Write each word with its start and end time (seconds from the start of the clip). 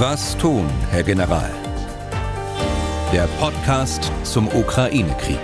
Was 0.00 0.38
tun, 0.38 0.64
Herr 0.92 1.02
General? 1.02 1.50
Der 3.12 3.26
Podcast 3.40 4.12
zum 4.22 4.46
Ukraine-Krieg. 4.46 5.40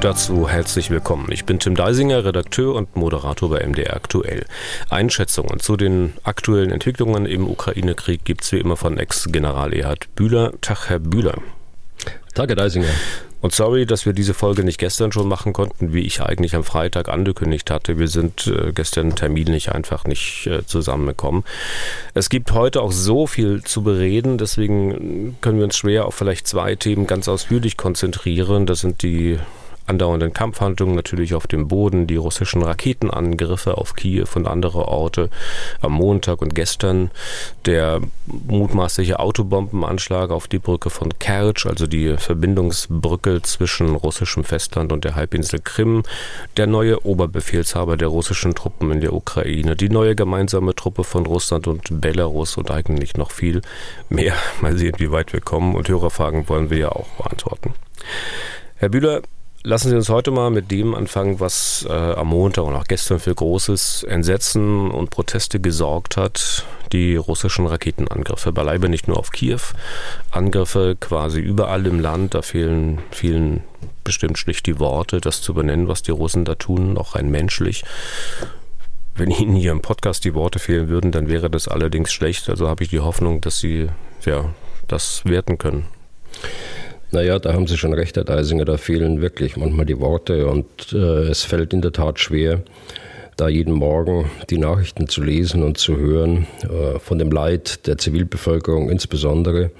Dazu 0.00 0.48
herzlich 0.48 0.88
willkommen. 0.88 1.30
Ich 1.30 1.44
bin 1.44 1.58
Tim 1.58 1.74
Deisinger, 1.74 2.24
Redakteur 2.24 2.74
und 2.76 2.96
Moderator 2.96 3.50
bei 3.50 3.66
MDR 3.66 3.94
Aktuell. 3.94 4.46
Einschätzungen 4.88 5.60
zu 5.60 5.76
den 5.76 6.14
aktuellen 6.22 6.70
Entwicklungen 6.70 7.26
im 7.26 7.46
Ukraine-Krieg 7.46 8.24
gibt 8.24 8.44
es 8.44 8.52
wie 8.52 8.58
immer 8.58 8.78
von 8.78 8.96
Ex-General 8.96 9.74
Erhard 9.74 10.14
Bühler. 10.14 10.54
Tag, 10.62 10.88
Herr 10.88 10.98
Bühler. 10.98 11.34
Tag, 12.32 12.48
Herr 12.48 12.56
Deisinger. 12.56 12.88
Und 13.42 13.52
sorry, 13.52 13.86
dass 13.86 14.06
wir 14.06 14.12
diese 14.12 14.34
Folge 14.34 14.62
nicht 14.62 14.78
gestern 14.78 15.10
schon 15.10 15.28
machen 15.28 15.52
konnten, 15.52 15.92
wie 15.92 16.02
ich 16.02 16.22
eigentlich 16.22 16.54
am 16.54 16.62
Freitag 16.62 17.08
angekündigt 17.08 17.70
hatte. 17.70 17.98
Wir 17.98 18.06
sind 18.06 18.46
äh, 18.46 18.72
gestern 18.72 19.16
terminlich 19.16 19.72
einfach 19.72 20.04
nicht 20.04 20.46
äh, 20.46 20.64
zusammengekommen. 20.64 21.42
Es 22.14 22.30
gibt 22.30 22.52
heute 22.52 22.80
auch 22.80 22.92
so 22.92 23.26
viel 23.26 23.64
zu 23.64 23.82
bereden, 23.82 24.38
deswegen 24.38 25.36
können 25.40 25.58
wir 25.58 25.64
uns 25.64 25.76
schwer 25.76 26.06
auf 26.06 26.14
vielleicht 26.14 26.46
zwei 26.46 26.76
Themen 26.76 27.08
ganz 27.08 27.26
ausführlich 27.26 27.76
konzentrieren. 27.76 28.64
Das 28.64 28.78
sind 28.78 29.02
die 29.02 29.38
andauernden 29.86 30.32
Kampfhandlungen 30.32 30.94
natürlich 30.94 31.34
auf 31.34 31.46
dem 31.46 31.68
Boden, 31.68 32.06
die 32.06 32.16
russischen 32.16 32.62
Raketenangriffe 32.62 33.78
auf 33.78 33.94
Kiew 33.94 34.26
und 34.34 34.46
andere 34.46 34.88
Orte 34.88 35.30
am 35.80 35.92
Montag 35.92 36.42
und 36.42 36.54
gestern, 36.54 37.10
der 37.66 38.00
mutmaßliche 38.26 39.18
Autobombenanschlag 39.18 40.30
auf 40.30 40.48
die 40.48 40.58
Brücke 40.58 40.90
von 40.90 41.18
Kertsch, 41.18 41.66
also 41.66 41.86
die 41.86 42.16
Verbindungsbrücke 42.16 43.42
zwischen 43.42 43.94
russischem 43.94 44.44
Festland 44.44 44.92
und 44.92 45.04
der 45.04 45.14
Halbinsel 45.14 45.60
Krim, 45.60 46.02
der 46.56 46.66
neue 46.66 47.04
Oberbefehlshaber 47.04 47.96
der 47.96 48.08
russischen 48.08 48.54
Truppen 48.54 48.90
in 48.92 49.00
der 49.00 49.12
Ukraine, 49.12 49.76
die 49.76 49.88
neue 49.88 50.14
gemeinsame 50.14 50.74
Truppe 50.74 51.04
von 51.04 51.26
Russland 51.26 51.66
und 51.66 52.00
Belarus 52.00 52.56
und 52.56 52.70
eigentlich 52.70 53.16
noch 53.16 53.30
viel 53.30 53.62
mehr. 54.08 54.34
Mal 54.60 54.76
sehen, 54.76 54.94
wie 54.98 55.10
weit 55.10 55.32
wir 55.32 55.40
kommen 55.40 55.74
und 55.74 55.88
Hörerfragen 55.88 56.48
wollen 56.48 56.70
wir 56.70 56.78
ja 56.78 56.88
auch 56.90 57.08
beantworten. 57.18 57.74
Herr 58.76 58.88
Bühler, 58.88 59.22
Lassen 59.64 59.90
Sie 59.90 59.96
uns 59.96 60.08
heute 60.08 60.32
mal 60.32 60.50
mit 60.50 60.72
dem 60.72 60.92
anfangen, 60.92 61.38
was 61.38 61.86
äh, 61.88 61.92
am 61.92 62.28
Montag 62.28 62.64
und 62.64 62.74
auch 62.74 62.88
gestern 62.88 63.20
für 63.20 63.32
großes 63.32 64.02
Entsetzen 64.02 64.90
und 64.90 65.10
Proteste 65.10 65.60
gesorgt 65.60 66.16
hat. 66.16 66.64
Die 66.90 67.14
russischen 67.14 67.68
Raketenangriffe. 67.68 68.50
Beileibe 68.50 68.88
nicht 68.88 69.06
nur 69.06 69.18
auf 69.18 69.30
Kiew, 69.30 69.60
Angriffe 70.32 70.96
quasi 70.98 71.38
überall 71.38 71.86
im 71.86 72.00
Land. 72.00 72.34
Da 72.34 72.42
fehlen 72.42 72.98
vielen 73.12 73.62
bestimmt 74.02 74.36
schlicht 74.36 74.66
die 74.66 74.80
Worte, 74.80 75.20
das 75.20 75.40
zu 75.42 75.54
benennen, 75.54 75.86
was 75.86 76.02
die 76.02 76.10
Russen 76.10 76.44
da 76.44 76.56
tun, 76.56 76.98
auch 76.98 77.14
rein 77.14 77.30
menschlich. 77.30 77.84
Wenn 79.14 79.30
Ihnen 79.30 79.54
hier 79.54 79.70
im 79.70 79.80
Podcast 79.80 80.24
die 80.24 80.34
Worte 80.34 80.58
fehlen 80.58 80.88
würden, 80.88 81.12
dann 81.12 81.28
wäre 81.28 81.48
das 81.48 81.68
allerdings 81.68 82.12
schlecht. 82.12 82.48
Also 82.48 82.68
habe 82.68 82.82
ich 82.82 82.90
die 82.90 83.00
Hoffnung, 83.00 83.40
dass 83.40 83.60
Sie 83.60 83.88
ja, 84.24 84.46
das 84.88 85.24
werten 85.24 85.56
können. 85.56 85.86
Naja, 87.12 87.38
da 87.38 87.52
haben 87.52 87.66
Sie 87.66 87.76
schon 87.76 87.92
recht, 87.92 88.16
Herr 88.16 88.24
Deisinger, 88.24 88.64
da 88.64 88.78
fehlen 88.78 89.20
wirklich 89.20 89.58
manchmal 89.58 89.84
die 89.84 90.00
Worte 90.00 90.46
und 90.46 90.94
äh, 90.94 91.28
es 91.28 91.44
fällt 91.44 91.74
in 91.74 91.82
der 91.82 91.92
Tat 91.92 92.18
schwer, 92.18 92.62
da 93.42 93.48
jeden 93.48 93.74
Morgen 93.74 94.30
die 94.50 94.58
Nachrichten 94.58 95.08
zu 95.08 95.20
lesen 95.20 95.64
und 95.64 95.76
zu 95.76 95.96
hören, 95.96 96.46
äh, 96.62 97.00
von 97.00 97.18
dem 97.18 97.32
Leid 97.32 97.88
der 97.88 97.98
Zivilbevölkerung 97.98 98.88
insbesondere, 98.88 99.72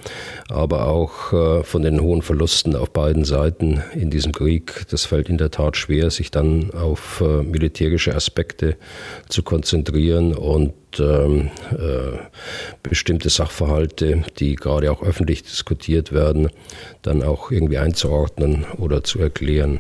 aber 0.49 0.89
auch 0.89 1.33
äh, 1.33 1.63
von 1.63 1.83
den 1.83 2.01
hohen 2.01 2.23
Verlusten 2.23 2.75
auf 2.75 2.91
beiden 2.91 3.25
Seiten 3.25 3.81
in 3.95 4.11
diesem 4.11 4.33
Krieg. 4.33 4.85
Das 4.91 5.05
fällt 5.05 5.29
in 5.29 5.39
der 5.39 5.53
Tat 5.53 5.77
schwer, 5.77 6.11
sich 6.11 6.33
dann 6.33 6.73
auf 6.73 7.21
äh, 7.21 7.45
militärische 7.45 8.17
Aspekte 8.17 8.77
zu 9.29 9.45
konzentrieren 9.45 10.35
und 10.35 10.75
ähm, 10.99 11.51
äh, 11.71 12.19
bestimmte 12.83 13.31
Sachverhalte, 13.31 14.25
die 14.41 14.57
gerade 14.57 14.91
auch 14.91 15.05
öffentlich 15.05 15.45
diskutiert 15.45 16.13
werden, 16.13 16.49
dann 17.03 17.23
auch 17.23 17.53
irgendwie 17.53 17.79
einzuordnen 17.79 18.67
oder 18.79 19.05
zu 19.05 19.21
erklären. 19.21 19.79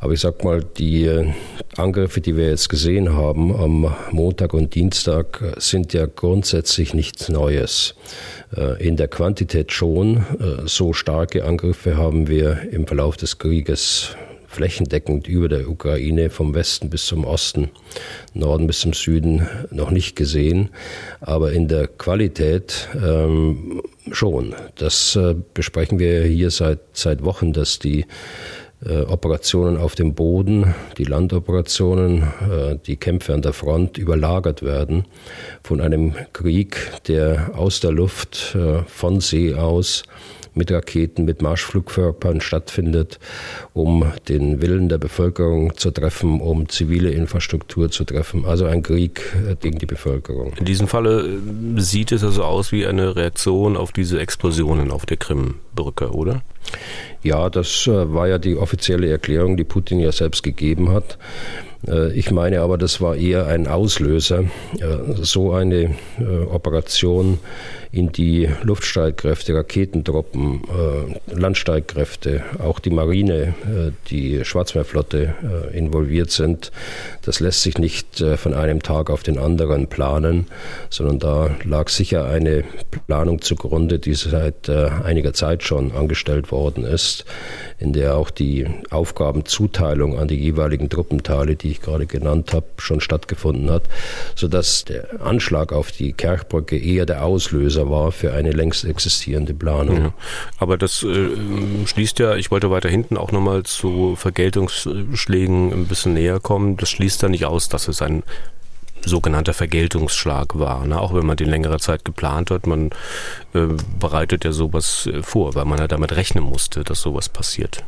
Aber 0.00 0.12
ich 0.12 0.20
sag 0.20 0.44
mal, 0.44 0.62
die 0.62 1.04
äh, 1.04 1.32
Angriffe, 1.76 2.20
die 2.20 2.36
wir 2.36 2.48
jetzt 2.48 2.68
gesehen 2.68 3.14
haben 3.14 3.54
am 3.54 3.94
Montag 4.10 4.54
und 4.54 4.74
Dienstag, 4.74 5.40
äh, 5.40 5.60
sind 5.60 5.92
ja 5.92 6.06
grundsätzlich 6.06 6.94
nichts 6.94 7.28
Neues. 7.28 7.94
Äh, 8.56 8.86
in 8.86 8.96
der 8.96 9.08
Quantität 9.08 9.72
schon. 9.72 10.24
So 10.66 10.92
starke 10.92 11.44
Angriffe 11.44 11.96
haben 11.96 12.28
wir 12.28 12.68
im 12.70 12.86
Verlauf 12.86 13.16
des 13.16 13.38
Krieges 13.38 14.16
flächendeckend 14.52 15.26
über 15.26 15.48
der 15.48 15.68
Ukraine 15.68 16.28
vom 16.28 16.54
Westen 16.54 16.90
bis 16.90 17.06
zum 17.06 17.24
Osten, 17.24 17.70
Norden 18.34 18.66
bis 18.66 18.80
zum 18.80 18.92
Süden 18.92 19.48
noch 19.70 19.90
nicht 19.90 20.14
gesehen. 20.14 20.68
Aber 21.20 21.52
in 21.52 21.68
der 21.68 21.88
Qualität 21.88 22.88
ähm, 22.94 23.82
schon. 24.10 24.54
Das 24.76 25.16
äh, 25.16 25.34
besprechen 25.54 25.98
wir 25.98 26.24
hier 26.24 26.50
seit, 26.50 26.80
seit 26.92 27.24
Wochen, 27.24 27.52
dass 27.52 27.78
die 27.78 28.04
Operationen 28.84 29.76
auf 29.76 29.94
dem 29.94 30.14
Boden, 30.14 30.74
die 30.98 31.04
Landoperationen, 31.04 32.22
äh, 32.22 32.78
die 32.84 32.96
Kämpfe 32.96 33.32
an 33.32 33.42
der 33.42 33.52
Front 33.52 33.96
überlagert 33.96 34.62
werden 34.62 35.04
von 35.62 35.80
einem 35.80 36.14
Krieg, 36.32 36.76
der 37.06 37.52
aus 37.54 37.80
der 37.80 37.92
Luft, 37.92 38.56
äh, 38.56 38.82
von 38.86 39.20
See 39.20 39.54
aus, 39.54 40.02
mit 40.54 40.70
Raketen, 40.70 41.24
mit 41.24 41.42
Marschflugkörpern 41.42 42.40
stattfindet, 42.40 43.18
um 43.72 44.12
den 44.28 44.60
Willen 44.60 44.88
der 44.88 44.98
Bevölkerung 44.98 45.76
zu 45.76 45.90
treffen, 45.90 46.40
um 46.40 46.68
zivile 46.68 47.10
Infrastruktur 47.10 47.90
zu 47.90 48.04
treffen. 48.04 48.44
Also 48.44 48.66
ein 48.66 48.82
Krieg 48.82 49.22
äh, 49.48 49.56
gegen 49.56 49.78
die 49.78 49.86
Bevölkerung. 49.86 50.52
In 50.58 50.64
diesem 50.64 50.88
Falle 50.88 51.26
äh, 51.26 51.80
sieht 51.80 52.12
es 52.12 52.24
also 52.24 52.44
aus 52.44 52.72
wie 52.72 52.86
eine 52.86 53.16
Reaktion 53.16 53.76
auf 53.76 53.92
diese 53.92 54.20
Explosionen 54.20 54.90
auf 54.90 55.06
der 55.06 55.16
Krimbrücke, 55.16 56.10
oder? 56.10 56.42
Ja, 57.22 57.50
das 57.50 57.86
äh, 57.86 58.12
war 58.12 58.28
ja 58.28 58.38
die 58.38 58.56
offizielle 58.56 59.08
Erklärung, 59.08 59.56
die 59.56 59.64
Putin 59.64 60.00
ja 60.00 60.12
selbst 60.12 60.42
gegeben 60.42 60.90
hat. 60.90 61.18
Ich 62.14 62.30
meine 62.30 62.60
aber, 62.60 62.78
das 62.78 63.00
war 63.00 63.16
eher 63.16 63.48
ein 63.48 63.66
Auslöser, 63.66 64.44
so 65.20 65.52
eine 65.52 65.96
Operation 66.48 67.40
in 67.92 68.10
die 68.10 68.48
Luftstreitkräfte, 68.62 69.54
Raketentruppen, 69.54 70.62
Landstreitkräfte, 71.26 72.42
auch 72.58 72.78
die 72.78 72.88
Marine, 72.88 73.52
die 74.08 74.42
Schwarzmeerflotte 74.44 75.34
involviert 75.74 76.30
sind. 76.30 76.72
Das 77.20 77.40
lässt 77.40 77.62
sich 77.62 77.76
nicht 77.76 78.24
von 78.36 78.54
einem 78.54 78.82
Tag 78.82 79.10
auf 79.10 79.22
den 79.22 79.38
anderen 79.38 79.88
planen, 79.88 80.46
sondern 80.88 81.18
da 81.18 81.50
lag 81.64 81.90
sicher 81.90 82.24
eine 82.24 82.64
Planung 83.06 83.42
zugrunde, 83.42 83.98
die 83.98 84.14
seit 84.14 84.70
einiger 84.70 85.34
Zeit 85.34 85.62
schon 85.62 85.92
angestellt 85.92 86.50
worden 86.50 86.84
ist, 86.84 87.26
in 87.78 87.92
der 87.92 88.16
auch 88.16 88.30
die 88.30 88.66
Aufgabenzuteilung 88.88 90.18
an 90.18 90.28
die 90.28 90.40
jeweiligen 90.40 90.88
Truppenteile, 90.88 91.56
die 91.56 91.72
ich 91.72 91.82
gerade 91.82 92.06
genannt 92.06 92.54
habe, 92.54 92.66
schon 92.78 93.02
stattgefunden 93.02 93.70
hat, 93.70 93.82
sodass 94.34 94.86
der 94.86 95.20
Anschlag 95.20 95.74
auf 95.74 95.92
die 95.92 96.14
Kerchbrücke 96.14 96.78
eher 96.78 97.04
der 97.04 97.22
Auslöser 97.22 97.81
war 97.90 98.12
für 98.12 98.32
eine 98.32 98.50
längst 98.50 98.84
existierende 98.84 99.54
Planung. 99.54 99.96
Ja, 99.96 100.12
aber 100.58 100.76
das 100.76 101.02
äh, 101.02 101.28
schließt 101.86 102.18
ja, 102.18 102.36
ich 102.36 102.50
wollte 102.50 102.70
weiter 102.70 102.88
hinten 102.88 103.16
auch 103.16 103.32
nochmal 103.32 103.62
zu 103.64 104.16
Vergeltungsschlägen 104.16 105.72
ein 105.72 105.86
bisschen 105.86 106.14
näher 106.14 106.40
kommen, 106.40 106.76
das 106.76 106.90
schließt 106.90 107.22
ja 107.22 107.28
nicht 107.28 107.44
aus, 107.44 107.68
dass 107.68 107.88
es 107.88 108.02
ein 108.02 108.22
sogenannter 109.04 109.54
Vergeltungsschlag 109.54 110.58
war. 110.58 110.86
Ne? 110.86 111.00
Auch 111.00 111.14
wenn 111.14 111.26
man 111.26 111.36
den 111.36 111.48
längere 111.48 111.78
Zeit 111.78 112.04
geplant 112.04 112.50
hat, 112.50 112.66
man 112.66 112.90
äh, 113.54 113.66
bereitet 113.98 114.44
ja 114.44 114.52
sowas 114.52 115.06
äh, 115.06 115.22
vor, 115.22 115.54
weil 115.54 115.64
man 115.64 115.78
ja 115.78 115.88
damit 115.88 116.12
rechnen 116.14 116.44
musste, 116.44 116.84
dass 116.84 117.00
sowas 117.00 117.28
passiert. 117.28 117.84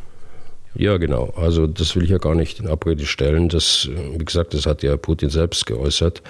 Ja, 0.75 0.97
genau. 0.97 1.33
Also 1.35 1.67
das 1.67 1.95
will 1.95 2.03
ich 2.03 2.09
ja 2.09 2.17
gar 2.17 2.35
nicht 2.35 2.59
in 2.59 2.67
Abrede 2.67 3.05
stellen. 3.05 3.49
Das, 3.49 3.89
wie 3.89 4.23
gesagt, 4.23 4.53
das 4.53 4.65
hat 4.65 4.83
ja 4.83 4.97
Putin 4.97 5.29
selbst 5.29 5.65
geäußert. 5.65 6.21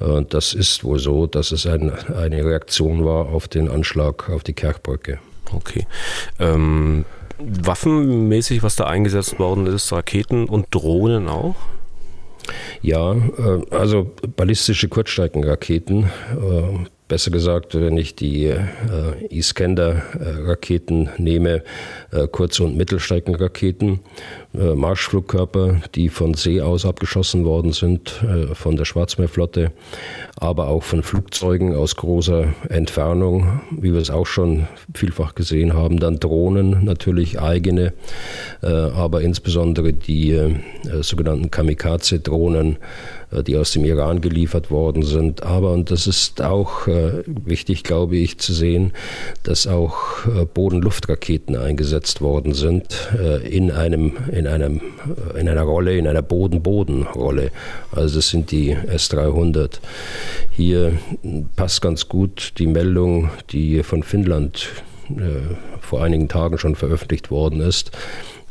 Äh, 0.00 0.22
das 0.28 0.54
ist 0.54 0.84
wohl 0.84 0.98
so, 0.98 1.26
dass 1.26 1.52
es 1.52 1.66
ein, 1.66 1.90
eine 1.90 2.44
Reaktion 2.44 3.04
war 3.04 3.28
auf 3.28 3.48
den 3.48 3.68
Anschlag 3.68 4.28
auf 4.28 4.42
die 4.42 4.54
Kerchbrücke. 4.54 5.18
Okay. 5.54 5.86
Ähm, 6.40 7.04
waffenmäßig, 7.38 8.62
was 8.62 8.76
da 8.76 8.84
eingesetzt 8.84 9.38
worden 9.38 9.66
ist, 9.66 9.92
Raketen 9.92 10.48
und 10.48 10.66
Drohnen 10.70 11.28
auch? 11.28 11.54
Ja, 12.80 13.12
äh, 13.12 13.62
also 13.70 14.10
ballistische 14.36 14.88
Kurzstreckenraketen, 14.88 16.04
äh, 16.04 16.86
besser 17.12 17.30
gesagt, 17.30 17.74
wenn 17.74 17.98
ich 17.98 18.14
die 18.14 18.46
äh, 18.46 18.62
Iskander-Raketen 19.28 21.10
nehme, 21.18 21.62
Kurz- 22.30 22.58
und 22.60 22.74
Mittelstreckenraketen, 22.74 24.00
äh, 24.54 24.74
Marschflugkörper, 24.74 25.80
die 25.94 26.10
von 26.10 26.34
See 26.34 26.60
aus 26.60 26.84
abgeschossen 26.84 27.44
worden 27.46 27.72
sind, 27.72 28.22
äh, 28.22 28.54
von 28.54 28.76
der 28.76 28.84
Schwarzmeerflotte, 28.84 29.72
aber 30.36 30.68
auch 30.68 30.82
von 30.82 31.02
Flugzeugen 31.02 31.74
aus 31.74 31.96
großer 31.96 32.52
Entfernung, 32.68 33.62
wie 33.70 33.94
wir 33.94 34.00
es 34.00 34.10
auch 34.10 34.26
schon 34.26 34.66
vielfach 34.94 35.34
gesehen 35.34 35.72
haben. 35.72 35.98
Dann 35.98 36.20
Drohnen, 36.20 36.84
natürlich 36.84 37.40
eigene, 37.40 37.94
äh, 38.62 38.66
aber 38.66 39.22
insbesondere 39.22 39.92
die 39.92 40.38
sogenannten 41.00 41.50
Kamikaze-Drohnen, 41.50 42.76
die 43.46 43.56
aus 43.56 43.72
dem 43.72 43.84
Iran 43.84 44.20
geliefert 44.20 44.70
worden 44.70 45.02
sind. 45.02 45.42
Aber, 45.42 45.72
und 45.72 45.90
das 45.90 46.06
ist 46.06 46.42
auch 46.42 46.86
wichtig, 46.86 47.84
glaube 47.84 48.16
ich, 48.16 48.38
zu 48.38 48.52
sehen, 48.52 48.92
dass 49.42 49.66
auch 49.66 50.26
Boden-Luftraketen 50.54 51.56
eingesetzt 51.56 52.20
worden 52.20 52.52
sind 52.52 53.10
in 53.48 53.70
einem 53.70 54.12
in 54.32 54.41
in, 54.42 54.48
einem, 54.48 54.80
in 55.38 55.48
einer 55.48 55.62
Rolle, 55.62 55.96
in 55.96 56.08
einer 56.08 56.22
Boden-Boden-Rolle. 56.22 57.50
Also 57.92 58.16
das 58.16 58.28
sind 58.28 58.50
die 58.50 58.76
S300. 58.76 59.78
Hier 60.50 60.98
passt 61.56 61.80
ganz 61.80 62.08
gut 62.08 62.54
die 62.58 62.66
Meldung, 62.66 63.30
die 63.50 63.82
von 63.82 64.02
Finnland 64.02 64.68
äh, 65.10 65.54
vor 65.80 66.02
einigen 66.02 66.28
Tagen 66.28 66.58
schon 66.58 66.74
veröffentlicht 66.74 67.30
worden 67.30 67.60
ist, 67.60 67.92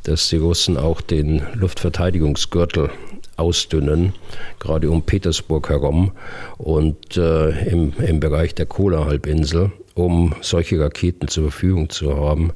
dass 0.04 0.30
die 0.30 0.38
Russen 0.38 0.78
auch 0.78 1.02
den 1.02 1.42
Luftverteidigungsgürtel 1.54 2.90
ausdünnen, 3.36 4.14
gerade 4.60 4.90
um 4.90 5.04
Petersburg 5.04 5.70
herum 5.70 6.12
und 6.58 7.18
äh, 7.18 7.50
im, 7.70 7.94
im 8.00 8.20
Bereich 8.20 8.56
der 8.56 8.66
Kola-Halbinsel 8.66 9.72
um 9.96 10.34
solche 10.42 10.80
Raketen 10.80 11.28
zur 11.28 11.52
Verfügung 11.52 11.90
zu 11.90 12.16
haben, 12.16 12.54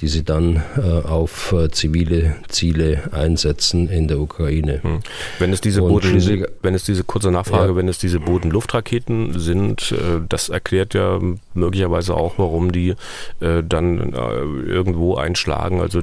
die 0.00 0.08
sie 0.08 0.24
dann 0.24 0.62
äh, 0.76 1.06
auf 1.06 1.52
äh, 1.52 1.70
zivile 1.70 2.36
Ziele 2.48 3.10
einsetzen 3.12 3.88
in 3.88 4.08
der 4.08 4.18
Ukraine. 4.18 4.82
Hm. 4.82 5.00
Wenn 5.38 5.52
es 5.52 5.60
diese 5.60 5.82
Boden, 5.82 6.46
wenn 6.62 6.74
es 6.74 6.84
diese 6.84 7.04
kurze 7.04 7.30
Nachfrage, 7.30 7.72
ja. 7.72 7.76
wenn 7.76 7.88
es 7.88 7.98
diese 7.98 8.20
Boden-Luftraketen 8.20 9.38
sind, 9.38 9.92
äh, 9.92 10.20
das 10.26 10.48
erklärt 10.48 10.94
ja 10.94 11.18
möglicherweise 11.54 12.14
auch, 12.14 12.38
warum 12.38 12.72
die 12.72 12.94
äh, 13.40 13.62
dann 13.62 14.14
äh, 14.14 14.70
irgendwo 14.70 15.16
einschlagen, 15.16 15.80
also 15.80 16.00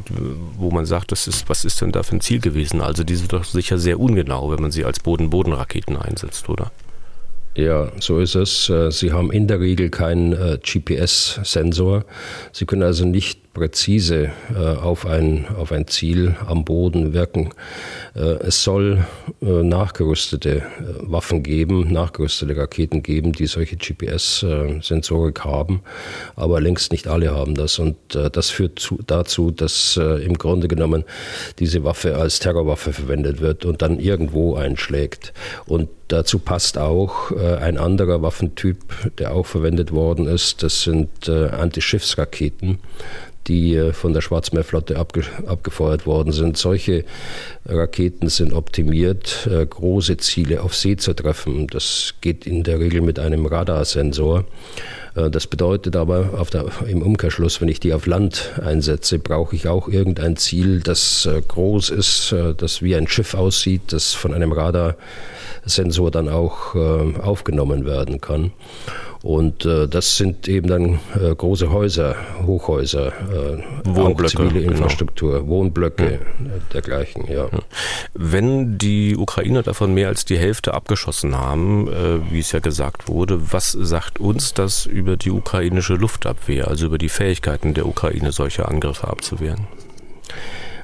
wo 0.57 0.69
man 0.69 0.85
sagt, 0.85 1.11
das 1.11 1.27
ist, 1.27 1.49
was 1.49 1.65
ist 1.65 1.81
denn 1.81 1.91
da 1.91 2.03
für 2.03 2.17
ein 2.17 2.21
Ziel 2.21 2.39
gewesen? 2.39 2.81
Also 2.81 3.03
die 3.03 3.15
sind 3.15 3.33
doch 3.33 3.43
sicher 3.43 3.79
sehr 3.79 3.99
ungenau, 3.99 4.51
wenn 4.51 4.61
man 4.61 4.71
sie 4.71 4.85
als 4.85 4.99
Boden-Boden-Raketen 4.99 5.97
einsetzt, 5.97 6.49
oder? 6.49 6.71
Ja, 7.57 7.91
so 7.99 8.19
ist 8.19 8.35
es. 8.35 8.69
Äh, 8.69 8.91
sie 8.91 9.11
haben 9.11 9.31
in 9.31 9.47
der 9.47 9.59
Regel 9.59 9.89
keinen 9.89 10.33
äh, 10.33 10.59
GPS-Sensor. 10.61 12.05
Sie 12.51 12.67
können 12.67 12.83
also 12.83 13.03
nicht 13.03 13.46
präzise 13.57 14.31
äh, 14.53 14.55
auf, 14.55 15.07
ein, 15.07 15.47
auf 15.57 15.71
ein 15.71 15.87
Ziel 15.87 16.35
am 16.45 16.63
Boden 16.63 17.13
wirken. 17.13 17.49
Äh, 18.13 18.19
es 18.45 18.63
soll 18.63 19.03
äh, 19.41 19.45
nachgerüstete 19.45 20.61
Waffen 21.01 21.41
geben, 21.41 21.91
nachgerüstete 21.91 22.55
Raketen 22.55 23.01
geben, 23.01 23.31
die 23.31 23.47
solche 23.47 23.75
GPS-Sensorik 23.75 25.43
haben, 25.43 25.81
aber 26.35 26.61
längst 26.61 26.91
nicht 26.91 27.07
alle 27.07 27.33
haben 27.33 27.55
das. 27.55 27.79
Und 27.79 27.95
das 28.09 28.51
führt 28.51 28.79
zu, 28.79 28.99
dazu, 29.05 29.51
dass 29.51 29.97
im 29.97 30.37
Grunde 30.37 30.67
genommen 30.67 31.03
diese 31.59 31.83
Waffe 31.83 32.17
als 32.17 32.39
Terrorwaffe 32.39 32.93
verwendet 32.93 33.41
wird 33.41 33.65
und 33.65 33.81
dann 33.81 33.99
irgendwo 33.99 34.55
einschlägt. 34.55 35.33
Und 35.65 35.89
dazu 36.07 36.39
passt 36.39 36.77
auch 36.77 37.31
ein 37.31 37.77
anderer 37.77 38.21
Waffentyp, 38.21 38.77
der 39.17 39.33
auch 39.33 39.45
verwendet 39.45 39.91
worden 39.91 40.27
ist. 40.27 40.63
Das 40.63 40.83
sind 40.83 41.29
Antischiffsraketen 41.29 42.79
die 43.47 43.75
äh, 43.75 43.93
von 43.93 44.13
der 44.13 44.21
Schwarzmeerflotte 44.21 44.97
abge 44.97 45.23
abgefeuert 45.45 46.05
worden 46.05 46.31
sind. 46.31 46.57
Solche 46.57 47.05
Raketen 47.65 48.29
sind 48.29 48.53
optimiert, 48.53 49.47
äh, 49.51 49.65
große 49.65 50.17
Ziele 50.17 50.61
auf 50.61 50.75
See 50.75 50.97
zu 50.97 51.13
treffen. 51.13 51.67
Das 51.67 52.15
geht 52.21 52.45
in 52.45 52.63
der 52.63 52.79
Regel 52.79 53.01
mit 53.01 53.19
einem 53.19 53.45
Radarsensor. 53.45 54.45
Äh, 55.15 55.29
das 55.29 55.47
bedeutet 55.47 55.95
aber 55.95 56.45
der, 56.51 56.65
im 56.87 57.01
Umkehrschluss, 57.01 57.61
wenn 57.61 57.69
ich 57.69 57.79
die 57.79 57.93
auf 57.93 58.05
Land 58.05 58.51
einsetze, 58.63 59.19
brauche 59.19 59.55
ich 59.55 59.67
auch 59.67 59.87
irgendein 59.87 60.37
Ziel, 60.37 60.81
das 60.81 61.27
groß 61.47 61.89
ist, 61.89 62.35
das 62.57 62.81
wie 62.81 62.95
ein 62.95 63.07
Schiff 63.07 63.33
aussieht, 63.33 63.81
das 63.91 64.13
von 64.13 64.33
einem 64.33 64.51
Radarsensor 64.51 66.11
dann 66.11 66.29
auch 66.29 66.75
aufgenommen 66.75 67.85
werden 67.85 68.21
kann. 68.21 68.51
Und 69.27 69.65
äh, 69.65 69.89
das 69.89 70.15
sind 70.15 70.47
eben 70.47 70.69
dann 70.69 70.99
äh, 71.21 71.35
große 71.35 71.69
Häuser, 71.69 72.15
Hochhäuser, 72.45 73.07
äh, 73.07 73.61
Wohnblöcke, 73.83 74.37
zivile 74.37 74.61
genau. 74.61 74.71
Infrastruktur, 74.71 75.39
genau. 75.39 75.47
Wohnblöcke, 75.47 76.03
ja. 76.05 76.11
Äh, 76.11 76.59
dergleichen. 76.71 77.29
Ja. 77.29 77.49
Wenn 78.13 78.77
die 78.77 79.17
Ukrainer 79.17 79.63
davon 79.63 79.93
mehr 79.93 80.07
als 80.07 80.23
die 80.23 80.37
Hälfte 80.37 80.73
abgeschossen 80.73 81.35
haben, 81.35 81.89
äh, 81.89 82.31
wie 82.31 82.39
es 82.39 82.53
ja 82.53 82.59
gesagt 82.59 83.09
wurde, 83.09 83.51
was 83.51 83.73
sagt 83.73 84.21
uns 84.21 84.53
das 84.53 84.85
über 84.85 85.17
die 85.17 85.31
ukrainische 85.31 85.95
Luftabwehr, 85.95 86.69
also 86.69 86.85
über 86.85 86.97
die 86.97 87.09
Fähigkeiten 87.09 87.73
der 87.73 87.85
Ukraine, 87.85 88.31
solche 88.31 88.65
Angriffe 88.65 89.09
abzuwehren? 89.09 89.67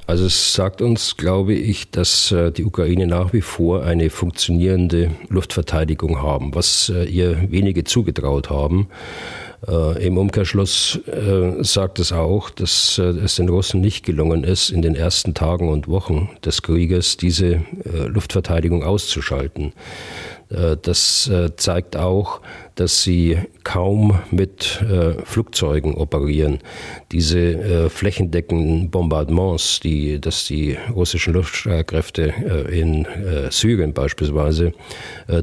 Also 0.06 0.26
es 0.26 0.54
sagt 0.54 0.82
uns, 0.82 1.16
glaube 1.16 1.54
ich, 1.54 1.90
dass 1.90 2.32
äh, 2.32 2.52
die 2.52 2.66
Ukraine 2.66 3.08
nach 3.08 3.32
wie 3.32 3.42
vor 3.42 3.84
eine 3.84 4.10
funktionierende 4.10 5.12
Luftverteidigung 5.30 6.22
haben, 6.22 6.54
was 6.54 6.92
äh, 6.94 7.06
ihr 7.06 7.50
wenige 7.50 7.86
zugetraut 7.86 8.50
haben. 8.50 8.90
Äh, 9.66 10.06
Im 10.06 10.18
Umkehrschluss 10.18 11.00
sagt 11.62 12.00
es 12.00 12.12
auch, 12.12 12.50
dass 12.50 12.98
es 12.98 13.36
den 13.38 13.48
Russen 13.48 13.80
nicht 13.80 14.06
gelungen 14.06 14.44
ist, 14.44 14.72
in 14.72 14.82
den 14.82 14.96
ersten 14.96 15.34
Tagen 15.34 15.70
und 15.70 15.88
Wochen 15.88 16.30
des 16.44 16.62
Krieges 16.64 17.16
diese 17.16 17.62
Luftverteidigung 17.86 18.84
auszuschalten. 18.84 19.72
Das 20.50 21.32
zeigt 21.56 21.96
auch, 21.96 22.42
dass 22.76 23.04
sie 23.04 23.38
kaum 23.64 24.20
mit 24.32 24.82
äh, 24.82 25.14
Flugzeugen 25.24 25.96
operieren. 25.96 26.60
Diese 27.12 27.90
flächendeckenden 27.90 28.90
Bombardements, 28.90 29.80
die, 29.80 30.20
dass 30.20 30.46
die 30.46 30.78
russischen 30.94 31.34
Luftstreitkräfte 31.34 32.34
in 32.72 33.06
Syrien 33.50 33.94
beispielsweise 33.94 34.74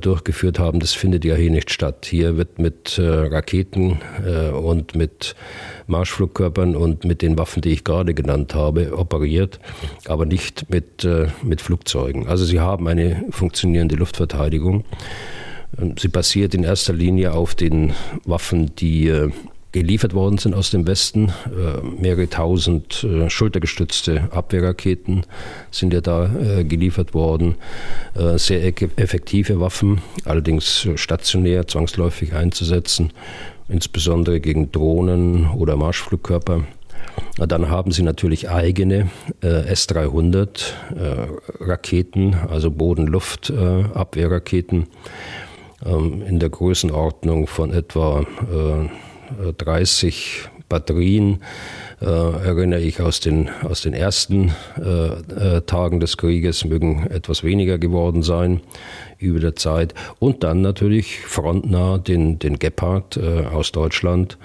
durchgeführt 0.00 0.58
haben, 0.58 0.80
das 0.80 0.92
findet 0.92 1.24
ja 1.24 1.34
hier 1.36 1.50
nicht 1.50 1.70
statt. 1.70 2.06
Hier 2.10 2.36
wird 2.36 2.58
mit 2.58 2.98
Raketen 2.98 3.98
und 4.52 4.96
mit 4.96 5.34
Marschflugkörpern 5.86 6.74
und 6.76 7.04
mit 7.04 7.22
den 7.22 7.38
Waffen, 7.38 7.62
die 7.62 7.70
ich 7.70 7.84
gerade 7.84 8.14
genannt 8.14 8.54
habe, 8.54 8.96
operiert, 8.96 9.60
aber 10.06 10.26
nicht 10.26 10.68
mit, 10.70 11.06
mit 11.42 11.60
Flugzeugen. 11.60 12.26
Also 12.26 12.44
sie 12.44 12.60
haben 12.60 12.88
eine 12.88 13.24
funktionierende 13.30 13.94
Luftverteidigung. 13.96 14.84
Sie 15.98 16.08
basiert 16.08 16.54
in 16.54 16.64
erster 16.64 16.92
Linie 16.92 17.32
auf 17.32 17.54
den 17.54 17.94
Waffen, 18.24 18.74
die 18.76 19.08
äh, 19.08 19.30
geliefert 19.72 20.12
worden 20.14 20.36
sind 20.36 20.52
aus 20.54 20.70
dem 20.70 20.86
Westen. 20.86 21.32
Äh, 21.46 21.80
mehrere 21.82 22.28
tausend 22.28 23.02
äh, 23.04 23.30
schultergestützte 23.30 24.28
Abwehrraketen 24.30 25.24
sind 25.70 25.94
ja 25.94 26.00
da 26.00 26.28
geliefert 26.62 27.14
worden. 27.14 27.54
Sehr 28.36 28.64
effektive 28.96 29.60
Waffen, 29.60 30.00
allerdings 30.24 30.88
stationär 30.96 31.68
zwangsläufig 31.68 32.34
einzusetzen, 32.34 33.12
insbesondere 33.68 34.40
gegen 34.40 34.72
Drohnen 34.72 35.48
oder 35.50 35.76
Marschflugkörper. 35.76 36.64
Dann 37.36 37.70
haben 37.70 37.92
sie 37.92 38.02
natürlich 38.02 38.50
eigene 38.50 39.10
S-300 39.40 40.72
Raketen, 41.60 42.34
also 42.34 42.72
Boden-Luft-Abwehrraketen 42.72 44.88
in 45.84 46.38
der 46.38 46.50
Größenordnung 46.50 47.46
von 47.46 47.72
etwa 47.72 48.24
30 49.56 50.42
äh, 50.44 50.60
Batterien, 50.70 51.42
äh, 52.00 52.06
erinnere 52.06 52.80
ich 52.80 53.02
aus 53.02 53.20
den, 53.20 53.50
aus 53.62 53.82
den 53.82 53.92
ersten 53.92 54.52
äh, 54.78 55.56
äh, 55.56 55.60
Tagen 55.62 56.00
des 56.00 56.16
Krieges, 56.16 56.64
mögen 56.64 57.06
etwas 57.10 57.44
weniger 57.44 57.76
geworden 57.76 58.22
sein 58.22 58.60
über 59.18 59.40
der 59.40 59.56
Zeit. 59.56 59.92
Und 60.18 60.44
dann 60.44 60.62
natürlich 60.62 61.20
frontnah 61.20 61.98
den, 61.98 62.38
den 62.38 62.58
Gepard 62.58 63.18
äh, 63.18 63.46
aus 63.46 63.72
Deutschland. 63.72 64.38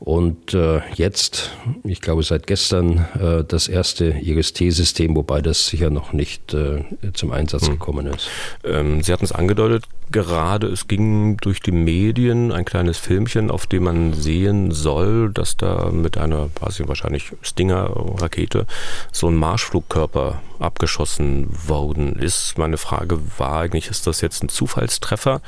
Und 0.00 0.54
äh, 0.54 0.80
jetzt, 0.94 1.50
ich 1.84 2.00
glaube 2.00 2.22
seit 2.22 2.46
gestern, 2.46 3.06
äh, 3.20 3.44
das 3.44 3.68
erste 3.68 4.10
IRIS-T-System, 4.10 5.16
wobei 5.16 5.40
das 5.40 5.66
sicher 5.66 5.90
noch 5.90 6.12
nicht 6.12 6.54
äh, 6.54 6.84
zum 7.14 7.32
Einsatz 7.32 7.66
hm. 7.66 7.72
gekommen 7.72 8.06
ist. 8.06 8.28
Ähm, 8.64 9.02
Sie 9.02 9.12
hatten 9.12 9.24
es 9.24 9.32
angedeutet, 9.32 9.84
gerade 10.10 10.68
es 10.68 10.88
ging 10.88 11.36
durch 11.38 11.60
die 11.60 11.72
Medien 11.72 12.52
ein 12.52 12.64
kleines 12.64 12.98
Filmchen, 12.98 13.50
auf 13.50 13.66
dem 13.66 13.84
man 13.84 14.14
sehen 14.14 14.70
soll, 14.70 15.30
dass 15.30 15.56
da 15.56 15.90
mit 15.90 16.16
einer, 16.16 16.50
weiß 16.60 16.80
ich 16.80 16.88
wahrscheinlich 16.88 17.32
Stinger-Rakete, 17.42 18.66
so 19.12 19.28
ein 19.28 19.36
Marschflugkörper 19.36 20.40
abgeschossen 20.58 21.48
worden 21.66 22.16
ist. 22.16 22.58
Meine 22.58 22.78
Frage 22.78 23.18
war 23.38 23.60
eigentlich, 23.60 23.88
ist 23.88 24.06
das 24.06 24.20
jetzt 24.20 24.42
ein 24.42 24.48
Zufallstreffer? 24.48 25.40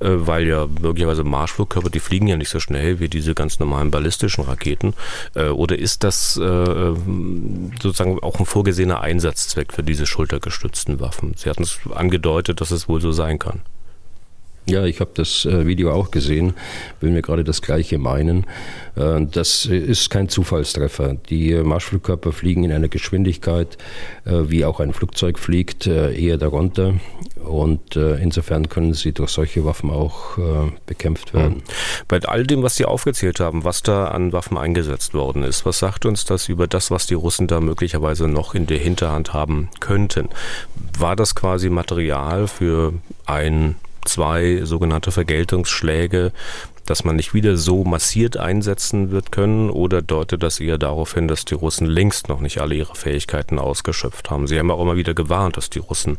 Äh, 0.00 0.08
weil 0.10 0.46
ja 0.46 0.66
möglicherweise 0.66 1.24
Marschflugkörper, 1.24 1.90
die 1.90 2.00
fliegen 2.00 2.26
ja 2.26 2.36
nicht 2.36 2.50
so 2.50 2.60
schnell 2.60 3.00
wie 3.00 3.08
diese 3.08 3.34
ganz 3.34 3.58
normalen 3.58 3.89
ballistischen 3.90 4.44
Raketen? 4.44 4.94
Äh, 5.34 5.48
oder 5.48 5.78
ist 5.78 6.04
das 6.04 6.36
äh, 6.36 6.94
sozusagen 7.82 8.18
auch 8.20 8.38
ein 8.38 8.46
vorgesehener 8.46 9.00
Einsatzzweck 9.00 9.72
für 9.72 9.82
diese 9.82 10.06
schultergestützten 10.06 11.00
Waffen? 11.00 11.34
Sie 11.36 11.48
hatten 11.48 11.62
es 11.62 11.78
angedeutet, 11.94 12.60
dass 12.60 12.70
es 12.70 12.88
wohl 12.88 13.00
so 13.00 13.12
sein 13.12 13.38
kann. 13.38 13.62
Ja, 14.66 14.84
ich 14.84 15.00
habe 15.00 15.10
das 15.14 15.46
äh, 15.46 15.66
Video 15.66 15.92
auch 15.92 16.10
gesehen, 16.10 16.54
will 17.00 17.10
mir 17.10 17.22
gerade 17.22 17.42
das 17.42 17.60
Gleiche 17.60 17.98
meinen. 17.98 18.46
Äh, 18.94 19.26
das 19.30 19.66
ist 19.66 20.10
kein 20.10 20.28
Zufallstreffer. 20.28 21.16
Die 21.28 21.54
Marschflugkörper 21.54 22.32
fliegen 22.32 22.62
in 22.64 22.72
einer 22.72 22.88
Geschwindigkeit, 22.88 23.78
äh, 24.26 24.48
wie 24.48 24.64
auch 24.64 24.78
ein 24.78 24.92
Flugzeug 24.92 25.38
fliegt, 25.38 25.86
eher 25.86 26.36
darunter. 26.36 26.94
Und 27.42 27.96
insofern 27.96 28.68
können 28.68 28.92
sie 28.92 29.12
durch 29.12 29.30
solche 29.30 29.64
Waffen 29.64 29.90
auch 29.90 30.38
bekämpft 30.84 31.32
werden. 31.32 31.54
Hm. 31.54 31.62
Bei 32.06 32.20
all 32.20 32.46
dem, 32.46 32.62
was 32.62 32.76
Sie 32.76 32.84
aufgezählt 32.84 33.40
haben, 33.40 33.64
was 33.64 33.82
da 33.82 34.08
an 34.08 34.32
Waffen 34.32 34.58
eingesetzt 34.58 35.14
worden 35.14 35.42
ist, 35.42 35.64
was 35.64 35.78
sagt 35.78 36.04
uns 36.04 36.26
das 36.26 36.48
über 36.48 36.66
das, 36.66 36.90
was 36.90 37.06
die 37.06 37.14
Russen 37.14 37.46
da 37.46 37.60
möglicherweise 37.60 38.28
noch 38.28 38.54
in 38.54 38.66
der 38.66 38.78
Hinterhand 38.78 39.32
haben 39.32 39.70
könnten? 39.80 40.28
War 40.98 41.16
das 41.16 41.34
quasi 41.34 41.70
Material 41.70 42.46
für 42.46 42.92
ein 43.24 43.76
zwei 44.10 44.60
sogenannte 44.64 45.12
Vergeltungsschläge, 45.12 46.32
dass 46.86 47.04
man 47.04 47.16
nicht 47.16 47.34
wieder 47.34 47.56
so 47.56 47.84
massiert 47.84 48.36
einsetzen 48.36 49.10
wird 49.10 49.30
können 49.30 49.70
oder 49.70 50.02
deutet 50.02 50.42
das 50.42 50.60
eher 50.60 50.78
darauf 50.78 51.14
hin, 51.14 51.28
dass 51.28 51.44
die 51.44 51.54
Russen 51.54 51.86
längst 51.86 52.28
noch 52.28 52.40
nicht 52.40 52.60
alle 52.60 52.74
ihre 52.74 52.94
Fähigkeiten 52.94 53.58
ausgeschöpft 53.58 54.30
haben? 54.30 54.46
Sie 54.46 54.58
haben 54.58 54.70
auch 54.70 54.82
immer 54.82 54.96
wieder 54.96 55.14
gewarnt, 55.14 55.56
dass 55.56 55.70
die 55.70 55.78
Russen, 55.78 56.16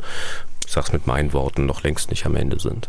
ich 0.65 0.71
sag's 0.71 0.93
mit 0.93 1.07
meinen 1.07 1.33
Worten, 1.33 1.65
noch 1.65 1.83
längst 1.83 2.09
nicht 2.09 2.25
am 2.25 2.35
Ende 2.35 2.59
sind. 2.59 2.87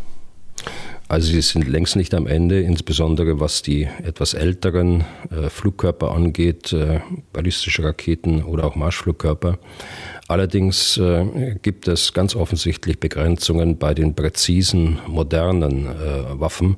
Also 1.09 1.27
sie 1.27 1.41
sind 1.41 1.67
längst 1.67 1.95
nicht 1.95 2.13
am 2.13 2.25
Ende, 2.25 2.61
insbesondere 2.61 3.39
was 3.39 3.61
die 3.61 3.87
etwas 4.03 4.33
älteren 4.33 5.03
äh, 5.29 5.49
Flugkörper 5.49 6.11
angeht, 6.11 6.71
äh, 6.73 7.01
ballistische 7.33 7.83
Raketen 7.83 8.43
oder 8.43 8.63
auch 8.63 8.75
Marschflugkörper. 8.75 9.59
Allerdings 10.27 10.97
äh, 10.97 11.55
gibt 11.61 11.87
es 11.87 12.13
ganz 12.13 12.35
offensichtlich 12.35 12.99
Begrenzungen 12.99 13.77
bei 13.77 13.93
den 13.93 14.15
präzisen, 14.15 14.99
modernen 15.05 15.87
äh, 15.87 16.39
Waffen, 16.39 16.77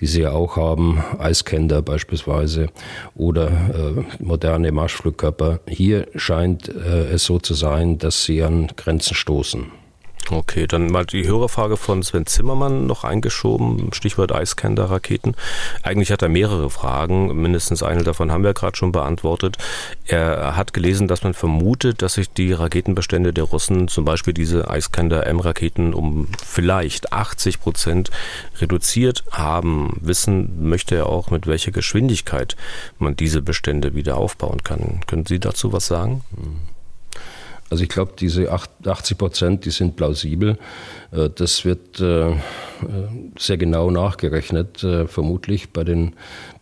die 0.00 0.06
sie 0.06 0.22
ja 0.22 0.30
auch 0.30 0.56
haben, 0.56 1.02
Eiskender 1.18 1.82
beispielsweise 1.82 2.68
oder 3.16 3.48
äh, 3.48 4.22
moderne 4.22 4.70
Marschflugkörper. 4.70 5.60
Hier 5.68 6.06
scheint 6.14 6.68
äh, 6.68 7.06
es 7.12 7.24
so 7.24 7.40
zu 7.40 7.54
sein, 7.54 7.98
dass 7.98 8.24
sie 8.24 8.42
an 8.42 8.68
Grenzen 8.76 9.14
stoßen. 9.14 9.83
Okay, 10.30 10.66
dann 10.66 10.86
mal 10.86 11.04
die 11.04 11.26
Hörerfrage 11.26 11.76
von 11.76 12.02
Sven 12.02 12.26
Zimmermann 12.26 12.86
noch 12.86 13.04
eingeschoben, 13.04 13.92
Stichwort 13.92 14.32
Eiskender-Raketen. 14.32 15.36
Eigentlich 15.82 16.10
hat 16.10 16.22
er 16.22 16.30
mehrere 16.30 16.70
Fragen, 16.70 17.40
mindestens 17.40 17.82
eine 17.82 18.04
davon 18.04 18.32
haben 18.32 18.42
wir 18.42 18.54
gerade 18.54 18.76
schon 18.76 18.90
beantwortet. 18.90 19.58
Er 20.06 20.56
hat 20.56 20.72
gelesen, 20.72 21.08
dass 21.08 21.24
man 21.24 21.34
vermutet, 21.34 22.00
dass 22.00 22.14
sich 22.14 22.30
die 22.30 22.52
Raketenbestände 22.52 23.34
der 23.34 23.44
Russen, 23.44 23.88
zum 23.88 24.06
Beispiel 24.06 24.32
diese 24.32 24.70
Eiskender-M-Raketen, 24.70 25.92
um 25.92 26.28
vielleicht 26.44 27.12
80 27.12 27.60
Prozent 27.60 28.10
reduziert 28.60 29.24
haben. 29.30 29.98
Wissen 30.00 30.68
möchte 30.68 30.94
er 30.94 31.06
auch, 31.06 31.30
mit 31.30 31.46
welcher 31.46 31.70
Geschwindigkeit 31.70 32.56
man 32.98 33.14
diese 33.14 33.42
Bestände 33.42 33.94
wieder 33.94 34.16
aufbauen 34.16 34.62
kann. 34.64 35.00
Können 35.06 35.26
Sie 35.26 35.38
dazu 35.38 35.72
was 35.72 35.86
sagen? 35.86 36.22
Mhm. 36.36 36.73
Also 37.70 37.82
ich 37.82 37.88
glaube, 37.88 38.12
diese 38.18 38.52
80 38.52 39.18
Prozent, 39.18 39.64
die 39.64 39.70
sind 39.70 39.96
plausibel. 39.96 40.58
Äh, 41.10 41.30
das 41.34 41.64
wird 41.64 42.00
äh, 42.00 42.30
äh, 42.30 42.36
sehr 43.38 43.56
genau 43.56 43.90
nachgerechnet, 43.90 44.86
vermutlich 45.06 45.70
bei 45.70 45.84
den, 45.84 46.12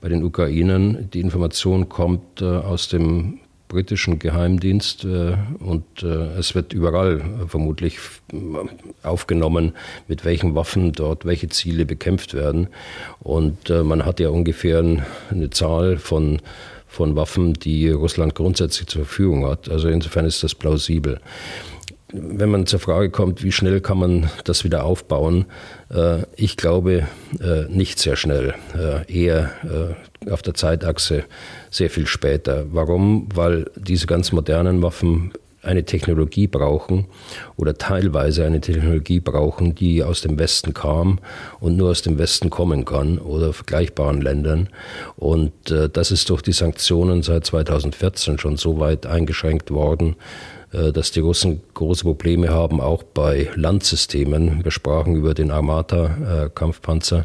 bei 0.00 0.08
den 0.08 0.24
Ukrainern. 0.24 1.10
Die 1.12 1.20
Information 1.20 1.88
kommt 1.88 2.42
aus 2.42 2.88
dem 2.88 3.40
britischen 3.68 4.18
Geheimdienst 4.18 5.04
und 5.04 6.02
es 6.02 6.54
wird 6.54 6.74
überall 6.74 7.22
vermutlich 7.48 7.98
aufgenommen, 9.02 9.72
mit 10.08 10.26
welchen 10.26 10.54
Waffen 10.54 10.92
dort 10.92 11.24
welche 11.24 11.48
Ziele 11.48 11.86
bekämpft 11.86 12.34
werden. 12.34 12.68
Und 13.20 13.70
man 13.70 14.04
hat 14.04 14.20
ja 14.20 14.28
ungefähr 14.28 14.84
eine 15.30 15.50
Zahl 15.50 15.96
von 15.96 16.40
von 16.92 17.16
Waffen, 17.16 17.54
die 17.54 17.88
Russland 17.88 18.34
grundsätzlich 18.34 18.86
zur 18.86 19.06
Verfügung 19.06 19.46
hat. 19.46 19.68
Also 19.68 19.88
insofern 19.88 20.26
ist 20.26 20.42
das 20.42 20.54
plausibel. 20.54 21.20
Wenn 22.12 22.50
man 22.50 22.66
zur 22.66 22.78
Frage 22.78 23.08
kommt, 23.08 23.42
wie 23.42 23.52
schnell 23.52 23.80
kann 23.80 23.96
man 23.96 24.30
das 24.44 24.64
wieder 24.64 24.84
aufbauen, 24.84 25.46
äh, 25.90 26.24
ich 26.36 26.58
glaube 26.58 27.08
äh, 27.40 27.62
nicht 27.70 27.98
sehr 27.98 28.16
schnell, 28.16 28.54
äh, 28.76 29.10
eher 29.10 29.50
auf 30.30 30.42
der 30.42 30.54
Zeitachse 30.54 31.24
sehr 31.70 31.88
viel 31.88 32.06
später. 32.06 32.66
Warum? 32.70 33.28
Weil 33.34 33.70
diese 33.76 34.06
ganz 34.06 34.30
modernen 34.30 34.82
Waffen 34.82 35.32
eine 35.62 35.84
Technologie 35.84 36.48
brauchen 36.48 37.06
oder 37.56 37.74
teilweise 37.74 38.44
eine 38.44 38.60
Technologie 38.60 39.20
brauchen, 39.20 39.74
die 39.74 40.02
aus 40.02 40.20
dem 40.20 40.38
Westen 40.38 40.74
kam 40.74 41.20
und 41.60 41.76
nur 41.76 41.90
aus 41.90 42.02
dem 42.02 42.18
Westen 42.18 42.50
kommen 42.50 42.84
kann 42.84 43.18
oder 43.18 43.52
vergleichbaren 43.52 44.20
Ländern. 44.20 44.68
Und 45.16 45.70
äh, 45.70 45.88
das 45.88 46.10
ist 46.10 46.28
durch 46.30 46.42
die 46.42 46.52
Sanktionen 46.52 47.22
seit 47.22 47.46
2014 47.46 48.38
schon 48.38 48.56
so 48.56 48.80
weit 48.80 49.06
eingeschränkt 49.06 49.70
worden, 49.70 50.16
äh, 50.72 50.92
dass 50.92 51.12
die 51.12 51.20
Russen 51.20 51.60
große 51.74 52.02
Probleme 52.02 52.48
haben, 52.48 52.80
auch 52.80 53.04
bei 53.04 53.48
Landsystemen. 53.54 54.64
Wir 54.64 54.72
sprachen 54.72 55.14
über 55.14 55.34
den 55.34 55.50
Armata-Kampfpanzer. 55.50 57.20
Äh, 57.20 57.24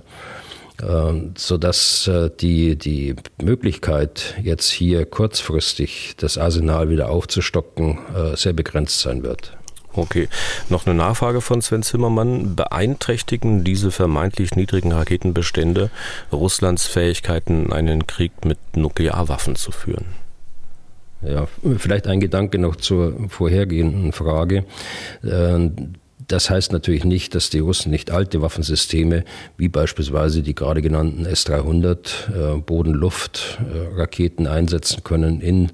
sodass 1.35 2.07
äh, 2.07 2.29
die, 2.29 2.75
die 2.75 3.15
Möglichkeit, 3.41 4.35
jetzt 4.43 4.69
hier 4.69 5.05
kurzfristig 5.05 6.13
das 6.17 6.37
Arsenal 6.37 6.89
wieder 6.89 7.09
aufzustocken, 7.09 7.97
äh, 8.15 8.35
sehr 8.35 8.53
begrenzt 8.53 8.99
sein 8.99 9.23
wird. 9.23 9.57
Okay, 9.93 10.29
noch 10.69 10.85
eine 10.85 10.93
Nachfrage 10.93 11.41
von 11.41 11.61
Sven 11.61 11.81
Zimmermann. 11.81 12.55
Beeinträchtigen 12.55 13.63
diese 13.63 13.89
vermeintlich 13.89 14.55
niedrigen 14.55 14.91
Raketenbestände 14.91 15.89
Russlands 16.31 16.85
Fähigkeiten, 16.85 17.73
einen 17.73 18.05
Krieg 18.05 18.45
mit 18.45 18.59
Nuklearwaffen 18.75 19.55
zu 19.55 19.71
führen? 19.71 20.05
Ja, 21.23 21.47
vielleicht 21.77 22.05
ein 22.05 22.19
Gedanke 22.19 22.59
noch 22.59 22.75
zur 22.75 23.15
vorhergehenden 23.29 24.11
Frage. 24.11 24.65
Das 26.27 26.49
heißt 26.49 26.73
natürlich 26.73 27.05
nicht, 27.05 27.35
dass 27.35 27.49
die 27.49 27.59
Russen 27.59 27.89
nicht 27.89 28.11
alte 28.11 28.41
Waffensysteme, 28.41 29.23
wie 29.55 29.69
beispielsweise 29.69 30.41
die 30.41 30.55
gerade 30.55 30.81
genannten 30.81 31.25
S-300 31.25 32.55
äh, 32.55 32.59
Boden-Luft-Raketen 32.59 34.45
äh, 34.45 34.49
einsetzen 34.49 35.03
können 35.05 35.39
in 35.39 35.71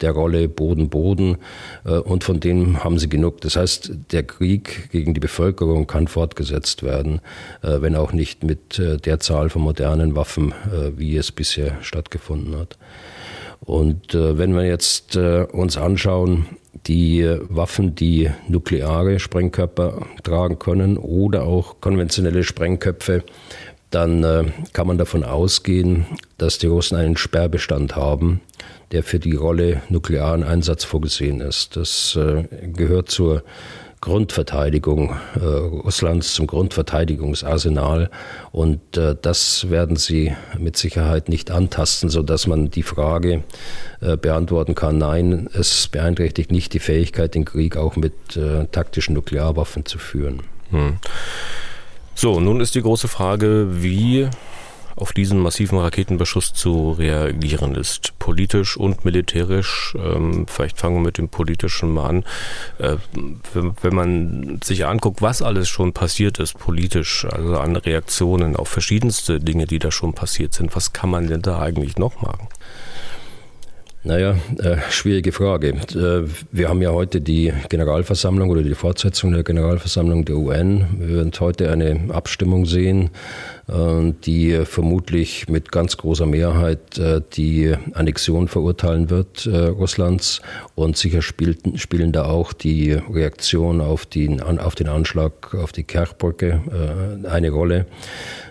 der 0.00 0.12
Rolle 0.12 0.48
Boden-Boden 0.48 1.38
äh, 1.84 1.90
und 1.94 2.22
von 2.22 2.38
denen 2.38 2.84
haben 2.84 3.00
sie 3.00 3.08
genug. 3.08 3.40
Das 3.40 3.56
heißt, 3.56 3.90
der 4.12 4.22
Krieg 4.22 4.90
gegen 4.92 5.14
die 5.14 5.20
Bevölkerung 5.20 5.88
kann 5.88 6.06
fortgesetzt 6.06 6.84
werden, 6.84 7.20
äh, 7.62 7.80
wenn 7.80 7.96
auch 7.96 8.12
nicht 8.12 8.44
mit 8.44 8.78
äh, 8.78 8.98
der 8.98 9.18
Zahl 9.18 9.50
von 9.50 9.62
modernen 9.62 10.14
Waffen, 10.14 10.52
äh, 10.52 10.96
wie 10.96 11.16
es 11.16 11.32
bisher 11.32 11.76
stattgefunden 11.80 12.56
hat. 12.56 12.78
Und 13.60 14.14
äh, 14.14 14.38
wenn 14.38 14.54
wir 14.54 14.64
jetzt 14.64 15.16
uns 15.16 15.76
anschauen, 15.76 16.46
die 16.86 17.28
Waffen, 17.48 17.94
die 17.94 18.30
nukleare 18.48 19.18
Sprengkörper 19.18 20.06
tragen 20.22 20.58
können 20.58 20.96
oder 20.96 21.44
auch 21.44 21.80
konventionelle 21.80 22.44
Sprengköpfe, 22.44 23.24
dann 23.90 24.22
äh, 24.22 24.44
kann 24.72 24.86
man 24.86 24.98
davon 24.98 25.24
ausgehen, 25.24 26.06
dass 26.36 26.58
die 26.58 26.66
Russen 26.66 26.96
einen 26.96 27.16
Sperrbestand 27.16 27.96
haben, 27.96 28.40
der 28.92 29.02
für 29.02 29.18
die 29.18 29.34
Rolle 29.34 29.82
nuklearen 29.88 30.44
Einsatz 30.44 30.84
vorgesehen 30.84 31.40
ist. 31.40 31.76
Das 31.76 32.16
äh, 32.16 32.44
gehört 32.68 33.10
zur 33.10 33.42
Grundverteidigung 34.00 35.16
äh, 35.34 35.44
Russlands, 35.44 36.34
zum 36.34 36.46
Grundverteidigungsarsenal. 36.46 38.10
Und 38.52 38.96
äh, 38.96 39.16
das 39.20 39.70
werden 39.70 39.96
sie 39.96 40.34
mit 40.58 40.76
Sicherheit 40.76 41.28
nicht 41.28 41.50
antasten, 41.50 42.08
sodass 42.08 42.46
man 42.46 42.70
die 42.70 42.82
Frage 42.82 43.42
äh, 44.00 44.16
beantworten 44.16 44.74
kann, 44.74 44.98
nein, 44.98 45.48
es 45.52 45.88
beeinträchtigt 45.88 46.52
nicht 46.52 46.72
die 46.74 46.78
Fähigkeit, 46.78 47.34
den 47.34 47.44
Krieg 47.44 47.76
auch 47.76 47.96
mit 47.96 48.36
äh, 48.36 48.66
taktischen 48.66 49.14
Nuklearwaffen 49.14 49.84
zu 49.84 49.98
führen. 49.98 50.42
Hm. 50.70 50.98
So, 52.14 52.40
nun 52.40 52.60
ist 52.60 52.74
die 52.74 52.82
große 52.82 53.08
Frage, 53.08 53.82
wie 53.82 54.28
auf 54.98 55.12
diesen 55.12 55.38
massiven 55.38 55.78
Raketenbeschuss 55.78 56.52
zu 56.52 56.92
reagieren 56.92 57.74
ist. 57.74 58.18
Politisch 58.18 58.76
und 58.76 59.04
militärisch. 59.04 59.96
Ähm, 59.98 60.46
vielleicht 60.48 60.78
fangen 60.78 60.96
wir 60.96 61.02
mit 61.02 61.18
dem 61.18 61.28
Politischen 61.28 61.92
mal 61.92 62.06
an. 62.06 62.24
Äh, 62.78 62.96
wenn, 63.54 63.74
wenn, 63.80 63.94
man 63.94 64.60
sich 64.62 64.86
anguckt, 64.86 65.22
was 65.22 65.42
alles 65.42 65.68
schon 65.68 65.92
passiert 65.92 66.38
ist 66.38 66.58
politisch, 66.58 67.24
also 67.24 67.58
an 67.58 67.76
Reaktionen 67.76 68.56
auf 68.56 68.68
verschiedenste 68.68 69.40
Dinge, 69.40 69.66
die 69.66 69.78
da 69.78 69.90
schon 69.90 70.14
passiert 70.14 70.54
sind, 70.54 70.74
was 70.74 70.92
kann 70.92 71.10
man 71.10 71.28
denn 71.28 71.42
da 71.42 71.60
eigentlich 71.60 71.96
noch 71.96 72.20
machen? 72.20 72.48
Naja, 74.08 74.36
äh, 74.58 74.78
schwierige 74.88 75.32
Frage. 75.32 75.68
Äh, 75.68 76.26
wir 76.50 76.70
haben 76.70 76.80
ja 76.80 76.92
heute 76.92 77.20
die 77.20 77.52
Generalversammlung 77.68 78.48
oder 78.48 78.62
die 78.62 78.74
Fortsetzung 78.74 79.32
der 79.32 79.42
Generalversammlung 79.42 80.24
der 80.24 80.36
UN. 80.36 80.86
Wir 80.98 81.16
werden 81.16 81.32
heute 81.38 81.70
eine 81.70 82.08
Abstimmung 82.08 82.64
sehen, 82.64 83.10
äh, 83.68 84.14
die 84.24 84.62
vermutlich 84.64 85.50
mit 85.50 85.70
ganz 85.70 85.98
großer 85.98 86.24
Mehrheit 86.24 86.96
äh, 86.96 87.20
die 87.34 87.74
Annexion 87.92 88.48
verurteilen 88.48 89.10
wird 89.10 89.44
äh, 89.44 89.66
Russlands. 89.66 90.40
Und 90.74 90.96
sicher 90.96 91.20
spielten, 91.20 91.76
spielen 91.76 92.10
da 92.10 92.24
auch 92.24 92.54
die 92.54 92.92
Reaktion 92.92 93.82
auf 93.82 94.06
den, 94.06 94.40
auf 94.40 94.74
den 94.74 94.88
Anschlag 94.88 95.54
auf 95.54 95.72
die 95.72 95.84
Kerchbrücke 95.84 96.62
äh, 96.72 97.28
eine 97.28 97.50
Rolle. 97.50 97.84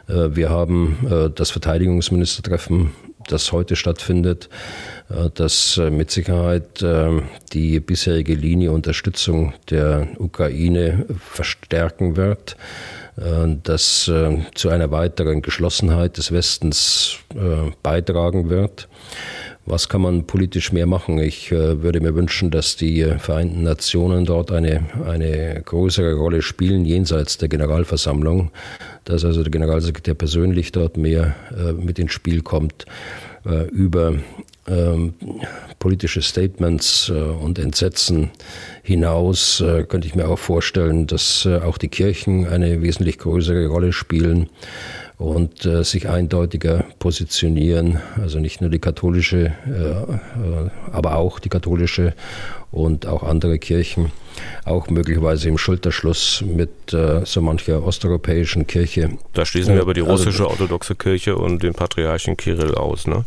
Wir 0.09 0.49
haben 0.49 1.31
das 1.35 1.51
Verteidigungsministertreffen 1.51 2.91
das 3.27 3.51
heute 3.51 3.75
stattfindet, 3.75 4.49
äh, 5.09 5.29
das 5.33 5.77
äh, 5.77 5.89
mit 5.89 6.11
Sicherheit 6.11 6.81
äh, 6.81 7.21
die 7.53 7.79
bisherige 7.79 8.33
Linie 8.33 8.71
Unterstützung 8.71 9.53
der 9.69 10.07
Ukraine 10.17 11.05
verstärken 11.19 12.15
wird, 12.15 12.57
das 13.63 14.11
zu 14.53 14.69
einer 14.69 14.91
weiteren 14.91 15.41
Geschlossenheit 15.41 16.17
des 16.17 16.31
Westens 16.31 17.17
beitragen 17.81 18.49
wird. 18.51 18.87
Was 19.69 19.89
kann 19.89 20.01
man 20.01 20.25
politisch 20.25 20.71
mehr 20.71 20.85
machen? 20.85 21.19
Ich 21.19 21.51
würde 21.51 21.99
mir 21.99 22.15
wünschen, 22.15 22.51
dass 22.51 22.77
die 22.77 23.03
Vereinten 23.19 23.63
Nationen 23.63 24.25
dort 24.25 24.51
eine, 24.51 24.85
eine 25.05 25.61
größere 25.63 26.13
Rolle 26.13 26.41
spielen, 26.41 26.85
jenseits 26.85 27.37
der 27.37 27.49
Generalversammlung, 27.49 28.51
dass 29.03 29.25
also 29.25 29.43
der 29.43 29.51
Generalsekretär 29.51 30.13
persönlich 30.13 30.71
dort 30.71 30.95
mehr 30.95 31.35
mit 31.77 31.99
ins 31.99 32.13
Spiel 32.13 32.41
kommt 32.41 32.85
äh, 33.47 33.67
über 33.67 34.15
ähm, 34.67 35.13
politische 35.79 36.21
Statements 36.21 37.09
äh, 37.09 37.13
und 37.13 37.59
Entsetzen 37.59 38.31
hinaus 38.83 39.61
äh, 39.61 39.83
könnte 39.83 40.07
ich 40.07 40.15
mir 40.15 40.27
auch 40.27 40.39
vorstellen, 40.39 41.07
dass 41.07 41.45
äh, 41.45 41.57
auch 41.59 41.77
die 41.77 41.87
Kirchen 41.87 42.45
eine 42.47 42.81
wesentlich 42.81 43.17
größere 43.17 43.67
Rolle 43.67 43.93
spielen 43.93 44.49
und 45.17 45.65
äh, 45.65 45.83
sich 45.83 46.09
eindeutiger 46.09 46.85
positionieren. 46.99 47.99
Also 48.21 48.39
nicht 48.39 48.61
nur 48.61 48.69
die 48.69 48.79
katholische, 48.79 49.53
äh, 49.65 50.91
aber 50.91 51.15
auch 51.15 51.39
die 51.39 51.49
katholische 51.49 52.13
und 52.71 53.07
auch 53.07 53.23
andere 53.23 53.57
Kirchen, 53.59 54.11
auch 54.65 54.89
möglicherweise 54.89 55.49
im 55.49 55.57
Schulterschluss 55.57 56.43
mit 56.45 56.69
so 56.89 57.41
mancher 57.41 57.81
osteuropäischen 57.83 58.67
Kirche. 58.67 59.17
Da 59.33 59.45
schließen 59.45 59.73
wir 59.73 59.81
aber 59.81 59.93
die 59.93 60.01
also 60.01 60.11
russische 60.11 60.43
also, 60.43 60.49
orthodoxe 60.49 60.95
Kirche 60.95 61.37
und 61.37 61.63
den 61.63 61.73
Patriarchen 61.73 62.35
Kirill 62.35 62.75
aus, 62.75 63.07
ne? 63.07 63.25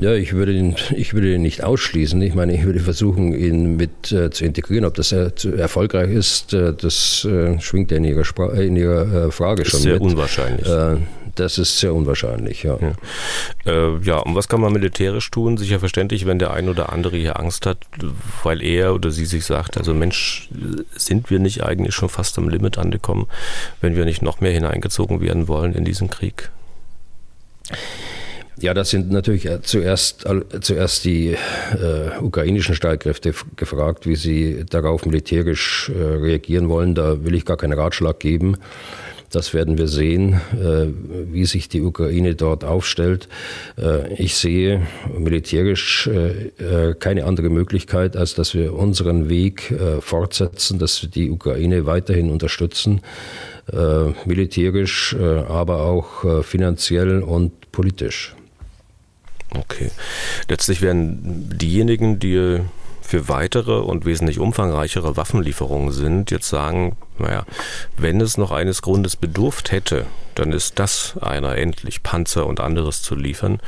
Ja, 0.00 0.14
ich 0.14 0.32
würde 0.32 0.52
ihn, 0.52 0.76
ich 0.96 1.12
würde 1.12 1.34
ihn 1.34 1.42
nicht 1.42 1.62
ausschließen. 1.62 2.20
Ich 2.22 2.34
meine, 2.34 2.54
ich 2.54 2.64
würde 2.64 2.80
versuchen, 2.80 3.34
ihn 3.34 3.76
mit 3.76 4.10
äh, 4.12 4.30
zu 4.30 4.46
integrieren. 4.46 4.86
Ob 4.86 4.94
das 4.94 5.12
äh, 5.12 5.30
erfolgreich 5.56 6.10
ist, 6.10 6.54
äh, 6.54 6.72
das 6.72 7.26
äh, 7.26 7.60
schwingt 7.60 7.90
ja 7.90 7.98
in 7.98 8.04
Ihrer, 8.04 8.24
Spra 8.24 8.52
in 8.54 8.76
Ihrer 8.76 9.26
äh, 9.26 9.30
Frage 9.30 9.66
schon 9.66 9.80
sehr 9.80 9.94
mit. 9.94 10.02
Sehr 10.02 10.10
unwahrscheinlich. 10.10 10.66
Äh, 10.66 10.96
das 11.34 11.58
ist 11.58 11.78
sehr 11.78 11.94
unwahrscheinlich, 11.94 12.62
ja. 12.64 12.78
Ja. 13.64 13.98
ja, 14.02 14.18
und 14.18 14.34
was 14.34 14.48
kann 14.48 14.60
man 14.60 14.72
militärisch 14.72 15.30
tun? 15.30 15.56
Sicher 15.58 15.78
verständlich, 15.78 16.26
wenn 16.26 16.38
der 16.38 16.52
ein 16.52 16.68
oder 16.68 16.92
andere 16.92 17.16
hier 17.16 17.38
Angst 17.38 17.66
hat, 17.66 17.78
weil 18.42 18.62
er 18.62 18.94
oder 18.94 19.10
sie 19.10 19.26
sich 19.26 19.44
sagt, 19.44 19.78
also 19.78 19.94
Mensch, 19.94 20.48
sind 20.96 21.30
wir 21.30 21.38
nicht 21.38 21.62
eigentlich 21.62 21.94
schon 21.94 22.08
fast 22.08 22.36
am 22.36 22.48
Limit 22.48 22.78
angekommen, 22.78 23.26
wenn 23.80 23.96
wir 23.96 24.04
nicht 24.04 24.22
noch 24.22 24.40
mehr 24.40 24.52
hineingezogen 24.52 25.20
werden 25.20 25.46
wollen 25.46 25.74
in 25.74 25.84
diesen 25.84 26.10
Krieg? 26.10 26.50
Ja, 28.60 28.74
das 28.74 28.90
sind 28.90 29.10
natürlich 29.10 29.46
äh, 29.46 29.62
zuerst, 29.62 30.26
zuerst 30.60 31.04
die 31.06 31.28
äh, 31.28 32.18
ukrainischen 32.20 32.74
Streitkräfte 32.74 33.32
gefragt, 33.56 34.06
wie 34.06 34.16
sie 34.16 34.66
darauf 34.68 35.06
militärisch 35.06 35.90
äh, 35.94 36.02
reagieren 36.02 36.68
wollen. 36.68 36.94
Da 36.94 37.24
will 37.24 37.34
ich 37.34 37.46
gar 37.46 37.56
keinen 37.56 37.72
Ratschlag 37.72 38.20
geben. 38.20 38.58
Das 39.30 39.54
werden 39.54 39.78
wir 39.78 39.88
sehen, 39.88 40.40
äh, 40.52 40.88
wie 41.32 41.46
sich 41.46 41.70
die 41.70 41.80
Ukraine 41.80 42.34
dort 42.34 42.64
aufstellt. 42.64 43.28
Äh, 43.78 44.12
ich 44.14 44.34
sehe 44.34 44.86
militärisch 45.18 46.10
keine 46.98 47.24
andere 47.24 47.48
Möglichkeit, 47.48 48.16
als 48.16 48.34
dass 48.34 48.54
wir 48.54 48.74
unseren 48.74 49.28
Weg 49.28 49.74
fortsetzen, 50.00 50.78
dass 50.78 51.02
wir 51.02 51.08
die 51.08 51.30
Ukraine 51.30 51.86
weiterhin 51.86 52.30
unterstützen, 52.30 53.00
militärisch, 54.24 55.14
aber 55.16 55.82
auch 55.82 56.44
finanziell 56.44 57.22
und 57.22 57.52
politisch. 57.72 58.34
Okay. 59.54 59.90
Letztlich 60.48 60.80
werden 60.80 61.48
diejenigen, 61.58 62.18
die 62.18 62.60
für 63.10 63.28
weitere 63.28 63.80
und 63.80 64.04
wesentlich 64.04 64.38
umfangreichere 64.38 65.16
Waffenlieferungen 65.16 65.90
sind, 65.90 66.30
jetzt 66.30 66.48
sagen, 66.48 66.96
naja, 67.18 67.44
wenn 67.96 68.20
es 68.20 68.38
noch 68.38 68.52
eines 68.52 68.82
Grundes 68.82 69.16
bedurft 69.16 69.72
hätte, 69.72 70.06
dann 70.36 70.52
ist 70.52 70.78
das 70.78 71.16
einer, 71.20 71.56
endlich 71.56 72.04
Panzer 72.04 72.46
und 72.46 72.60
anderes 72.60 73.02
zu 73.02 73.16
liefern. 73.16 73.58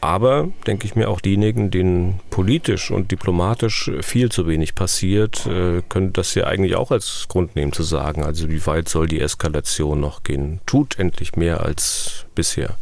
Aber, 0.00 0.48
denke 0.66 0.86
ich 0.86 0.94
mir, 0.94 1.08
auch 1.08 1.20
diejenigen, 1.20 1.70
denen 1.70 2.20
politisch 2.30 2.90
und 2.90 3.10
diplomatisch 3.12 3.90
viel 4.02 4.30
zu 4.30 4.46
wenig 4.46 4.74
passiert, 4.74 5.46
äh, 5.46 5.82
können 5.88 6.12
das 6.12 6.34
ja 6.34 6.44
eigentlich 6.44 6.76
auch 6.76 6.90
als 6.90 7.26
Grund 7.28 7.56
nehmen 7.56 7.72
zu 7.72 7.82
sagen, 7.82 8.24
also 8.24 8.48
wie 8.50 8.66
weit 8.66 8.88
soll 8.88 9.06
die 9.06 9.20
Eskalation 9.20 10.00
noch 10.00 10.22
gehen? 10.22 10.60
Tut 10.66 10.98
endlich 10.98 11.36
mehr 11.36 11.62
als 11.62 12.26
bisher. 12.34 12.76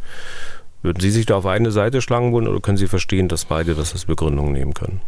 Würden 0.85 0.99
Sie 0.99 1.09
sich 1.09 1.25
da 1.25 1.37
auf 1.37 1.47
eine 1.47 1.71
Seite 1.71 1.99
schlagen 1.99 2.31
wollen 2.31 2.47
oder 2.47 2.59
können 2.59 2.77
Sie 2.77 2.85
verstehen, 2.85 3.27
dass 3.27 3.45
beide 3.45 3.73
das 3.73 3.93
als 3.93 4.05
Begründung 4.05 4.51
nehmen 4.51 4.75
können? 4.75 5.01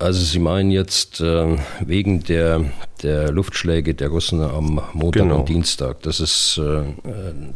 Also 0.00 0.24
Sie 0.24 0.40
meinen 0.40 0.72
jetzt 0.72 1.20
äh, 1.20 1.56
wegen 1.78 2.24
der, 2.24 2.64
der 3.04 3.30
Luftschläge 3.30 3.94
der 3.94 4.08
Russen 4.08 4.40
am 4.42 4.82
Montag 4.92 5.22
genau. 5.22 5.38
und 5.38 5.48
Dienstag. 5.48 6.02
Das 6.02 6.18
ist, 6.18 6.58
äh, 6.58 6.82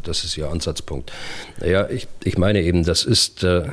das 0.03 0.23
ist 0.23 0.37
Ihr 0.37 0.49
Ansatzpunkt. 0.49 1.11
Naja, 1.59 1.89
ich, 1.89 2.07
ich 2.23 2.37
meine 2.37 2.61
eben, 2.61 2.85
das 2.85 3.03
ist 3.03 3.43
äh, 3.43 3.63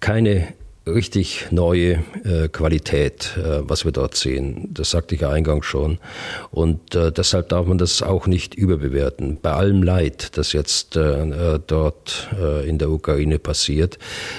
keine 0.00 0.48
richtig 0.86 1.48
neue 1.50 2.02
äh, 2.24 2.48
Qualität, 2.48 3.36
äh, 3.36 3.60
was 3.62 3.84
wir 3.84 3.92
dort 3.92 4.14
sehen. 4.16 4.68
Das 4.72 4.90
sagte 4.90 5.14
ich 5.14 5.20
ja 5.20 5.30
eingangs 5.30 5.66
schon. 5.66 5.98
Und 6.50 6.94
äh, 6.94 7.12
deshalb 7.12 7.50
darf 7.50 7.66
man 7.66 7.78
das 7.78 8.02
auch 8.02 8.26
nicht 8.26 8.54
überbewerten. 8.54 9.38
Bei 9.40 9.52
allem 9.52 9.82
Leid, 9.82 10.36
das 10.36 10.52
jetzt 10.52 10.96
äh, 10.96 11.54
äh, 11.54 11.60
dort 11.66 12.28
äh, 12.40 12.68
in 12.68 12.78
der 12.78 12.90
Ukraine 12.90 13.38
passiert, 13.38 13.98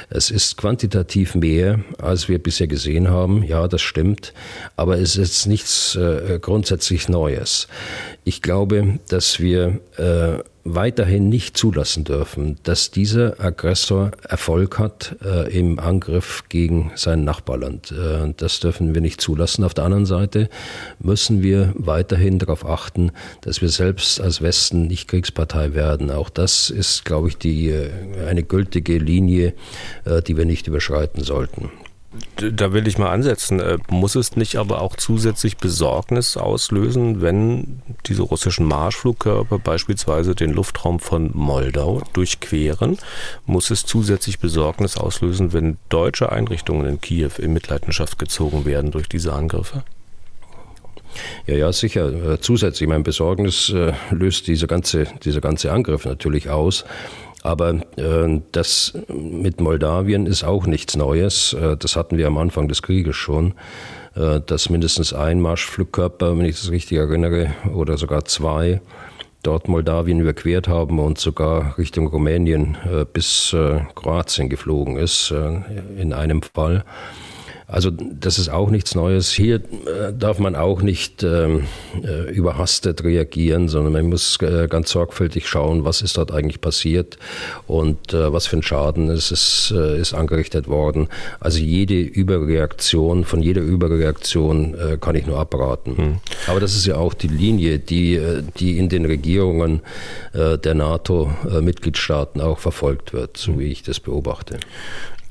es 0.09 0.31
ist 0.31 0.57
quantitativ 0.57 1.35
mehr, 1.35 1.79
als 1.99 2.27
wir 2.27 2.39
bisher 2.39 2.67
gesehen 2.67 3.09
haben. 3.09 3.43
Ja, 3.43 3.67
das 3.67 3.81
stimmt. 3.81 4.33
Aber 4.75 4.97
es 4.97 5.15
ist 5.15 5.45
nichts 5.45 5.97
grundsätzlich 6.41 7.09
Neues. 7.09 7.67
Ich 8.23 8.41
glaube, 8.41 8.99
dass 9.07 9.39
wir 9.39 9.79
weiterhin 10.63 11.29
nicht 11.29 11.57
zulassen 11.57 12.03
dürfen, 12.03 12.57
dass 12.63 12.91
dieser 12.91 13.39
Aggressor 13.39 14.11
Erfolg 14.27 14.79
hat 14.79 15.15
äh, 15.23 15.51
im 15.57 15.79
Angriff 15.79 16.43
gegen 16.49 16.91
sein 16.95 17.23
Nachbarland. 17.23 17.91
Äh, 17.91 18.33
das 18.37 18.59
dürfen 18.59 18.93
wir 18.93 19.01
nicht 19.01 19.21
zulassen. 19.21 19.63
Auf 19.63 19.73
der 19.73 19.85
anderen 19.85 20.05
Seite 20.05 20.49
müssen 20.99 21.41
wir 21.41 21.73
weiterhin 21.75 22.39
darauf 22.39 22.65
achten, 22.65 23.11
dass 23.41 23.61
wir 23.61 23.69
selbst 23.69 24.21
als 24.21 24.41
Westen 24.41 24.87
nicht 24.87 25.07
Kriegspartei 25.07 25.73
werden. 25.73 26.11
Auch 26.11 26.29
das 26.29 26.69
ist, 26.69 27.05
glaube 27.05 27.29
ich, 27.29 27.37
die, 27.37 27.69
äh, 27.69 27.89
eine 28.27 28.43
gültige 28.43 28.97
Linie, 28.97 29.53
äh, 30.05 30.21
die 30.21 30.37
wir 30.37 30.45
nicht 30.45 30.67
überschreiten 30.67 31.23
sollten. 31.23 31.71
Da 32.35 32.73
will 32.73 32.87
ich 32.87 32.97
mal 32.97 33.09
ansetzen. 33.09 33.61
Äh, 33.61 33.77
muss 33.89 34.15
es 34.15 34.35
nicht 34.35 34.57
aber 34.57 34.81
auch 34.81 34.97
zusätzlich 34.97 35.57
Besorgnis 35.57 36.35
auslösen, 36.35 37.21
wenn 37.21 37.81
diese 38.05 38.23
russischen 38.23 38.65
Marschflugkörper 38.65 39.59
beispielsweise 39.59 40.35
den 40.35 40.51
Luftraum 40.51 40.99
von 40.99 41.31
Moldau 41.33 42.01
durchqueren? 42.11 42.97
Muss 43.45 43.69
es 43.71 43.85
zusätzlich 43.85 44.39
Besorgnis 44.39 44.97
auslösen, 44.97 45.53
wenn 45.53 45.77
deutsche 45.87 46.31
Einrichtungen 46.31 46.85
in 46.85 46.99
Kiew 46.99 47.31
in 47.37 47.53
Mitleidenschaft 47.53 48.19
gezogen 48.19 48.65
werden 48.65 48.91
durch 48.91 49.07
diese 49.07 49.31
Angriffe? 49.31 49.83
Ja, 51.45 51.55
ja, 51.55 51.73
sicher. 51.73 52.33
Äh, 52.33 52.39
zusätzlich, 52.41 52.89
mein 52.89 53.03
Besorgnis 53.03 53.69
äh, 53.69 53.93
löst 54.11 54.47
dieser 54.47 54.67
ganze, 54.67 55.07
dieser 55.23 55.41
ganze 55.41 55.71
Angriff 55.71 56.05
natürlich 56.05 56.49
aus. 56.49 56.85
Aber 57.43 57.81
äh, 57.97 58.41
das 58.51 58.93
mit 59.07 59.61
Moldawien 59.61 60.27
ist 60.27 60.43
auch 60.43 60.67
nichts 60.67 60.95
Neues. 60.95 61.53
Äh, 61.53 61.77
das 61.77 61.95
hatten 61.95 62.17
wir 62.17 62.27
am 62.27 62.37
Anfang 62.37 62.67
des 62.67 62.81
Krieges 62.81 63.15
schon, 63.15 63.53
äh, 64.15 64.39
dass 64.45 64.69
mindestens 64.69 65.13
ein 65.13 65.41
Marschflugkörper, 65.41 66.37
wenn 66.37 66.45
ich 66.45 66.59
das 66.59 66.71
richtig 66.71 66.99
erinnere, 66.99 67.51
oder 67.73 67.97
sogar 67.97 68.25
zwei, 68.25 68.81
dort 69.43 69.67
Moldawien 69.67 70.19
überquert 70.19 70.67
haben 70.67 70.99
und 70.99 71.17
sogar 71.17 71.77
Richtung 71.79 72.07
Rumänien 72.07 72.77
äh, 72.85 73.05
bis 73.05 73.53
äh, 73.53 73.79
Kroatien 73.95 74.49
geflogen 74.49 74.97
ist, 74.97 75.31
in 75.31 76.13
einem 76.13 76.43
Fall. 76.43 76.83
Also 77.71 77.89
das 77.89 78.37
ist 78.37 78.49
auch 78.49 78.69
nichts 78.69 78.95
Neues. 78.95 79.31
Hier 79.31 79.55
äh, 79.55 80.11
darf 80.13 80.39
man 80.39 80.57
auch 80.57 80.81
nicht 80.81 81.23
ähm, 81.23 81.67
äh, 82.03 82.29
überhastet 82.29 83.05
reagieren, 83.05 83.69
sondern 83.69 83.93
man 83.93 84.07
muss 84.07 84.37
äh, 84.41 84.67
ganz 84.67 84.91
sorgfältig 84.91 85.47
schauen, 85.47 85.85
was 85.85 86.01
ist 86.01 86.17
dort 86.17 86.33
eigentlich 86.33 86.59
passiert 86.59 87.17
und 87.67 88.13
äh, 88.13 88.33
was 88.33 88.47
für 88.47 88.57
ein 88.57 88.61
Schaden 88.63 89.09
ist, 89.09 89.31
ist, 89.31 89.73
äh, 89.73 89.97
ist 89.97 90.13
angerichtet 90.13 90.67
worden. 90.67 91.07
Also 91.39 91.59
jede 91.59 92.01
Überreaktion, 92.01 93.23
von 93.23 93.41
jeder 93.41 93.61
Überreaktion 93.61 94.75
kann 94.99 95.15
ich 95.15 95.25
nur 95.25 95.39
abraten. 95.39 95.97
Hm. 95.97 96.15
Aber 96.47 96.59
das 96.59 96.75
ist 96.75 96.85
ja 96.85 96.97
auch 96.97 97.13
die 97.13 97.29
Linie, 97.29 97.79
die, 97.79 98.19
die 98.57 98.77
in 98.77 98.89
den 98.89 99.05
Regierungen 99.05 99.81
der 100.33 100.73
NATO-Mitgliedstaaten 100.73 102.41
auch 102.41 102.59
verfolgt 102.59 103.13
wird, 103.13 103.37
so 103.37 103.59
wie 103.59 103.67
ich 103.67 103.83
das 103.83 103.99
beobachte. 103.99 104.59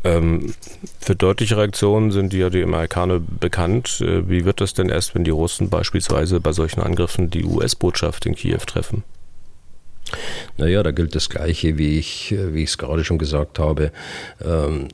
Ähm, 0.02 0.54
für 0.98 1.14
deutliche 1.14 1.58
Reaktionen 1.58 2.10
sind 2.10 2.32
ja 2.32 2.48
die 2.48 2.62
Amerikaner 2.62 3.20
bekannt. 3.20 4.00
Äh, 4.00 4.28
wie 4.28 4.44
wird 4.44 4.60
das 4.60 4.72
denn 4.72 4.88
erst, 4.88 5.14
wenn 5.14 5.24
die 5.24 5.30
Russen 5.30 5.68
beispielsweise 5.68 6.40
bei 6.40 6.52
solchen 6.52 6.80
Angriffen 6.80 7.30
die 7.30 7.44
US-Botschaft 7.44 8.26
in 8.26 8.34
Kiew 8.34 8.60
treffen? 8.66 9.04
Naja, 10.56 10.82
da 10.82 10.90
gilt 10.90 11.14
das 11.14 11.28
Gleiche, 11.28 11.78
wie 11.78 11.98
ich 11.98 12.34
wie 12.52 12.64
es 12.64 12.78
gerade 12.78 13.04
schon 13.04 13.18
gesagt 13.18 13.58
habe. 13.58 13.92
Ähm, 14.44 14.88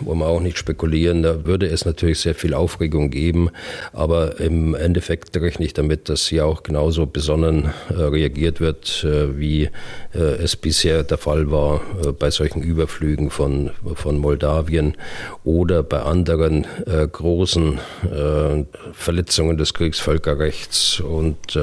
wollen 0.00 0.18
wir 0.18 0.26
auch 0.26 0.40
nicht 0.40 0.58
spekulieren. 0.58 1.22
Da 1.22 1.44
würde 1.44 1.66
es 1.66 1.84
natürlich 1.84 2.20
sehr 2.20 2.34
viel 2.34 2.54
Aufregung 2.54 3.10
geben, 3.10 3.50
aber 3.92 4.40
im 4.40 4.74
Endeffekt 4.74 5.36
rechne 5.36 5.66
ich 5.66 5.74
damit, 5.74 6.08
dass 6.08 6.26
hier 6.26 6.46
auch 6.46 6.62
genauso 6.62 7.06
besonnen 7.06 7.70
äh, 7.90 7.94
reagiert 7.94 8.60
wird, 8.60 9.04
äh, 9.04 9.38
wie 9.38 9.70
äh, 10.14 10.18
es 10.18 10.56
bisher 10.56 11.02
der 11.02 11.18
Fall 11.18 11.50
war 11.50 11.80
äh, 12.04 12.12
bei 12.12 12.30
solchen 12.30 12.62
Überflügen 12.62 13.30
von, 13.30 13.70
von 13.94 14.18
Moldawien 14.18 14.96
oder 15.44 15.82
bei 15.82 16.00
anderen 16.00 16.66
äh, 16.86 17.06
großen 17.06 17.78
äh, 18.04 18.64
Verletzungen 18.92 19.58
des 19.58 19.74
Kriegsvölkerrechts 19.74 21.00
und 21.00 21.58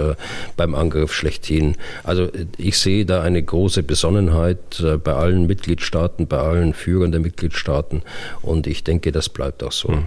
beim 0.57 0.75
Angriff 0.75 1.13
schlechthin. 1.13 1.75
Also 2.03 2.29
ich 2.67 2.79
sehe 2.79 3.05
da 3.05 3.21
eine 3.21 3.41
große 3.43 3.83
Besonnenheit 3.83 4.79
äh, 4.79 4.97
bei 4.97 5.13
allen 5.13 5.45
Mitgliedstaaten, 5.45 6.27
bei 6.27 6.39
allen 6.39 6.73
Führern 6.73 7.11
der 7.11 7.21
Mitgliedstaaten 7.21 8.01
und 8.41 8.65
ich 8.65 8.83
denke, 8.83 9.11
das 9.11 9.29
bleibt 9.29 9.63
auch 9.63 9.71
so. 9.71 9.89
Hm. 9.89 10.05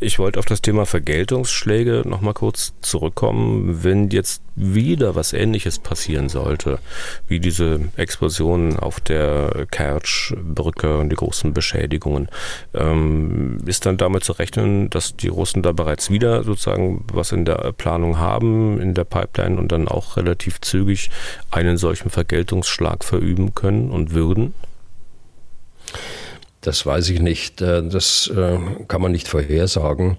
Ich 0.00 0.18
wollte 0.18 0.38
auf 0.38 0.44
das 0.44 0.60
Thema 0.60 0.84
Vergeltungsschläge 0.84 2.02
noch 2.04 2.20
mal 2.20 2.34
kurz 2.34 2.74
zurückkommen. 2.82 3.82
Wenn 3.82 4.10
jetzt 4.10 4.42
wieder 4.56 5.14
was 5.14 5.32
Ähnliches 5.32 5.78
passieren 5.78 6.28
sollte, 6.28 6.78
wie 7.26 7.40
diese 7.40 7.80
Explosion 7.96 8.78
auf 8.78 9.00
der 9.00 9.66
Kertsch-Brücke 9.70 10.98
und 10.98 11.10
die 11.10 11.16
großen 11.16 11.52
Beschädigungen, 11.52 12.28
ähm, 12.72 13.58
ist 13.66 13.86
dann 13.86 13.96
damit 13.96 14.24
zu 14.24 14.32
rechnen, 14.32 14.90
dass 14.90 15.16
die 15.16 15.28
Russen 15.28 15.62
da 15.62 15.72
bereits 15.72 16.10
wieder 16.10 16.44
sozusagen 16.44 17.04
was 17.12 17.32
in 17.32 17.44
der 17.44 17.72
Planung 17.72 18.18
haben, 18.18 18.80
in 18.80 18.94
der 18.94 19.04
Pipeline 19.04 19.58
und 19.58 19.72
dann 19.72 19.88
auch 19.88 20.16
relativ 20.16 20.60
zügig 20.60 21.10
einen 21.50 21.76
solchen 21.76 21.93
solchen 21.94 22.10
Vergeltungsschlag 22.10 23.04
verüben 23.04 23.54
können 23.54 23.92
und 23.92 24.12
würden? 24.12 24.52
Das 26.64 26.86
weiß 26.86 27.10
ich 27.10 27.20
nicht. 27.20 27.60
Äh, 27.60 27.82
das 27.86 28.26
äh, 28.34 28.58
kann 28.88 29.02
man 29.02 29.12
nicht 29.12 29.28
vorhersagen. 29.28 30.16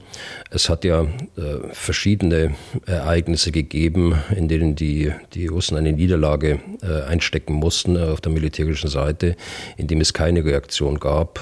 Es 0.51 0.69
hat 0.69 0.86
ja 0.86 1.01
äh, 1.01 1.08
verschiedene 1.71 2.53
Ereignisse 2.86 3.51
gegeben, 3.51 4.21
in 4.36 4.47
denen 4.47 4.75
die, 4.75 5.12
die 5.34 5.47
Russen 5.47 5.75
eine 5.75 5.91
Niederlage 5.91 6.60
einstecken 7.08 7.53
mussten 7.53 7.97
auf 7.97 8.21
der 8.21 8.31
militärischen 8.31 8.89
Seite, 8.89 9.36
in 9.77 9.88
dem 9.88 10.01
es 10.01 10.13
keine 10.13 10.45
Reaktion 10.45 10.99
gab, 10.99 11.39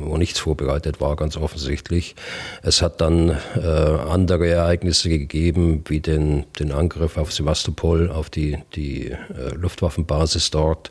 wo 0.00 0.16
nichts 0.16 0.40
vorbereitet 0.40 1.00
war, 1.00 1.16
ganz 1.16 1.36
offensichtlich. 1.36 2.16
Es 2.62 2.82
hat 2.82 3.00
dann 3.00 3.30
andere 3.60 4.48
Ereignisse 4.48 5.08
gegeben, 5.08 5.84
wie 5.86 6.00
den, 6.00 6.44
den 6.58 6.72
Angriff 6.72 7.16
auf 7.16 7.32
Sevastopol, 7.32 8.10
auf 8.10 8.30
die, 8.30 8.58
die 8.74 9.12
Luftwaffenbasis 9.54 10.50
dort, 10.50 10.90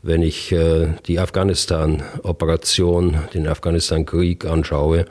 wenn 0.02 0.22
ich 0.22 0.52
äh, 0.52 0.88
die 1.06 1.18
Afghanistan-Operation, 1.20 3.18
den 3.34 3.46
Afghanistan-Krieg 3.46 4.44
anschaue, 4.44 5.06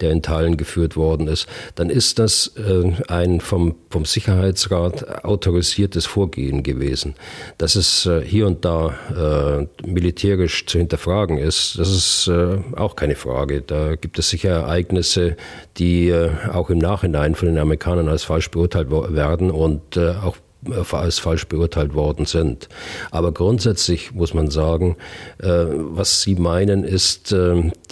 der 0.00 0.12
in 0.12 0.22
Teilen 0.22 0.56
geführt 0.56 0.96
worden 0.96 1.28
ist, 1.28 1.46
dann 1.74 1.90
ist 1.90 2.18
das 2.18 2.52
äh, 2.56 2.92
ein 3.08 3.40
vom, 3.40 3.74
vom 3.90 4.04
Sicherheitsrat 4.04 5.04
autorisiertes 5.22 6.06
Vorgehen 6.06 6.62
gewesen. 6.62 7.14
Dass 7.58 7.74
es 7.74 8.06
äh, 8.06 8.22
hier 8.22 8.46
und 8.46 8.64
da 8.64 9.68
äh, 9.84 9.86
militärisch 9.86 10.66
zu 10.66 10.78
hinterfragen 10.78 11.38
ist, 11.38 11.78
das 11.78 11.90
ist 11.90 12.28
äh, 12.28 12.58
auch 12.76 12.96
keine 12.96 13.14
Frage. 13.14 13.62
Da 13.62 13.96
gibt 13.96 14.18
es 14.18 14.30
sicher 14.30 14.50
Ereignisse, 14.50 15.36
die 15.78 16.14
auch 16.52 16.70
im 16.70 16.78
Nachhinein 16.78 17.34
von 17.34 17.48
den 17.48 17.58
Amerikanern 17.58 18.08
als 18.08 18.24
falsch 18.24 18.50
beurteilt 18.50 18.90
werden 18.90 19.50
und 19.50 19.98
auch 19.98 20.36
als 20.92 21.18
falsch 21.18 21.46
beurteilt 21.46 21.94
worden 21.94 22.26
sind. 22.26 22.68
Aber 23.10 23.32
grundsätzlich 23.32 24.12
muss 24.12 24.34
man 24.34 24.50
sagen, 24.50 24.96
was 25.38 26.22
Sie 26.22 26.34
meinen, 26.34 26.84
ist 26.84 27.34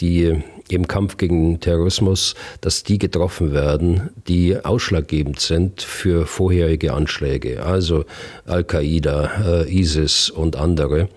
die 0.00 0.42
im 0.72 0.88
Kampf 0.88 1.16
gegen 1.16 1.60
Terrorismus, 1.60 2.34
dass 2.60 2.82
die 2.82 2.98
getroffen 2.98 3.52
werden, 3.52 4.10
die 4.26 4.56
ausschlaggebend 4.56 5.40
sind 5.40 5.82
für 5.82 6.26
vorherige 6.26 6.92
Anschläge, 6.92 7.64
also 7.64 8.04
Al-Qaida, 8.46 9.64
äh, 9.64 9.80
ISIS 9.80 10.30
und 10.30 10.56
andere. 10.56 11.08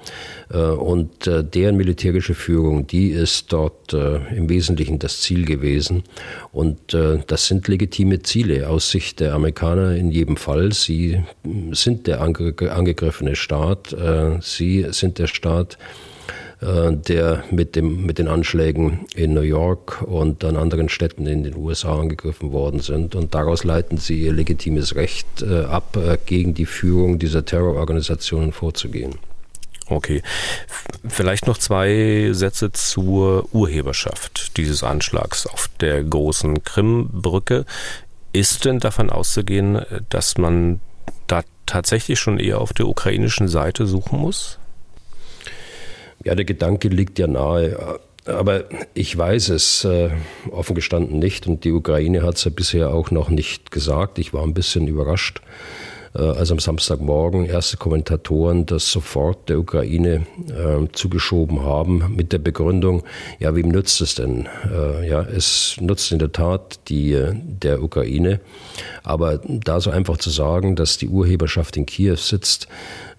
Äh, 0.51 0.57
und 0.57 1.27
äh, 1.27 1.43
deren 1.43 1.77
militärische 1.77 2.33
Führung, 2.33 2.87
die 2.87 3.09
ist 3.09 3.51
dort 3.53 3.93
im 3.93 4.47
Wesentlichen 4.47 4.99
das 4.99 5.19
Ziel 5.19 5.43
gewesen. 5.43 6.03
Und 6.53 6.95
das 7.27 7.47
sind 7.47 7.67
legitime 7.67 8.21
Ziele 8.21 8.69
aus 8.69 8.89
Sicht 8.89 9.19
der 9.19 9.33
Amerikaner 9.33 9.95
in 9.95 10.11
jedem 10.11 10.37
Fall. 10.37 10.71
Sie 10.71 11.21
sind 11.71 12.07
der 12.07 12.21
angegriffene 12.21 13.35
Staat, 13.35 13.93
sie 14.41 14.85
sind 14.91 15.19
der 15.19 15.27
Staat, 15.27 15.77
der 16.61 17.43
mit, 17.49 17.75
dem, 17.75 18.05
mit 18.05 18.19
den 18.19 18.27
Anschlägen 18.27 19.07
in 19.15 19.33
New 19.33 19.41
York 19.41 20.03
und 20.03 20.43
an 20.43 20.57
anderen 20.57 20.89
Städten 20.89 21.25
in 21.25 21.43
den 21.43 21.55
USA 21.55 21.99
angegriffen 21.99 22.51
worden 22.51 22.81
sind. 22.81 23.15
Und 23.15 23.33
daraus 23.33 23.63
leiten 23.63 23.97
sie 23.97 24.21
ihr 24.21 24.31
legitimes 24.31 24.95
Recht 24.95 25.41
äh, 25.41 25.63
ab, 25.63 25.97
äh, 25.97 26.19
gegen 26.23 26.53
die 26.53 26.67
Führung 26.67 27.17
dieser 27.17 27.45
Terrororganisationen 27.45 28.51
vorzugehen. 28.51 29.15
Okay. 29.87 30.21
Vielleicht 31.07 31.47
noch 31.47 31.57
zwei 31.57 32.29
Sätze 32.31 32.71
zur 32.71 33.53
Urheberschaft 33.53 34.55
dieses 34.57 34.83
Anschlags 34.83 35.47
auf 35.47 35.69
der 35.79 36.03
großen 36.03 36.63
Krimbrücke. 36.63 37.65
Ist 38.33 38.63
denn 38.65 38.79
davon 38.79 39.09
auszugehen, 39.09 39.81
dass 40.09 40.37
man 40.37 40.79
da 41.27 41.41
tatsächlich 41.65 42.19
schon 42.19 42.39
eher 42.39 42.61
auf 42.61 42.71
der 42.71 42.87
ukrainischen 42.87 43.49
Seite 43.49 43.85
suchen 43.85 44.19
muss? 44.19 44.59
Ja, 46.23 46.35
der 46.35 46.45
Gedanke 46.45 46.87
liegt 46.87 47.19
ja 47.19 47.27
nahe. 47.27 47.99
Aber 48.25 48.65
ich 48.93 49.17
weiß 49.17 49.49
es 49.49 49.83
äh, 49.83 50.09
offen 50.51 50.75
gestanden 50.75 51.17
nicht 51.17 51.47
und 51.47 51.63
die 51.63 51.71
Ukraine 51.71 52.21
hat 52.21 52.35
es 52.35 52.43
ja 52.43 52.51
bisher 52.51 52.93
auch 52.93 53.09
noch 53.09 53.29
nicht 53.29 53.71
gesagt. 53.71 54.19
Ich 54.19 54.31
war 54.31 54.43
ein 54.43 54.53
bisschen 54.53 54.87
überrascht, 54.87 55.41
als 56.13 56.51
am 56.51 56.59
Samstagmorgen 56.59 57.45
erste 57.45 57.77
Kommentatoren 57.77 58.65
das 58.65 58.91
sofort 58.91 59.49
der 59.49 59.59
Ukraine 59.59 60.25
äh, 60.49 60.87
zugeschoben 60.91 61.63
haben 61.63 62.13
mit 62.15 62.33
der 62.33 62.39
Begründung, 62.39 63.03
ja, 63.39 63.55
wem 63.55 63.69
nützt 63.69 64.01
es 64.01 64.15
denn? 64.15 64.47
Äh, 64.69 65.07
ja, 65.07 65.21
es 65.21 65.77
nutzt 65.79 66.11
in 66.11 66.19
der 66.19 66.31
Tat 66.31 66.79
die 66.89 67.13
äh, 67.13 67.33
der 67.33 67.81
Ukraine, 67.81 68.39
aber 69.03 69.39
da 69.45 69.79
so 69.79 69.89
einfach 69.89 70.17
zu 70.17 70.29
sagen, 70.29 70.75
dass 70.75 70.97
die 70.97 71.07
Urheberschaft 71.07 71.77
in 71.77 71.85
Kiew 71.85 72.17
sitzt, 72.17 72.67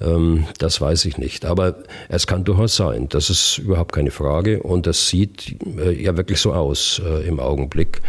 ähm, 0.00 0.46
das 0.58 0.80
weiß 0.80 1.04
ich 1.06 1.18
nicht. 1.18 1.44
Aber 1.44 1.76
es 2.08 2.26
kann 2.26 2.44
durchaus 2.44 2.76
sein, 2.76 3.08
das 3.08 3.30
ist 3.30 3.58
überhaupt 3.58 3.92
keine 3.92 4.10
Frage 4.10 4.62
und 4.62 4.86
das 4.86 5.08
sieht 5.08 5.56
äh, 5.78 5.92
ja 5.92 6.16
wirklich 6.16 6.40
so 6.40 6.52
aus 6.52 7.00
äh, 7.04 7.26
im 7.26 7.40
Augenblick. 7.40 8.02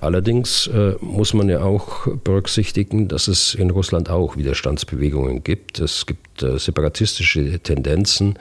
Allerdings 0.00 0.66
äh, 0.68 0.94
muss 1.00 1.34
man 1.34 1.50
ja 1.50 1.62
auch 1.62 2.06
berücksichtigen, 2.24 3.08
dass 3.08 3.28
es 3.28 3.54
in 3.54 3.68
Russland 3.70 4.08
auch 4.08 4.36
Widerstandsbewegungen 4.36 5.44
gibt. 5.44 5.78
Es 5.78 6.06
gibt 6.06 6.42
äh, 6.42 6.58
separatistische 6.58 7.60
Tendenzen. 7.60 8.38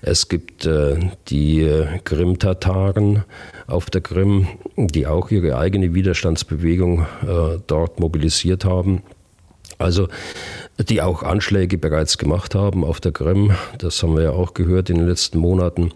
Es 0.00 0.28
gibt 0.28 0.64
äh, 0.64 0.96
die 1.28 1.60
äh, 1.60 1.98
Krim-Tataren 2.04 3.24
auf 3.66 3.90
der 3.90 4.00
Krim, 4.00 4.48
die 4.76 5.06
auch 5.06 5.30
ihre 5.30 5.58
eigene 5.58 5.94
Widerstandsbewegung 5.94 7.00
äh, 7.00 7.58
dort 7.66 8.00
mobilisiert 8.00 8.64
haben. 8.64 9.02
Also 9.76 10.08
die 10.78 11.00
auch 11.02 11.22
Anschläge 11.22 11.78
bereits 11.78 12.18
gemacht 12.18 12.54
haben 12.54 12.84
auf 12.84 13.00
der 13.00 13.12
Krim. 13.12 13.52
Das 13.78 14.02
haben 14.02 14.16
wir 14.16 14.24
ja 14.24 14.30
auch 14.30 14.54
gehört 14.54 14.90
in 14.90 14.98
den 14.98 15.06
letzten 15.06 15.38
Monaten. 15.38 15.92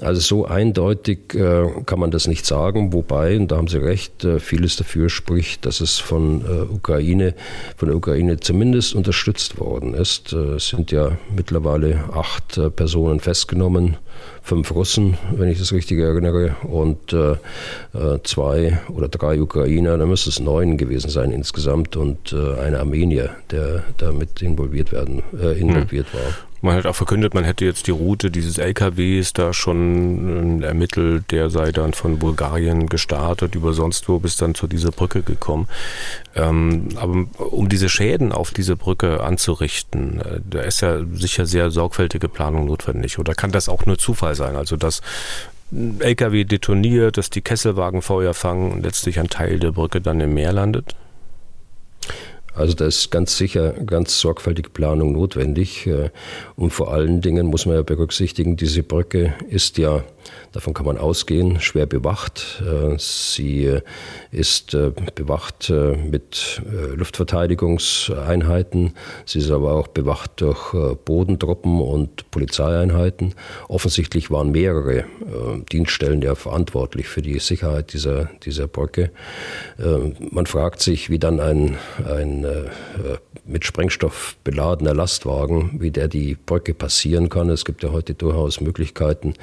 Also 0.00 0.20
so 0.20 0.46
eindeutig 0.46 1.34
äh, 1.34 1.66
kann 1.84 2.00
man 2.00 2.10
das 2.10 2.26
nicht 2.26 2.46
sagen, 2.46 2.92
wobei, 2.92 3.36
und 3.36 3.52
da 3.52 3.56
haben 3.56 3.68
Sie 3.68 3.76
recht, 3.76 4.24
äh, 4.24 4.40
vieles 4.40 4.76
dafür 4.76 5.10
spricht, 5.10 5.66
dass 5.66 5.80
es 5.80 5.98
von 5.98 6.40
äh, 6.40 6.72
Ukraine, 6.72 7.34
von 7.76 7.88
der 7.88 7.96
Ukraine 7.96 8.40
zumindest 8.40 8.94
unterstützt 8.94 9.60
worden 9.60 9.94
ist. 9.94 10.32
Es 10.32 10.68
sind 10.68 10.90
ja 10.90 11.18
mittlerweile 11.34 12.04
acht 12.14 12.58
Personen 12.76 13.20
festgenommen, 13.20 13.98
fünf 14.42 14.74
Russen, 14.74 15.18
wenn 15.36 15.50
ich 15.50 15.58
das 15.58 15.72
richtig 15.72 15.98
erinnere, 15.98 16.56
und 16.62 17.14
zwei 18.24 18.80
oder 18.88 19.08
drei 19.08 19.40
Ukrainer, 19.40 19.98
da 19.98 20.06
müsste 20.06 20.30
es 20.30 20.40
neun 20.40 20.76
gewesen 20.78 21.10
sein 21.10 21.30
insgesamt, 21.30 21.96
und 21.96 22.32
ein 22.32 22.74
Armenier, 22.74 23.30
der 23.50 23.84
damit 24.02 24.42
involviert 24.42 24.92
werden, 24.92 25.22
involviert 25.32 26.12
hm. 26.12 26.18
war. 26.18 26.34
Man 26.62 26.76
hat 26.76 26.84
auch 26.84 26.94
verkündet, 26.94 27.32
man 27.32 27.44
hätte 27.44 27.64
jetzt 27.64 27.86
die 27.86 27.90
Route 27.90 28.30
dieses 28.30 28.58
LKWs 28.58 29.32
da 29.32 29.54
schon 29.54 30.62
äh, 30.62 30.66
ermittelt, 30.66 31.30
der 31.30 31.48
sei 31.48 31.72
dann 31.72 31.94
von 31.94 32.18
Bulgarien 32.18 32.88
gestartet, 32.88 33.54
über 33.54 33.72
sonst 33.72 34.08
wo 34.10 34.18
bis 34.18 34.36
dann 34.36 34.54
zu 34.54 34.66
dieser 34.66 34.90
Brücke 34.90 35.22
gekommen. 35.22 35.68
Ähm, 36.34 36.88
aber 36.96 37.24
um 37.38 37.68
diese 37.70 37.88
Schäden 37.88 38.32
auf 38.32 38.50
diese 38.50 38.76
Brücke 38.76 39.22
anzurichten, 39.22 40.20
äh, 40.20 40.40
da 40.48 40.60
ist 40.60 40.82
ja 40.82 40.98
sicher 41.14 41.46
sehr 41.46 41.70
sorgfältige 41.70 42.28
Planung 42.28 42.66
notwendig. 42.66 43.18
Oder 43.18 43.34
kann 43.34 43.52
das 43.52 43.70
auch 43.70 43.86
nur 43.86 43.96
Zufall 43.96 44.34
sein? 44.34 44.54
Also 44.54 44.76
dass 44.76 45.00
ein 45.72 45.98
LKW 46.00 46.44
detoniert, 46.44 47.16
dass 47.16 47.30
die 47.30 47.40
Kesselwagen 47.40 48.02
Feuer 48.02 48.34
fangen 48.34 48.72
und 48.72 48.82
letztlich 48.82 49.18
ein 49.18 49.30
Teil 49.30 49.60
der 49.60 49.72
Brücke 49.72 50.02
dann 50.02 50.20
im 50.20 50.34
Meer 50.34 50.52
landet? 50.52 50.94
Also 52.60 52.74
da 52.74 52.86
ist 52.86 53.10
ganz 53.10 53.38
sicher 53.38 53.72
ganz 53.72 54.20
sorgfältige 54.20 54.68
Planung 54.68 55.12
notwendig. 55.12 55.86
Äh, 55.86 56.10
und 56.56 56.70
vor 56.70 56.92
allen 56.92 57.22
Dingen 57.22 57.46
muss 57.46 57.64
man 57.64 57.76
ja 57.76 57.82
berücksichtigen, 57.82 58.56
diese 58.56 58.82
Brücke 58.82 59.34
ist 59.48 59.78
ja 59.78 60.04
Davon 60.52 60.74
kann 60.74 60.86
man 60.86 60.98
ausgehen, 60.98 61.60
schwer 61.60 61.86
bewacht. 61.86 62.60
Äh, 62.60 62.96
sie 62.98 63.66
äh, 63.66 63.82
ist 64.32 64.74
äh, 64.74 64.90
bewacht 65.14 65.70
mit 65.70 66.62
Luftverteidigungseinheiten. 66.94 68.94
Sie 69.24 69.38
ist 69.38 69.50
aber 69.50 69.74
auch 69.74 69.88
bewacht 69.88 70.40
durch 70.40 70.74
Bodentruppen 71.04 71.80
und 71.80 72.30
Polizeieinheiten. 72.30 73.34
Offensichtlich 73.68 74.30
waren 74.30 74.50
mehrere 74.50 75.04
Dienststellen 75.70 76.22
ja 76.22 76.34
verantwortlich 76.34 77.08
für 77.08 77.22
die 77.22 77.38
Sicherheit 77.38 77.92
dieser, 77.92 78.30
dieser 78.44 78.66
Brücke. 78.66 79.10
Man 80.30 80.46
fragt 80.46 80.80
sich, 80.80 81.10
wie 81.10 81.18
dann 81.18 81.40
ein, 81.40 81.76
ein 82.04 82.46
mit 83.44 83.64
Sprengstoff 83.64 84.36
beladener 84.44 84.94
Lastwagen, 84.94 85.80
wie 85.80 85.90
der 85.90 86.08
die 86.08 86.34
Brücke 86.34 86.74
passieren 86.74 87.28
kann. 87.28 87.50
Es 87.50 87.64
gibt 87.64 87.82
ja 87.82 87.92
heute 87.92 88.14
durchaus 88.14 88.60
Möglichkeiten, 88.60 89.34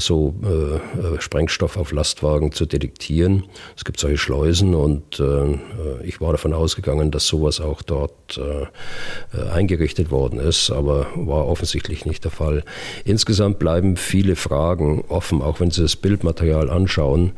so 0.00 0.34
äh, 0.42 0.76
äh, 0.76 1.20
Sprengstoff 1.20 1.76
auf 1.76 1.92
Lastwagen 1.92 2.52
zu 2.52 2.66
detektieren. 2.66 3.44
Es 3.76 3.84
gibt 3.84 4.00
solche 4.00 4.18
Schleusen 4.18 4.74
und 4.74 5.20
äh, 5.20 5.58
ich 6.02 6.20
war 6.20 6.32
davon 6.32 6.52
ausgegangen, 6.52 7.10
dass 7.10 7.26
sowas 7.26 7.60
auch 7.60 7.82
dort 7.82 8.38
äh, 8.38 8.66
äh, 9.36 9.48
eingerichtet 9.50 10.10
worden 10.10 10.38
ist, 10.38 10.70
aber 10.70 11.06
war 11.14 11.46
offensichtlich 11.46 12.06
nicht 12.06 12.24
der 12.24 12.30
Fall. 12.30 12.64
Insgesamt 13.04 13.58
bleiben 13.58 13.96
viele 13.96 14.36
Fragen 14.36 15.04
offen, 15.08 15.42
auch 15.42 15.60
wenn 15.60 15.70
Sie 15.70 15.82
das 15.82 15.96
Bildmaterial 15.96 16.70
anschauen 16.70 17.32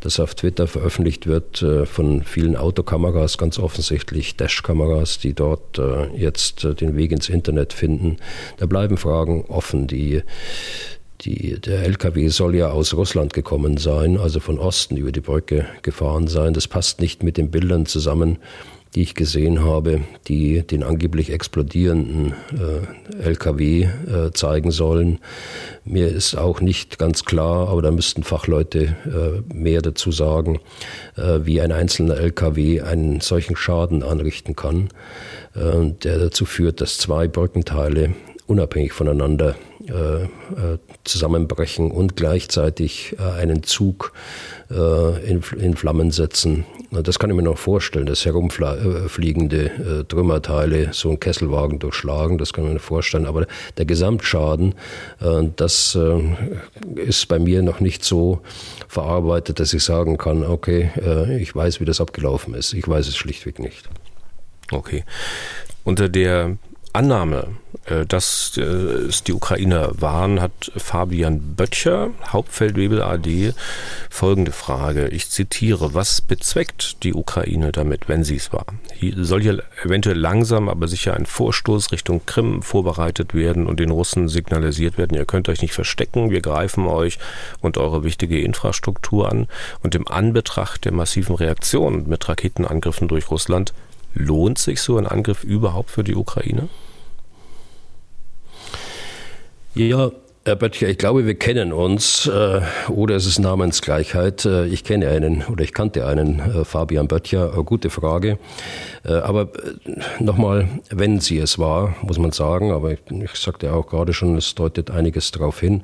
das 0.00 0.20
auf 0.20 0.34
Twitter 0.34 0.66
veröffentlicht 0.66 1.26
wird 1.26 1.62
äh, 1.62 1.86
von 1.86 2.24
vielen 2.24 2.56
Autokameras, 2.56 3.38
ganz 3.38 3.58
offensichtlich 3.58 4.36
Dashkameras, 4.36 5.18
die 5.18 5.32
dort 5.32 5.80
jetzt 6.14 6.64
den 6.64 6.94
Weg 6.94 7.10
ins 7.10 7.30
Internet 7.30 7.72
finden. 7.72 8.18
Da 8.58 8.66
bleiben 8.66 8.98
Fragen 8.98 9.46
offen, 9.46 9.86
die 9.86 10.22
die, 11.24 11.58
der 11.60 11.82
LKW 11.82 12.28
soll 12.28 12.54
ja 12.54 12.70
aus 12.70 12.94
Russland 12.94 13.32
gekommen 13.32 13.76
sein, 13.76 14.18
also 14.18 14.40
von 14.40 14.58
Osten 14.58 14.96
über 14.96 15.12
die 15.12 15.20
Brücke 15.20 15.66
gefahren 15.82 16.28
sein. 16.28 16.54
Das 16.54 16.68
passt 16.68 17.00
nicht 17.00 17.22
mit 17.22 17.36
den 17.36 17.50
Bildern 17.50 17.86
zusammen, 17.86 18.38
die 18.94 19.02
ich 19.02 19.14
gesehen 19.14 19.64
habe, 19.64 20.02
die 20.28 20.62
den 20.62 20.84
angeblich 20.84 21.30
explodierenden 21.30 22.34
äh, 22.52 23.22
LKW 23.24 23.82
äh, 23.82 24.30
zeigen 24.32 24.70
sollen. 24.70 25.18
Mir 25.84 26.08
ist 26.08 26.36
auch 26.36 26.60
nicht 26.60 26.98
ganz 26.98 27.24
klar, 27.24 27.68
aber 27.68 27.82
da 27.82 27.90
müssten 27.90 28.22
Fachleute 28.22 28.94
äh, 29.04 29.52
mehr 29.52 29.82
dazu 29.82 30.12
sagen, 30.12 30.60
äh, 31.16 31.40
wie 31.42 31.60
ein 31.60 31.72
einzelner 31.72 32.18
LKW 32.18 32.82
einen 32.82 33.20
solchen 33.20 33.56
Schaden 33.56 34.02
anrichten 34.04 34.54
kann, 34.54 34.90
äh, 35.56 35.90
der 36.04 36.18
dazu 36.18 36.44
führt, 36.44 36.80
dass 36.80 36.98
zwei 36.98 37.26
Brückenteile 37.26 38.14
unabhängig 38.46 38.92
voneinander 38.92 39.56
zusammenbrechen 41.04 41.90
und 41.90 42.16
gleichzeitig 42.16 43.16
äh, 43.18 43.22
einen 43.22 43.62
Zug 43.62 44.12
äh, 44.70 45.30
in, 45.30 45.76
Flammen 45.76 46.10
setzen. 46.10 46.64
Das 46.90 47.18
kann 47.18 47.30
ich 47.30 47.36
mir 47.36 47.42
noch 47.42 47.58
vorstellen, 47.58 48.06
dass 48.06 48.24
herumfliegende 48.24 49.64
äh, 49.64 50.04
Trümmerteile 50.04 50.92
so 50.92 51.08
einen 51.08 51.20
Kesselwagen 51.20 51.80
durchschlagen, 51.80 52.38
das 52.38 52.52
kann 52.52 52.66
ich 52.66 52.72
mir 52.72 52.78
vorstellen. 52.78 53.26
Aber 53.26 53.46
der 53.76 53.84
Gesamtschaden, 53.84 54.74
äh, 55.20 55.48
das 55.56 55.98
ist 56.94 57.28
bei 57.28 57.38
mir 57.38 57.62
noch 57.62 57.80
nicht 57.80 58.04
so 58.04 58.40
verarbeitet, 58.88 59.60
dass 59.60 59.72
ich 59.74 59.82
sagen 59.82 60.18
kann, 60.18 60.44
okay, 60.44 60.90
ich 61.38 61.54
weiß, 61.54 61.80
wie 61.80 61.84
das 61.84 62.00
abgelaufen 62.00 62.54
ist. 62.54 62.72
Ich 62.72 62.86
weiß 62.86 63.06
es 63.08 63.16
schlichtweg 63.16 63.58
nicht. 63.58 63.88
Okay. 64.70 65.04
Unter 65.84 66.08
der 66.08 66.56
Annahme, 66.92 67.48
Äh, 67.48 67.63
dass 68.08 68.56
es 68.56 69.24
die 69.24 69.32
Ukrainer 69.32 69.90
waren, 70.00 70.40
hat 70.40 70.72
Fabian 70.76 71.54
Böttcher, 71.54 72.10
Hauptfeldwebel 72.28 73.02
AD, 73.02 73.52
folgende 74.10 74.52
Frage. 74.52 75.08
Ich 75.08 75.28
zitiere, 75.28 75.92
was 75.92 76.20
bezweckt 76.20 77.02
die 77.02 77.12
Ukraine 77.12 77.72
damit, 77.72 78.08
wenn 78.08 78.24
sie 78.24 78.36
es 78.36 78.52
war? 78.52 78.66
Soll 79.16 79.42
hier 79.42 79.62
eventuell 79.84 80.18
langsam, 80.18 80.68
aber 80.68 80.88
sicher 80.88 81.14
ein 81.14 81.26
Vorstoß 81.26 81.92
Richtung 81.92 82.24
Krim 82.24 82.62
vorbereitet 82.62 83.34
werden 83.34 83.66
und 83.66 83.80
den 83.80 83.90
Russen 83.90 84.28
signalisiert 84.28 84.96
werden, 84.96 85.16
ihr 85.16 85.26
könnt 85.26 85.48
euch 85.48 85.60
nicht 85.60 85.74
verstecken, 85.74 86.30
wir 86.30 86.40
greifen 86.40 86.86
euch 86.86 87.18
und 87.60 87.76
eure 87.76 88.02
wichtige 88.02 88.40
Infrastruktur 88.40 89.30
an. 89.30 89.46
Und 89.82 89.94
im 89.94 90.08
Anbetracht 90.08 90.84
der 90.84 90.92
massiven 90.92 91.36
Reaktion 91.36 92.08
mit 92.08 92.28
Raketenangriffen 92.28 93.08
durch 93.08 93.30
Russland, 93.30 93.74
lohnt 94.14 94.58
sich 94.58 94.80
so 94.80 94.96
ein 94.96 95.06
Angriff 95.06 95.44
überhaupt 95.44 95.90
für 95.90 96.04
die 96.04 96.14
Ukraine? 96.14 96.68
Ja, 99.76 100.12
Herr 100.44 100.54
Böttcher, 100.54 100.88
ich 100.88 100.98
glaube, 100.98 101.26
wir 101.26 101.34
kennen 101.34 101.72
uns, 101.72 102.28
äh, 102.28 102.60
oder 102.90 103.16
es 103.16 103.26
ist 103.26 103.40
Namensgleichheit. 103.40 104.44
Äh, 104.44 104.66
ich 104.66 104.84
kenne 104.84 105.08
einen 105.08 105.42
oder 105.50 105.64
ich 105.64 105.74
kannte 105.74 106.06
einen, 106.06 106.38
äh, 106.38 106.64
Fabian 106.64 107.08
Böttcher, 107.08 107.48
gute 107.64 107.90
Frage. 107.90 108.38
aber 109.02 109.48
nochmal, 110.20 110.68
wenn 110.90 111.18
sie 111.18 111.38
es 111.38 111.58
war, 111.58 111.96
muss 112.02 112.18
man 112.18 112.30
sagen, 112.30 112.70
aber 112.70 112.92
ich, 112.92 113.00
sagte 113.34 113.72
auch 113.72 113.88
gerade 113.88 114.12
schon, 114.12 114.36
es 114.36 114.54
deutet 114.54 114.92
einiges 114.92 115.32
darauf 115.32 115.58
hin, 115.58 115.82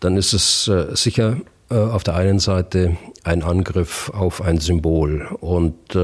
dann 0.00 0.16
ist 0.16 0.32
es 0.32 0.70
sicher 1.00 1.36
auf 1.70 2.02
der 2.02 2.16
einen 2.16 2.40
Seite 2.40 2.96
ein 3.24 3.42
Angriff 3.42 4.10
auf 4.14 4.42
ein 4.42 4.58
Symbol 4.58 5.28
und 5.40 5.96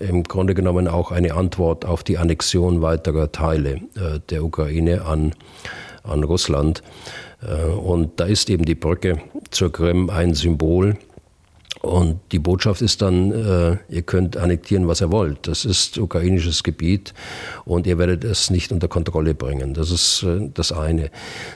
im 0.00 0.22
Grunde 0.24 0.54
genommen 0.54 0.88
auch 0.88 1.12
eine 1.12 1.34
Antwort 1.34 1.84
auf 1.84 2.02
die 2.02 2.18
Annexion 2.18 2.82
weiterer 2.82 3.32
Teile 3.32 3.80
der 4.28 4.44
Ukraine 4.44 5.06
an 5.06 5.32
an 6.02 6.24
Russland. 6.24 6.82
Äh, 7.42 7.64
und 7.64 8.20
da 8.20 8.24
ist 8.24 8.50
eben 8.50 8.64
die 8.64 8.74
Brücke 8.74 9.20
zur 9.50 9.72
Krim 9.72 10.10
ein 10.10 10.34
Symbol. 10.34 10.96
Und 11.82 12.20
die 12.30 12.38
Botschaft 12.38 12.80
ist 12.80 13.02
dann, 13.02 13.32
äh, 13.32 13.76
ihr 13.88 14.02
könnt 14.02 14.36
annektieren, 14.36 14.86
was 14.86 15.00
ihr 15.00 15.10
wollt. 15.10 15.48
Das 15.48 15.64
ist 15.64 15.98
ukrainisches 15.98 16.62
Gebiet 16.62 17.12
und 17.64 17.88
ihr 17.88 17.98
werdet 17.98 18.22
es 18.22 18.50
nicht 18.50 18.70
unter 18.70 18.86
Kontrolle 18.86 19.34
bringen. 19.34 19.74
Das 19.74 19.90
ist 19.90 20.22
äh, 20.22 20.48
das 20.54 20.70
eine. 20.70 21.10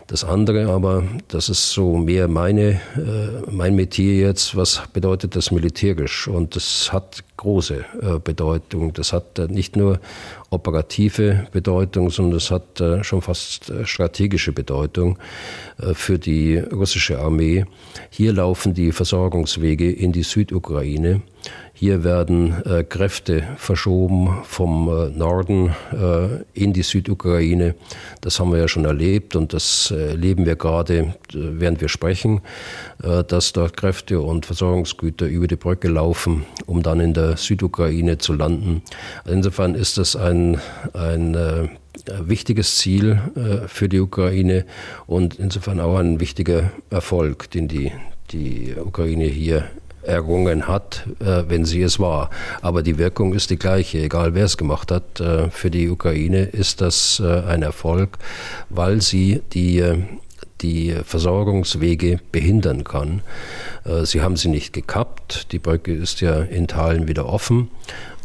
Das 0.09 0.25
andere 0.25 0.67
aber, 0.67 1.05
das 1.29 1.49
ist 1.49 1.71
so 1.71 1.97
mehr 1.97 2.27
meine, 2.27 2.81
äh, 2.97 3.51
mein 3.53 3.77
Metier 3.77 4.17
jetzt, 4.17 4.57
was 4.57 4.83
bedeutet 4.93 5.37
das 5.37 5.53
militärisch? 5.53 6.27
Und 6.27 6.57
das 6.57 6.93
hat 6.93 7.23
große 7.37 7.85
äh, 8.03 8.19
Bedeutung. 8.19 8.95
Das 8.95 9.13
hat 9.13 9.39
äh, 9.39 9.47
nicht 9.47 9.77
nur 9.77 10.01
operative 10.57 11.47
Bedeutung, 11.53 12.11
sondern 12.11 12.39
es 12.39 12.51
hat 12.51 12.81
äh, 12.81 13.05
schon 13.05 13.23
fast 13.23 13.73
strategische 13.85 14.53
Bedeutung 14.53 15.19
für 15.93 16.19
die 16.19 16.57
russische 16.57 17.19
Armee. 17.19 17.67
Hier 18.11 18.33
laufen 18.33 18.73
die 18.73 18.93
Versorgungswege 18.93 19.93
in 19.93 20.13
die 20.13 20.23
Südukraine. 20.23 21.21
Hier 21.79 22.05
werden 22.05 22.65
äh, 22.65 22.85
Kräfte 22.85 23.43
verschoben 23.59 24.39
vom 24.45 24.89
äh, 24.89 25.11
Norden 25.11 25.75
äh, 25.93 26.43
in 26.55 26.73
die 26.73 26.83
Südukraine. 26.83 27.75
Das 28.23 28.41
haben 28.41 28.51
wir 28.51 28.61
ja 28.61 28.67
schon 28.67 28.87
erlebt 28.87 29.37
und 29.37 29.53
das 29.53 29.91
erleben 29.91 30.47
wir 30.47 30.57
gerade, 30.57 31.15
während 31.35 31.83
wir 31.83 31.89
sprechen, 31.89 32.41
dass 33.29 33.53
dort 33.53 33.77
Kräfte 33.77 34.21
und 34.21 34.47
Versorgungsgüter 34.47 35.27
über 35.27 35.47
die 35.49 35.57
Brücke 35.57 35.89
laufen, 35.89 36.47
um 36.65 36.83
dann 36.83 36.99
in 36.99 37.13
der 37.13 37.37
Südukraine 37.37 38.17
zu 38.17 38.33
landen. 38.33 38.83
Insofern 39.27 39.75
ist 39.75 39.99
das 39.99 40.17
ein, 40.17 40.59
ein 40.95 41.69
wichtiges 42.21 42.79
Ziel 42.79 43.21
für 43.67 43.89
die 43.89 44.01
Ukraine 44.01 44.65
und 45.07 45.39
insofern 45.39 45.81
auch 45.81 45.99
ein 45.99 46.21
wichtiger 46.21 46.73
Erfolg, 46.91 47.51
den 47.51 47.69
die, 47.69 47.93
die 48.33 48.75
Ukraine 48.77 49.27
hier 49.27 49.65
errungen 50.07 50.69
hat, 50.69 51.07
äh, 51.21 51.45
wenn 51.49 51.65
sie 51.65 51.83
es 51.83 51.99
war. 51.99 52.31
Aber 52.63 52.83
die 52.83 52.99
Wirkung 52.99 53.35
ist 53.35 53.51
die 53.51 53.59
gleiche, 53.59 53.99
egal 53.99 54.35
wer 54.35 54.45
es 54.45 54.57
gemacht 54.57 54.91
hat. 54.91 55.21
Äh, 55.21 55.51
für 55.51 55.71
die 55.71 55.89
Ukraine 55.89 56.45
ist 56.45 56.81
das 56.81 57.21
äh, 57.25 57.43
ein 57.43 57.63
Erfolg, 57.63 58.19
weil 58.71 59.03
sie 59.03 59.43
die 59.53 59.85
die 60.63 60.95
Versorgungswege 61.05 62.19
behindern 62.33 62.83
kann. 62.83 63.21
Sie 64.05 64.23
haben 64.23 64.37
sie 64.37 64.49
nicht 64.49 64.73
gekappt. 64.73 65.53
Die 65.53 65.59
Brücke 65.59 65.93
ist 65.93 66.23
ja 66.23 66.41
in 66.41 66.67
Teilen 66.67 67.09
wieder 67.09 67.27
offen. 67.27 67.69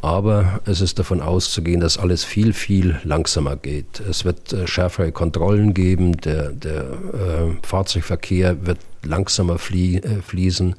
Aber 0.01 0.61
es 0.65 0.79
ist 0.79 0.97
davon 0.97 1.19
auszugehen, 1.19 1.81
dass 1.81 1.97
alles 1.97 2.23
viel, 2.23 2.53
viel 2.53 3.01
langsamer 3.03 3.57
geht. 3.57 3.99
Es 3.99 4.23
wird 4.23 4.55
schärfere 4.65 5.11
Kontrollen 5.11 5.73
geben, 5.73 6.15
der, 6.21 6.53
der 6.53 6.83
äh, 6.83 7.67
Fahrzeugverkehr 7.67 8.65
wird 8.65 8.79
langsamer 9.03 9.57
flie 9.57 9.97
äh, 9.97 10.21
fließen. 10.21 10.75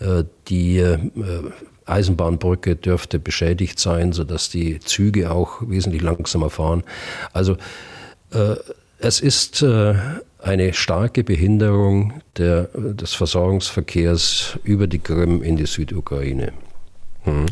Äh, 0.00 0.24
die 0.48 0.78
äh, 0.78 0.98
Eisenbahnbrücke 1.86 2.76
dürfte 2.76 3.18
beschädigt 3.18 3.78
sein, 3.78 4.12
sodass 4.12 4.48
die 4.48 4.80
Züge 4.80 5.30
auch 5.30 5.60
wesentlich 5.68 6.00
langsamer 6.00 6.48
fahren. 6.48 6.82
Also 7.34 7.58
es 8.98 9.20
ist 9.20 9.62
eine 9.62 10.72
starke 10.72 11.22
Behinderung 11.22 12.22
der, 12.38 12.70
des 12.72 13.12
Versorgungsverkehrs 13.12 14.58
über 14.64 14.86
die 14.86 14.98
Krim 14.98 15.42
in 15.42 15.56
die 15.56 15.66
Südukraine. 15.66 16.54
Hm. 17.24 17.46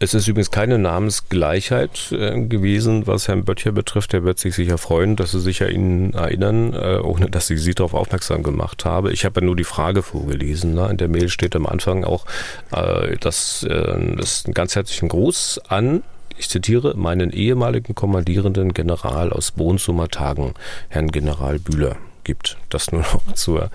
Es 0.00 0.12
ist 0.12 0.26
übrigens 0.26 0.50
keine 0.50 0.78
Namensgleichheit 0.78 2.12
äh, 2.12 2.40
gewesen, 2.46 3.06
was 3.06 3.28
Herrn 3.28 3.44
Böttcher 3.44 3.70
betrifft. 3.70 4.12
Er 4.12 4.24
wird 4.24 4.38
sich 4.38 4.54
sicher 4.54 4.76
freuen, 4.76 5.14
dass 5.14 5.30
Sie 5.30 5.40
sich 5.40 5.62
an 5.62 5.70
ihn 5.70 6.12
erinnern, 6.14 6.74
äh, 6.74 6.98
ohne 6.98 7.30
dass 7.30 7.48
ich 7.50 7.62
Sie 7.62 7.74
darauf 7.74 7.94
aufmerksam 7.94 8.42
gemacht 8.42 8.84
habe. 8.84 9.12
Ich 9.12 9.24
habe 9.24 9.40
ja 9.40 9.46
nur 9.46 9.56
die 9.56 9.64
Frage 9.64 10.02
vorgelesen. 10.02 10.74
Ne? 10.74 10.88
In 10.90 10.96
der 10.96 11.08
Mail 11.08 11.28
steht 11.28 11.54
am 11.54 11.66
Anfang 11.66 12.04
auch, 12.04 12.26
äh, 12.72 13.16
dass 13.18 13.62
äh, 13.62 14.16
das 14.16 14.44
einen 14.44 14.54
ganz 14.54 14.74
herzlichen 14.74 15.08
Gruß 15.08 15.60
an 15.68 16.02
ich 16.36 16.48
zitiere, 16.48 16.94
meinen 16.96 17.30
ehemaligen 17.30 17.94
kommandierenden 17.94 18.74
General 18.74 19.32
aus 19.32 19.52
Bohnsumer 19.52 20.08
Tagen, 20.08 20.54
Herrn 20.88 21.12
General 21.12 21.60
Bühler 21.60 21.96
gibt. 22.24 22.56
Das 22.68 22.92
nur 22.92 23.02
noch 23.02 23.20
zur 23.34 23.70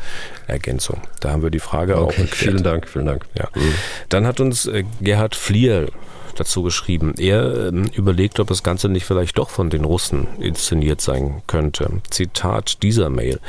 Ergänzung. 0.47 1.01
Da 1.19 1.31
haben 1.31 1.43
wir 1.43 1.49
die 1.49 1.59
Frage 1.59 1.97
okay, 1.97 2.03
auch 2.03 2.09
geklärt. 2.09 2.35
Vielen 2.35 2.63
Dank, 2.63 2.88
vielen 2.88 3.05
Dank. 3.05 3.25
Ja. 3.38 3.47
Mhm. 3.55 3.73
Dann 4.09 4.27
hat 4.27 4.39
uns 4.39 4.65
äh, 4.65 4.83
Gerhard 5.01 5.35
Flier 5.35 5.88
dazu 6.39 6.63
geschrieben. 6.63 7.13
Er 7.17 7.67
ähm, 7.67 7.89
überlegt, 7.93 8.39
ob 8.39 8.47
das 8.47 8.63
Ganze 8.63 8.89
nicht 8.89 9.06
vielleicht 9.06 9.38
doch 9.38 9.49
von 9.49 9.69
den 9.69 9.86
Russen 9.86 10.28
inszeniert 10.39 11.02
sein 11.02 11.41
könnte. 11.47 12.02
Zitat 12.10 12.82
dieser 12.84 13.10
Mail. 13.10 13.39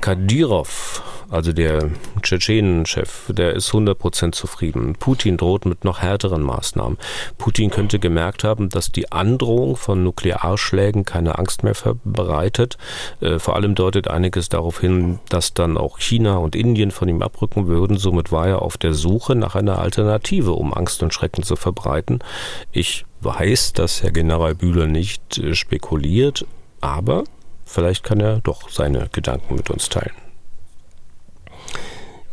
Kadyrov, 0.00 1.02
also 1.30 1.52
der 1.52 1.90
Tschetschenen-Chef, 2.22 3.24
der 3.28 3.52
ist 3.52 3.70
100% 3.70 4.32
zufrieden. 4.32 4.94
Putin 4.98 5.36
droht 5.36 5.66
mit 5.66 5.84
noch 5.84 6.00
härteren 6.00 6.42
Maßnahmen. 6.42 6.96
Putin 7.36 7.70
könnte 7.70 7.98
gemerkt 7.98 8.44
haben, 8.44 8.70
dass 8.70 8.92
die 8.92 9.12
Androhung 9.12 9.76
von 9.76 10.02
Nuklearschlägen 10.04 11.04
keine 11.04 11.38
Angst 11.38 11.64
mehr 11.64 11.74
verbreitet. 11.74 12.78
Äh, 13.20 13.38
vor 13.38 13.56
allem 13.56 13.74
deutet 13.74 14.08
einiges 14.08 14.48
darauf 14.48 14.80
hin, 14.80 15.18
dass 15.28 15.52
dann 15.52 15.76
auch 15.76 15.98
China 15.98 16.36
und 16.38 16.56
Indien 16.56 16.90
von 16.90 17.08
ihm 17.08 17.20
abrücken 17.20 17.66
würden. 17.66 17.98
Somit 17.98 18.32
war 18.32 18.48
er 18.48 18.62
auf 18.62 18.78
der 18.78 18.94
Suche 18.94 19.34
nach 19.34 19.54
einer 19.54 19.78
Alternative, 19.78 20.52
um 20.52 20.72
Angst 20.72 21.02
und 21.02 21.12
Schrecken 21.12 21.42
zu 21.42 21.56
verbreiten. 21.56 22.20
Ich 22.72 23.04
weiß, 23.20 23.72
dass 23.72 24.02
Herr 24.02 24.12
General 24.12 24.54
Bühler 24.54 24.86
nicht 24.86 25.38
äh, 25.38 25.54
spekuliert, 25.54 26.46
aber 26.80 27.24
vielleicht 27.64 28.04
kann 28.04 28.20
er 28.20 28.40
doch 28.40 28.70
seine 28.70 29.08
Gedanken 29.12 29.56
mit 29.56 29.70
uns 29.70 29.88
teilen. 29.88 30.14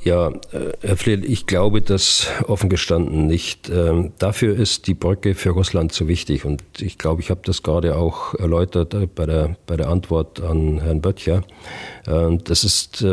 Ja, 0.06 0.28
äh, 0.28 0.74
Herr 0.82 0.98
Flehl, 0.98 1.26
ich 1.26 1.48
glaube 1.48 1.82
das 1.82 2.28
offen 2.48 2.70
gestanden 2.70 3.26
nicht. 3.26 3.70
Ähm, 3.70 4.14
dafür 4.20 4.56
ist 4.56 4.86
die 4.86 4.94
Brücke 4.94 5.34
für 5.34 5.50
Russland 5.50 5.94
zu 5.94 6.08
wichtig 6.08 6.46
und 6.46 6.62
ich 6.80 7.00
glaube, 7.00 7.22
ich 7.22 7.32
habe 7.32 7.42
das 7.44 7.64
gerade 7.64 7.96
auch 7.96 8.36
erläutert 8.36 8.94
äh, 8.94 9.08
bei 9.08 9.26
der, 9.26 9.56
bei 9.66 9.76
der 9.78 9.90
Antwort 9.90 10.42
an 10.42 10.80
Herrn 10.80 11.02
Böttcher. 11.02 11.42
Ähm, 12.08 12.44
das 12.44 12.64
ist 12.64 13.06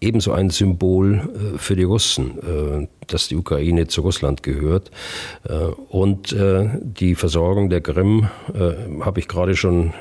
ebenso 0.00 0.32
ein 0.32 0.50
Symbol 0.50 1.56
für 1.58 1.76
die 1.76 1.84
Russen 1.84 2.88
dass 3.06 3.28
die 3.28 3.36
Ukraine 3.36 3.86
zu 3.86 4.00
Russland 4.00 4.42
gehört. 4.42 4.90
Äh, 5.44 5.54
und 5.88 6.32
äh, 6.32 6.68
die 6.82 7.14
Versorgung 7.14 7.70
der 7.70 7.80
Krim, 7.80 8.28
äh, 8.54 9.00
habe 9.00 9.20
ich 9.20 9.28
gerade 9.28 9.56
schon 9.56 9.92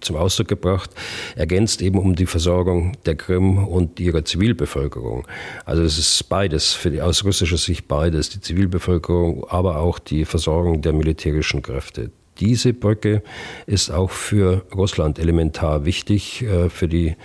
zum 0.00 0.16
Ausdruck 0.16 0.48
gebracht, 0.48 0.90
ergänzt 1.34 1.82
eben 1.82 1.98
um 1.98 2.14
die 2.14 2.26
Versorgung 2.26 2.92
der 3.04 3.14
Krim 3.14 3.66
und 3.66 4.00
ihrer 4.00 4.24
Zivilbevölkerung. 4.24 5.26
Also 5.64 5.82
es 5.82 5.98
ist 5.98 6.28
beides, 6.28 6.72
für 6.72 6.90
die, 6.90 7.00
aus 7.00 7.24
russischer 7.24 7.56
Sicht 7.56 7.88
beides, 7.88 8.30
die 8.30 8.40
Zivilbevölkerung, 8.40 9.46
aber 9.48 9.78
auch 9.78 9.98
die 9.98 10.24
Versorgung 10.24 10.82
der 10.82 10.92
militärischen 10.92 11.62
Kräfte. 11.62 12.10
Diese 12.40 12.72
Brücke 12.72 13.22
ist 13.66 13.90
auch 13.90 14.10
für 14.10 14.66
Russland 14.74 15.18
elementar 15.18 15.84
wichtig, 15.84 16.44
für 16.68 16.88
die 16.88 17.16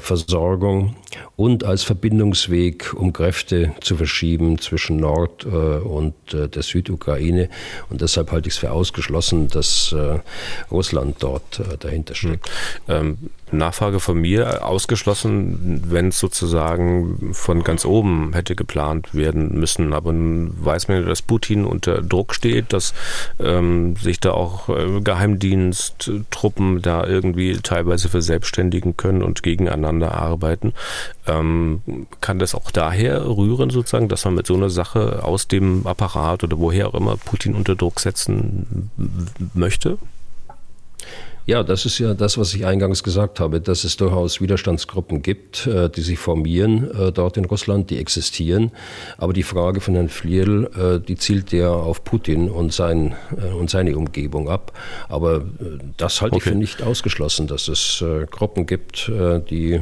Versorgung 0.00 0.96
und 1.36 1.64
als 1.64 1.82
Verbindungsweg, 1.82 2.94
um 2.94 3.12
Kräfte 3.12 3.72
zu 3.80 3.96
verschieben 3.96 4.58
zwischen 4.58 4.96
Nord- 4.96 5.44
und 5.44 6.14
der 6.32 6.62
Südukraine. 6.62 7.48
Und 7.90 8.00
deshalb 8.00 8.32
halte 8.32 8.48
ich 8.48 8.54
es 8.54 8.58
für 8.58 8.70
ausgeschlossen, 8.70 9.48
dass 9.48 9.94
Russland 10.70 11.16
dort 11.20 11.60
dahinter 11.80 12.14
steckt. 12.14 12.48
Hm. 12.86 12.94
Ähm, 12.94 13.18
Nachfrage 13.52 14.00
von 14.00 14.18
mir 14.18 14.66
ausgeschlossen, 14.66 15.82
wenn 15.86 16.08
es 16.08 16.18
sozusagen 16.18 17.30
von 17.32 17.62
ganz 17.62 17.84
oben 17.84 18.32
hätte 18.32 18.56
geplant 18.56 19.14
werden 19.14 19.58
müssen. 19.58 19.92
Aber 19.92 20.12
weiß 20.14 20.88
man, 20.88 21.06
dass 21.06 21.22
Putin 21.22 21.64
unter 21.64 22.02
Druck 22.02 22.34
steht, 22.34 22.72
dass 22.72 22.94
ähm, 23.38 23.96
sich 23.96 24.20
da 24.20 24.32
auch 24.32 24.68
äh, 24.68 25.00
Geheimdiensttruppen 25.00 26.82
da 26.82 27.06
irgendwie 27.06 27.58
teilweise 27.58 28.08
verselbstständigen 28.08 28.96
können 28.96 29.22
und 29.22 29.42
gegeneinander 29.72 30.12
arbeiten. 30.12 30.72
Ähm, 31.26 31.82
kann 32.20 32.38
das 32.38 32.54
auch 32.54 32.70
daher 32.70 33.26
rühren, 33.26 33.70
sozusagen, 33.70 34.08
dass 34.08 34.24
man 34.24 34.34
mit 34.34 34.46
so 34.46 34.54
einer 34.54 34.70
Sache 34.70 35.24
aus 35.24 35.48
dem 35.48 35.86
Apparat 35.86 36.44
oder 36.44 36.58
woher 36.58 36.88
auch 36.88 36.94
immer 36.94 37.16
Putin 37.16 37.54
unter 37.54 37.74
Druck 37.74 38.00
setzen 38.00 38.90
möchte? 39.54 39.98
Ja, 41.44 41.64
das 41.64 41.84
ist 41.86 41.98
ja 41.98 42.14
das, 42.14 42.38
was 42.38 42.54
ich 42.54 42.66
eingangs 42.66 43.02
gesagt 43.02 43.40
habe, 43.40 43.60
dass 43.60 43.82
es 43.82 43.96
durchaus 43.96 44.40
Widerstandsgruppen 44.40 45.22
gibt, 45.22 45.66
äh, 45.66 45.90
die 45.90 46.00
sich 46.00 46.18
formieren 46.18 46.90
äh, 46.92 47.10
dort 47.10 47.36
in 47.36 47.44
Russland, 47.46 47.90
die 47.90 47.98
existieren. 47.98 48.70
Aber 49.18 49.32
die 49.32 49.42
Frage 49.42 49.80
von 49.80 49.94
Herrn 49.94 50.08
Flierl, 50.08 50.70
äh, 50.76 51.00
die 51.04 51.16
zielt 51.16 51.50
ja 51.52 51.70
auf 51.72 52.04
Putin 52.04 52.48
und, 52.48 52.72
sein, 52.72 53.16
und 53.58 53.70
seine 53.70 53.96
Umgebung 53.96 54.48
ab. 54.48 54.72
Aber 55.08 55.44
das 55.96 56.22
halte 56.22 56.36
okay. 56.36 56.44
ich 56.44 56.52
für 56.52 56.58
nicht 56.58 56.82
ausgeschlossen, 56.82 57.46
dass 57.48 57.68
es 57.68 58.04
Gruppen 58.30 58.66
gibt, 58.66 59.10
die, 59.50 59.80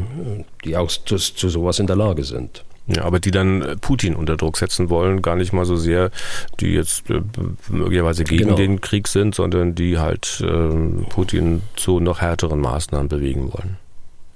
die 0.65 0.77
auch 0.77 0.91
zu, 0.91 1.17
zu 1.17 1.49
sowas 1.49 1.79
in 1.79 1.87
der 1.87 1.97
Lage 1.97 2.25
sind. 2.25 2.65
Ja, 2.95 3.05
aber 3.05 3.20
die 3.20 3.30
dann 3.30 3.62
äh, 3.62 3.76
Putin 3.76 4.16
unter 4.16 4.36
Druck 4.36 4.57
setzen 4.57 4.91
wollen, 4.91 5.22
gar 5.22 5.36
nicht 5.36 5.53
mal 5.53 5.64
so 5.64 5.76
sehr, 5.76 6.11
die 6.59 6.72
jetzt 6.72 7.09
äh, 7.11 7.20
möglicherweise 7.68 8.24
gegen 8.24 8.45
genau. 8.45 8.57
den 8.57 8.80
Krieg 8.80 9.07
sind, 9.07 9.34
sondern 9.34 9.74
die 9.74 9.99
halt 9.99 10.43
äh, 10.45 11.05
Putin 11.09 11.62
zu 11.76 12.01
noch 12.01 12.20
härteren 12.20 12.61
Maßnahmen 12.61 13.09
bewegen 13.09 13.53
wollen. 13.53 13.76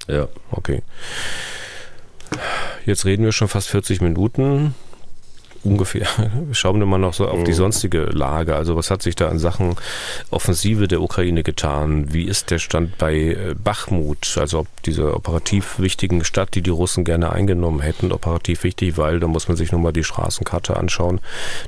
Ja. 0.06 0.28
Okay. 0.50 0.82
Jetzt 2.86 3.04
reden 3.04 3.24
wir 3.24 3.32
schon 3.32 3.48
fast 3.48 3.68
40 3.68 4.00
Minuten 4.00 4.74
ungefähr. 5.64 6.06
Schauen 6.52 6.78
wir 6.78 6.86
mal 6.86 6.98
noch 6.98 7.14
so 7.14 7.26
auf 7.26 7.44
die 7.44 7.52
mhm. 7.52 7.56
sonstige 7.56 8.04
Lage. 8.04 8.54
Also 8.56 8.76
was 8.76 8.90
hat 8.90 9.02
sich 9.02 9.16
da 9.16 9.28
in 9.30 9.38
Sachen 9.38 9.76
Offensive 10.30 10.88
der 10.88 11.00
Ukraine 11.00 11.42
getan? 11.42 12.12
Wie 12.12 12.24
ist 12.24 12.50
der 12.50 12.58
Stand 12.58 12.98
bei 12.98 13.14
äh, 13.14 13.54
Bachmut? 13.62 14.36
Also 14.38 14.60
ob 14.60 14.66
diese 14.84 15.14
operativ 15.14 15.78
wichtigen 15.78 16.24
Stadt, 16.24 16.54
die 16.54 16.62
die 16.62 16.70
Russen 16.70 17.04
gerne 17.04 17.32
eingenommen 17.32 17.80
hätten, 17.80 18.12
operativ 18.12 18.64
wichtig, 18.64 18.96
weil 18.96 19.20
da 19.20 19.26
muss 19.26 19.48
man 19.48 19.56
sich 19.56 19.72
nur 19.72 19.80
mal 19.80 19.92
die 19.92 20.04
Straßenkarte 20.04 20.76
anschauen. 20.76 21.20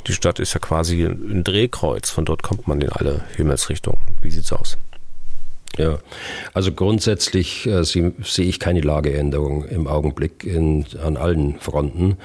Die 0.06 0.12
Stadt 0.12 0.38
ist 0.38 0.54
ja 0.54 0.60
quasi 0.60 1.04
ein 1.04 1.44
Drehkreuz. 1.44 2.10
Von 2.10 2.24
dort 2.24 2.42
kommt 2.42 2.68
man 2.68 2.80
in 2.80 2.90
alle 2.90 3.24
Himmelsrichtungen. 3.36 4.00
Wie 4.20 4.30
sieht's 4.30 4.52
aus? 4.52 4.76
Ja, 5.78 5.98
also 6.54 6.72
grundsätzlich 6.72 7.66
äh, 7.66 7.84
sehe 7.84 8.14
ich 8.22 8.58
keine 8.58 8.80
Lageänderung 8.80 9.64
im 9.64 9.86
Augenblick 9.86 10.42
in, 10.44 10.86
an 11.04 11.18
allen 11.18 11.58
Fronten. 11.58 12.16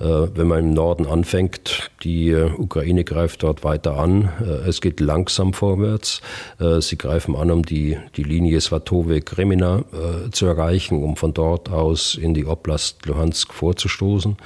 Äh, 0.00 0.04
wenn 0.34 0.48
man 0.48 0.58
im 0.58 0.74
Norden 0.74 1.06
anfängt, 1.06 1.90
die 2.02 2.30
äh, 2.30 2.50
Ukraine 2.50 3.04
greift 3.04 3.44
dort 3.44 3.62
weiter 3.62 3.96
an. 3.96 4.30
Äh, 4.40 4.68
es 4.68 4.80
geht 4.80 4.98
langsam 4.98 5.52
vorwärts. 5.52 6.20
Äh, 6.58 6.80
sie 6.80 6.98
greifen 6.98 7.36
an, 7.36 7.52
um 7.52 7.64
die, 7.64 7.96
die 8.16 8.24
Linie 8.24 8.60
Svatove-Kremina 8.60 9.78
äh, 9.78 10.30
zu 10.32 10.46
erreichen, 10.46 11.04
um 11.04 11.14
von 11.14 11.32
dort 11.32 11.70
aus 11.70 12.16
in 12.16 12.34
die 12.34 12.46
Oblast 12.46 13.06
Luhansk 13.06 13.54
vorzustoßen. 13.54 14.36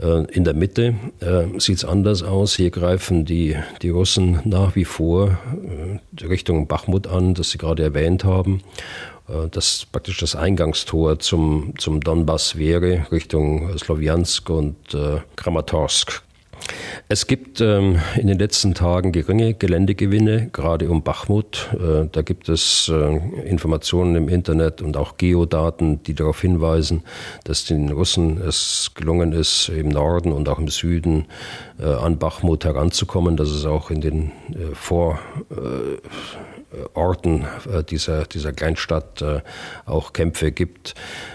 Äh, 0.00 0.24
in 0.32 0.44
der 0.44 0.54
Mitte 0.54 0.94
äh, 1.20 1.58
sieht 1.58 1.78
es 1.78 1.84
anders 1.84 2.22
aus. 2.22 2.54
Hier 2.56 2.70
greifen 2.70 3.24
die, 3.24 3.56
die 3.82 3.90
Russen 3.90 4.40
nach 4.44 4.76
wie 4.76 4.84
vor 4.84 5.38
äh, 6.20 6.24
Richtung 6.24 6.66
Bachmut 6.66 7.06
an, 7.06 7.34
das 7.34 7.50
Sie 7.50 7.58
gerade 7.58 7.82
erwähnt 7.82 8.24
haben. 8.24 8.62
Das 9.50 9.84
praktisch 9.90 10.18
das 10.18 10.36
Eingangstor 10.36 11.18
zum, 11.18 11.74
zum 11.78 12.00
Donbass 12.00 12.56
wäre, 12.56 13.08
Richtung 13.10 13.76
Slowiansk 13.76 14.48
und 14.50 14.76
Kramatorsk 15.34 16.22
es 17.08 17.26
gibt 17.26 17.60
ähm, 17.60 18.00
in 18.16 18.26
den 18.26 18.38
letzten 18.38 18.74
Tagen 18.74 19.12
geringe 19.12 19.54
Geländegewinne, 19.54 20.50
gerade 20.52 20.90
um 20.90 21.02
Bachmut. 21.02 21.68
Äh, 21.74 22.08
da 22.10 22.22
gibt 22.22 22.48
es 22.48 22.90
äh, 22.92 23.16
Informationen 23.48 24.16
im 24.16 24.28
Internet 24.28 24.82
und 24.82 24.96
auch 24.96 25.16
Geodaten, 25.16 26.02
die 26.02 26.14
darauf 26.14 26.40
hinweisen, 26.40 27.02
dass 27.44 27.64
den 27.64 27.90
Russen 27.90 28.40
es 28.40 28.90
gelungen 28.94 29.32
ist, 29.32 29.68
im 29.68 29.88
Norden 29.88 30.32
und 30.32 30.48
auch 30.48 30.58
im 30.58 30.68
Süden 30.68 31.26
äh, 31.78 31.84
an 31.84 32.18
Bachmut 32.18 32.64
heranzukommen, 32.64 33.36
dass 33.36 33.50
es 33.50 33.64
auch 33.64 33.90
in 33.90 34.00
den 34.00 34.32
äh, 34.50 34.74
Vor 34.74 35.20
äh, 35.50 35.98
Orten 36.94 37.44
äh, 37.70 37.82
dieser, 37.84 38.24
dieser 38.24 38.52
Kleinstadt 38.52 39.22
äh, 39.22 39.40
auch 39.84 40.12
Kämpfe 40.12 40.52
gibt. 40.52 40.94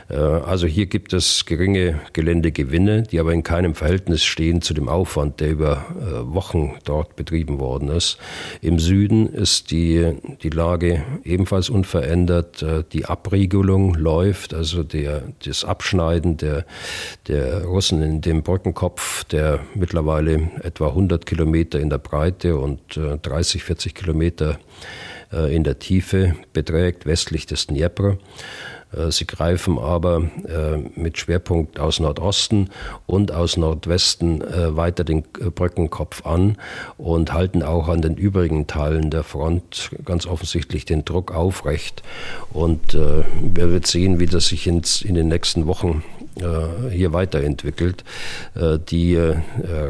Äh, 0.09 0.15
also 0.15 0.67
hier 0.67 0.85
gibt 0.85 1.13
es 1.13 1.45
geringe 1.45 1.99
Geländegewinne, 2.13 3.03
die 3.03 3.19
aber 3.19 3.33
in 3.33 3.43
keinem 3.43 3.75
Verhältnis 3.75 4.23
stehen 4.23 4.61
zu 4.61 4.73
dem 4.73 4.89
Aufwand, 4.89 5.39
der 5.39 5.51
über 5.51 5.85
Wochen 6.23 6.75
dort 6.83 7.15
betrieben 7.15 7.59
worden 7.59 7.89
ist. 7.89 8.17
Im 8.61 8.79
Süden 8.79 9.27
ist 9.27 9.71
die, 9.71 10.13
die 10.43 10.49
Lage 10.49 11.03
ebenfalls 11.23 11.69
unverändert. 11.69 12.65
Die 12.91 13.05
Abriegelung 13.05 13.95
läuft, 13.95 14.53
also 14.53 14.83
der, 14.83 15.23
das 15.45 15.63
Abschneiden 15.63 16.37
der, 16.37 16.65
der 17.27 17.63
Russen 17.65 18.01
in 18.01 18.21
dem 18.21 18.43
Brückenkopf, 18.43 19.23
der 19.25 19.59
mittlerweile 19.73 20.49
etwa 20.63 20.89
100 20.89 21.25
Kilometer 21.25 21.79
in 21.79 21.89
der 21.89 21.99
Breite 21.99 22.57
und 22.57 22.81
30, 22.97 23.63
40 23.63 23.95
Kilometer 23.95 24.51
äh, 24.51 24.55
in 25.31 25.63
der 25.63 25.79
Tiefe 25.79 26.35
beträgt, 26.53 27.05
westlich 27.05 27.45
des 27.45 27.67
Dnepr. 27.67 28.17
Äh, 28.93 29.11
sie 29.11 29.25
greifen 29.25 29.79
aber 29.79 30.23
äh, 30.47 30.77
mit 30.99 31.17
Schwerpunkt 31.17 31.79
aus 31.79 31.99
Nordosten 31.99 32.69
und 33.07 33.31
aus 33.31 33.57
Nordwesten 33.57 34.41
weiter 34.41 35.03
den 35.03 35.23
Brückenkopf 35.23 36.25
an 36.25 36.57
und 36.97 37.33
halten 37.33 37.63
auch 37.63 37.87
an 37.87 38.01
den 38.01 38.15
übrigen 38.15 38.67
Teilen 38.67 39.09
der 39.09 39.23
Front 39.23 39.91
ganz 40.05 40.25
offensichtlich 40.25 40.85
den 40.85 41.05
Druck 41.05 41.33
aufrecht. 41.33 42.03
Und 42.51 42.93
wer 42.93 43.69
wird 43.71 43.87
sehen, 43.87 44.19
wie 44.19 44.25
das 44.25 44.47
sich 44.47 44.67
in 44.67 44.81
den 45.13 45.27
nächsten 45.27 45.67
Wochen 45.67 46.03
äh, 46.30 46.30
hier 46.91 47.13
weiterentwickelt. 47.13 48.03
Äh, 48.55 48.79
die 48.79 49.15
äh, 49.15 49.35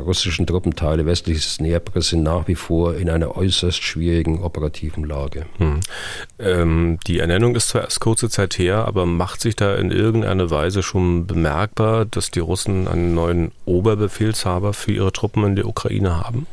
russischen 0.04 0.48
Truppenteile 0.48 1.06
westliches 1.06 1.58
Dnepr 1.58 2.02
sind 2.02 2.24
nach 2.24 2.48
wie 2.48 2.56
vor 2.56 2.96
in 2.96 3.10
einer 3.10 3.38
äußerst 3.38 3.82
schwierigen 3.84 4.42
operativen 4.42 5.04
Lage. 5.04 5.46
Hm. 5.58 5.80
Ähm, 6.40 7.00
die 7.08 7.20
Ernennung 7.20 7.56
ist 7.56 7.70
zwar 7.70 7.82
erst 7.84 8.00
kurze 8.00 8.30
Zeit 8.30 8.58
her, 8.58 8.86
aber 8.88 9.06
macht 9.06 9.42
sich 9.42 9.56
da 9.56 9.76
in 9.76 9.92
irgendeiner 9.92 10.50
Weise 10.50 10.84
schon 10.84 11.28
bemerkbar, 11.28 12.06
dass 12.06 12.32
die 12.32 12.40
Russen 12.40 12.88
einen 12.88 13.14
neuen 13.14 13.52
Oberbefehlshaber 13.66 14.74
für 14.74 14.92
ihre 14.92 15.12
Truppen 15.12 15.44
in 15.44 15.56
der 15.56 15.68
Ukraine 15.68 16.20
haben? 16.26 16.48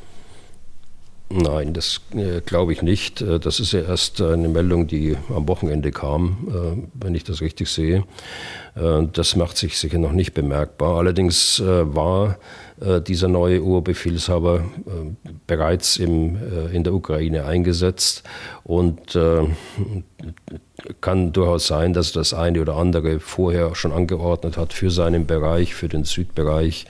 Nein, 1.30 1.74
das 1.74 2.00
äh, 2.14 2.40
glaube 2.40 2.72
ich 2.72 2.80
nicht. 2.80 3.20
Äh, 3.20 3.38
das 3.38 3.60
ist 3.60 3.72
ja 3.72 3.80
erst 3.80 4.20
eine 4.22 4.48
Meldung, 4.48 4.86
die 4.86 5.16
am 5.28 5.46
Wochenende 5.46 5.90
kam, 5.90 6.48
äh, 6.48 6.88
wenn 6.94 7.14
ich 7.14 7.24
das 7.24 7.42
richtig 7.42 7.68
sehe. 7.68 8.04
Äh, 8.74 9.06
das 9.12 9.36
macht 9.36 9.58
sich 9.58 9.78
sicher 9.78 9.98
noch 9.98 10.12
nicht 10.12 10.32
bemerkbar. 10.32 10.96
Allerdings 10.96 11.60
äh, 11.60 11.94
war 11.94 12.38
äh, 12.80 13.02
dieser 13.02 13.28
neue 13.28 13.62
Urbefehlshaber 13.62 14.64
bereits 15.46 15.98
im, 15.98 16.38
in 16.72 16.84
der 16.84 16.94
Ukraine 16.94 17.44
eingesetzt 17.44 18.22
und 18.64 19.18
kann 21.00 21.32
durchaus 21.32 21.66
sein, 21.66 21.92
dass 21.92 22.12
das 22.12 22.34
eine 22.34 22.60
oder 22.60 22.76
andere 22.76 23.20
vorher 23.20 23.74
schon 23.74 23.92
angeordnet 23.92 24.56
hat 24.56 24.72
für 24.72 24.90
seinen 24.90 25.26
Bereich, 25.26 25.74
für 25.74 25.88
den 25.88 26.04
Südbereich, 26.04 26.86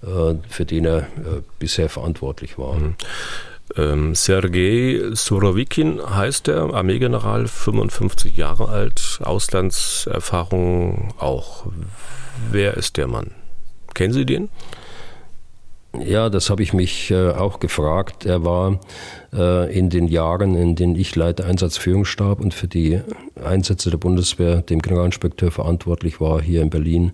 für 0.00 0.64
den 0.64 0.84
er 0.84 1.06
bisher 1.58 1.88
verantwortlich 1.88 2.58
war. 2.58 2.74
Mhm. 2.74 2.94
Ähm, 3.76 4.14
Sergei 4.14 5.00
Surovikin 5.12 6.00
heißt 6.00 6.48
er, 6.48 6.74
Armeegeneral, 6.74 7.48
55 7.48 8.36
Jahre 8.36 8.68
alt, 8.68 9.18
Auslandserfahrung 9.22 11.14
auch. 11.18 11.66
Wer 12.50 12.76
ist 12.76 12.96
der 12.96 13.08
Mann? 13.08 13.32
Kennen 13.94 14.12
Sie 14.12 14.26
den? 14.26 14.48
Ja, 16.02 16.28
das 16.28 16.50
habe 16.50 16.62
ich 16.62 16.72
mich 16.72 17.10
äh, 17.10 17.30
auch 17.30 17.60
gefragt. 17.60 18.26
Er 18.26 18.44
war 18.44 18.80
äh, 19.32 19.72
in 19.76 19.90
den 19.90 20.08
Jahren, 20.08 20.56
in 20.56 20.74
denen 20.74 20.96
ich 20.96 21.14
Leiter 21.14 21.44
Einsatzführungsstab 21.44 22.40
und 22.40 22.52
für 22.52 22.66
die 22.66 23.00
Einsätze 23.42 23.90
der 23.90 23.98
Bundeswehr 23.98 24.62
dem 24.62 24.82
Generalinspekteur 24.82 25.52
verantwortlich 25.52 26.20
war 26.20 26.42
hier 26.42 26.62
in 26.62 26.70
Berlin, 26.70 27.12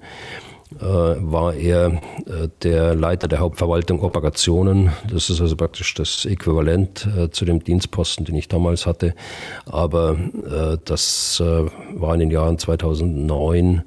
war 0.78 1.54
er 1.54 2.00
äh, 2.26 2.48
der 2.62 2.94
Leiter 2.94 3.26
der 3.26 3.40
Hauptverwaltung 3.40 4.00
Operationen. 4.02 4.92
Das 5.12 5.28
ist 5.28 5.40
also 5.40 5.56
praktisch 5.56 5.94
das 5.94 6.24
Äquivalent 6.24 7.08
äh, 7.16 7.30
zu 7.30 7.44
dem 7.44 7.64
Dienstposten, 7.64 8.24
den 8.24 8.36
ich 8.36 8.48
damals 8.48 8.86
hatte. 8.86 9.14
Aber 9.66 10.16
das 10.84 11.40
war 11.40 12.14
in 12.14 12.20
den 12.20 12.30
Jahren 12.30 12.58
2009. 12.58 13.82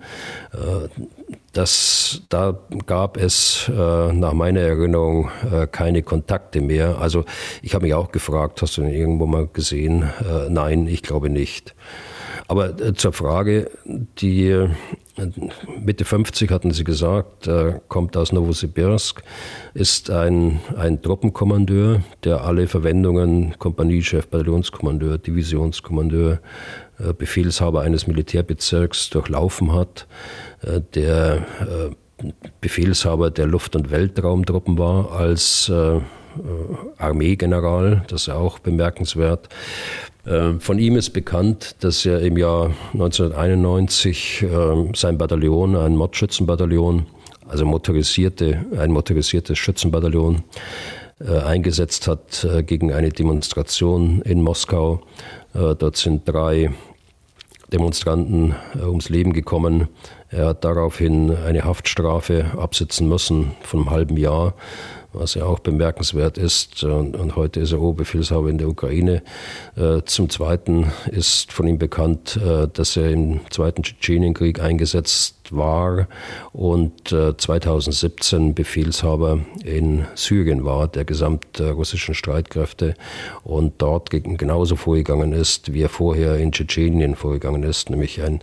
Das, 1.52 2.22
da 2.30 2.60
gab 2.86 3.18
es 3.18 3.70
nach 3.70 4.34
meiner 4.34 4.62
Erinnerung 4.62 5.30
keine 5.72 6.04
Kontakte 6.04 6.62
mehr. 6.62 7.00
Also 7.00 7.26
ich 7.62 7.76
habe 7.76 7.86
mich 7.86 7.94
auch 7.94 8.12
gefragt, 8.12 8.62
hast 8.62 8.78
du 8.78 8.82
ihn 8.82 8.90
irgendwo 8.90 9.26
mal 9.26 9.48
gesehen? 9.52 10.10
nein, 10.50 10.88
ich 10.88 11.02
glaube 11.02 11.30
nicht. 11.30 11.76
Aber 12.48 12.94
zur 12.96 13.14
Frage, 13.14 13.72
die 13.86 14.68
Mitte 15.80 16.06
50 16.06 16.50
hatten 16.50 16.72
Sie 16.72 16.84
gesagt, 16.84 17.46
äh, 17.48 17.80
kommt 17.88 18.18
aus 18.18 18.32
Novosibirsk, 18.32 19.22
ist 19.76 20.10
ein, 20.10 20.60
ein 20.76 21.02
Truppenkommandeur, 21.02 22.02
der 22.24 22.44
alle 22.44 22.68
Verwendungen, 22.68 23.56
Kompaniechef, 23.60 24.28
Bataillonskommandeur, 24.28 25.20
Divisionskommandeur, 25.20 26.40
äh, 26.98 27.14
Befehlshaber 27.14 27.82
eines 27.82 28.08
Militärbezirks 28.08 29.12
durchlaufen 29.12 29.74
hat, 29.74 30.08
äh, 30.64 30.82
der 30.96 31.46
äh, 31.62 32.32
Befehlshaber 32.62 33.30
der 33.30 33.46
Luft- 33.46 33.76
und 33.76 33.92
Weltraumtruppen 33.92 34.78
war 34.80 35.12
als 35.12 35.70
äh, 35.70 36.00
Armeegeneral, 36.98 38.04
das 38.08 38.24
ist 38.24 38.30
auch 38.30 38.58
bemerkenswert. 38.58 39.50
Ähm, 40.26 40.60
von 40.62 40.80
ihm 40.80 40.96
ist 40.96 41.12
bekannt, 41.12 41.76
dass 41.82 42.06
er 42.06 42.22
im 42.22 42.38
Jahr 42.38 42.72
1991 42.94 44.44
ähm, 44.44 44.92
sein 44.96 45.18
Bataillon, 45.18 45.76
ein 45.76 45.96
Mordschützenbataillon, 45.96 47.06
also 47.48 47.66
motorisierte, 47.66 48.66
ein 48.78 48.92
motorisiertes 48.92 49.58
Schützenbataillon, 49.58 50.44
äh, 51.20 51.40
eingesetzt 51.40 52.08
hat 52.08 52.46
äh, 52.46 52.64
gegen 52.64 52.94
eine 52.94 53.10
Demonstration 53.10 54.22
in 54.22 54.42
Moskau. 54.42 55.02
Äh, 55.54 55.76
dort 55.76 55.98
sind 55.98 56.28
drei 56.28 56.72
Demonstranten 57.72 58.56
ums 58.82 59.10
Leben 59.10 59.34
gekommen. 59.34 59.90
Er 60.30 60.48
hat 60.48 60.64
daraufhin 60.64 61.36
eine 61.36 61.64
Haftstrafe 61.64 62.52
absitzen 62.58 63.10
müssen 63.10 63.52
von 63.62 63.82
einem 63.82 63.90
halben 63.90 64.18
Jahr 64.18 64.54
was 65.14 65.36
ja 65.36 65.46
auch 65.46 65.60
bemerkenswert 65.60 66.38
ist. 66.38 66.84
Und, 66.84 67.16
und 67.16 67.36
heute 67.36 67.60
ist 67.60 67.72
er 67.72 67.82
Oberbefehlshaber 67.82 68.50
in 68.50 68.58
der 68.58 68.68
Ukraine. 68.68 69.22
Äh, 69.76 70.02
zum 70.06 70.30
Zweiten 70.30 70.92
ist 71.12 71.52
von 71.52 71.68
ihm 71.68 71.78
bekannt, 71.78 72.38
äh, 72.38 72.68
dass 72.72 72.98
er 72.98 73.12
im 73.12 73.42
Zweiten 73.50 73.84
Tschetschenienkrieg 73.84 74.60
eingesetzt 74.60 75.43
war 75.52 76.08
und 76.52 77.10
2017 77.10 78.50
äh, 78.50 78.54
Befehlshaber 78.54 79.40
in 79.64 80.06
Syrien 80.16 80.66
war, 80.66 80.88
der 80.88 81.06
gesamten 81.06 81.70
russischen 81.70 82.16
Streitkräfte 82.16 82.96
und 83.44 83.74
dort 83.80 84.10
genauso 84.10 84.76
vorgegangen 84.76 85.34
ist, 85.34 85.74
wie 85.74 85.82
er 85.82 85.90
vorher 85.90 86.38
in 86.38 86.52
Tschetschenien 86.52 87.16
vorgegangen 87.16 87.64
ist. 87.64 87.90
Nämlich 87.90 88.22
ein 88.22 88.42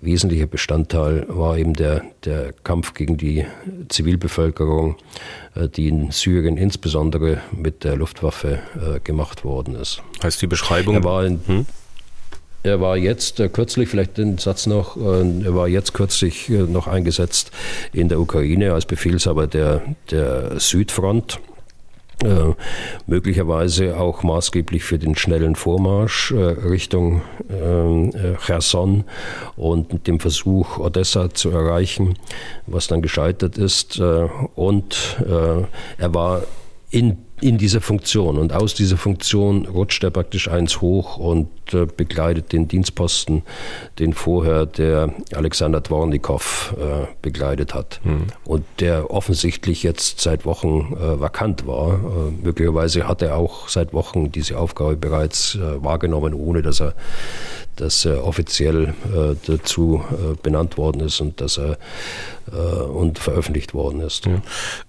wesentlicher 0.00 0.46
Bestandteil 0.46 1.26
war 1.28 1.58
eben 1.58 1.74
der, 1.74 2.02
der 2.24 2.52
Kampf 2.64 2.94
gegen 2.94 3.16
die 3.16 3.46
Zivilbevölkerung, 3.88 4.96
äh, 5.54 5.68
die 5.68 5.88
in 5.88 6.10
Syrien 6.10 6.56
insbesondere 6.56 7.40
mit 7.52 7.84
der 7.84 7.96
Luftwaffe 7.96 8.60
äh, 8.74 9.00
gemacht 9.00 9.44
worden 9.44 9.74
ist. 9.74 10.02
Heißt 10.22 10.42
die 10.42 10.46
Beschreibung? 10.46 10.96
Er 10.96 11.04
war 11.04 11.24
in, 11.24 11.40
hm? 11.46 11.66
Er 12.62 12.80
war 12.80 12.96
jetzt 12.96 13.40
äh, 13.40 13.48
kürzlich, 13.48 13.88
vielleicht 13.88 14.18
den 14.18 14.38
Satz 14.38 14.66
noch, 14.66 14.96
äh, 14.96 15.44
er 15.44 15.54
war 15.54 15.68
jetzt 15.68 15.94
kürzlich 15.94 16.50
äh, 16.50 16.62
noch 16.62 16.86
eingesetzt 16.86 17.50
in 17.92 18.08
der 18.08 18.20
Ukraine 18.20 18.74
als 18.74 18.84
Befehlshaber 18.84 19.46
der, 19.46 19.82
der 20.10 20.60
Südfront. 20.60 21.40
Äh, 22.22 22.54
möglicherweise 23.06 23.98
auch 23.98 24.22
maßgeblich 24.22 24.84
für 24.84 24.98
den 24.98 25.16
schnellen 25.16 25.56
Vormarsch 25.56 26.32
äh, 26.32 26.36
Richtung 26.36 27.22
ähm, 27.48 28.10
äh, 28.10 28.36
Cherson 28.44 29.04
und 29.56 30.06
dem 30.06 30.20
Versuch, 30.20 30.78
Odessa 30.78 31.32
zu 31.32 31.48
erreichen, 31.48 32.18
was 32.66 32.88
dann 32.88 33.00
gescheitert 33.00 33.56
ist. 33.56 33.98
und 34.54 35.16
er 35.18 36.14
war 36.14 36.42
in 36.90 37.18
in 37.40 37.58
dieser 37.58 37.80
Funktion. 37.80 38.38
Und 38.38 38.52
aus 38.52 38.74
dieser 38.74 38.96
Funktion 38.96 39.66
rutscht 39.66 40.04
er 40.04 40.10
praktisch 40.10 40.48
eins 40.48 40.80
hoch 40.80 41.16
und 41.16 41.48
äh, 41.72 41.86
begleitet 41.86 42.52
den 42.52 42.68
Dienstposten, 42.68 43.42
den 43.98 44.12
vorher 44.12 44.66
der 44.66 45.12
Alexander 45.34 45.80
Dvornikow 45.80 46.74
äh, 46.78 47.06
begleitet 47.22 47.74
hat. 47.74 48.00
Mhm. 48.04 48.26
Und 48.44 48.64
der 48.80 49.10
offensichtlich 49.10 49.82
jetzt 49.82 50.20
seit 50.20 50.44
Wochen 50.44 50.96
äh, 50.96 51.20
vakant 51.20 51.66
war. 51.66 51.94
Äh, 51.94 52.44
möglicherweise 52.44 53.06
hat 53.06 53.22
er 53.22 53.36
auch 53.36 53.68
seit 53.68 53.92
Wochen 53.92 54.32
diese 54.32 54.58
Aufgabe 54.58 54.96
bereits 54.96 55.54
äh, 55.54 55.82
wahrgenommen, 55.82 56.34
ohne 56.34 56.62
dass 56.62 56.80
er 56.80 56.94
dass 57.80 58.04
er 58.04 58.24
offiziell 58.26 58.94
äh, 59.14 59.34
dazu 59.46 60.04
äh, 60.10 60.36
benannt 60.42 60.76
worden 60.76 61.00
ist 61.00 61.20
und 61.20 61.40
dass 61.40 61.58
er 61.58 61.78
äh, 62.52 62.56
und 62.56 63.18
veröffentlicht 63.18 63.74
worden 63.74 64.00
ist. 64.00 64.26
Ja. 64.26 64.42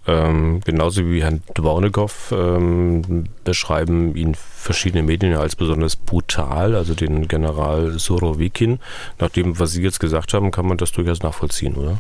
Ähm, 0.08 0.62
genauso 0.66 1.06
wie 1.10 1.24
Herrn 1.24 1.42
Dvornikow 1.54 2.34
ähm, 2.36 3.26
beschreiben 3.44 4.16
ihn 4.16 4.36
verschiedene 4.36 5.04
Medien 5.04 5.36
als 5.36 5.56
besonders 5.56 5.96
brutal, 5.96 6.76
also 6.76 6.94
den 6.94 7.28
General 7.28 7.98
Sorowikin. 7.98 8.80
Nach 9.20 9.30
dem, 9.30 9.58
was 9.58 9.72
Sie 9.72 9.82
jetzt 9.82 10.00
gesagt 10.00 10.34
haben, 10.34 10.52
kann 10.52 10.68
man 10.68 10.78
das 10.78 10.92
durchaus 10.92 11.24
nachvollziehen, 11.24 11.76
oder? 11.76 12.00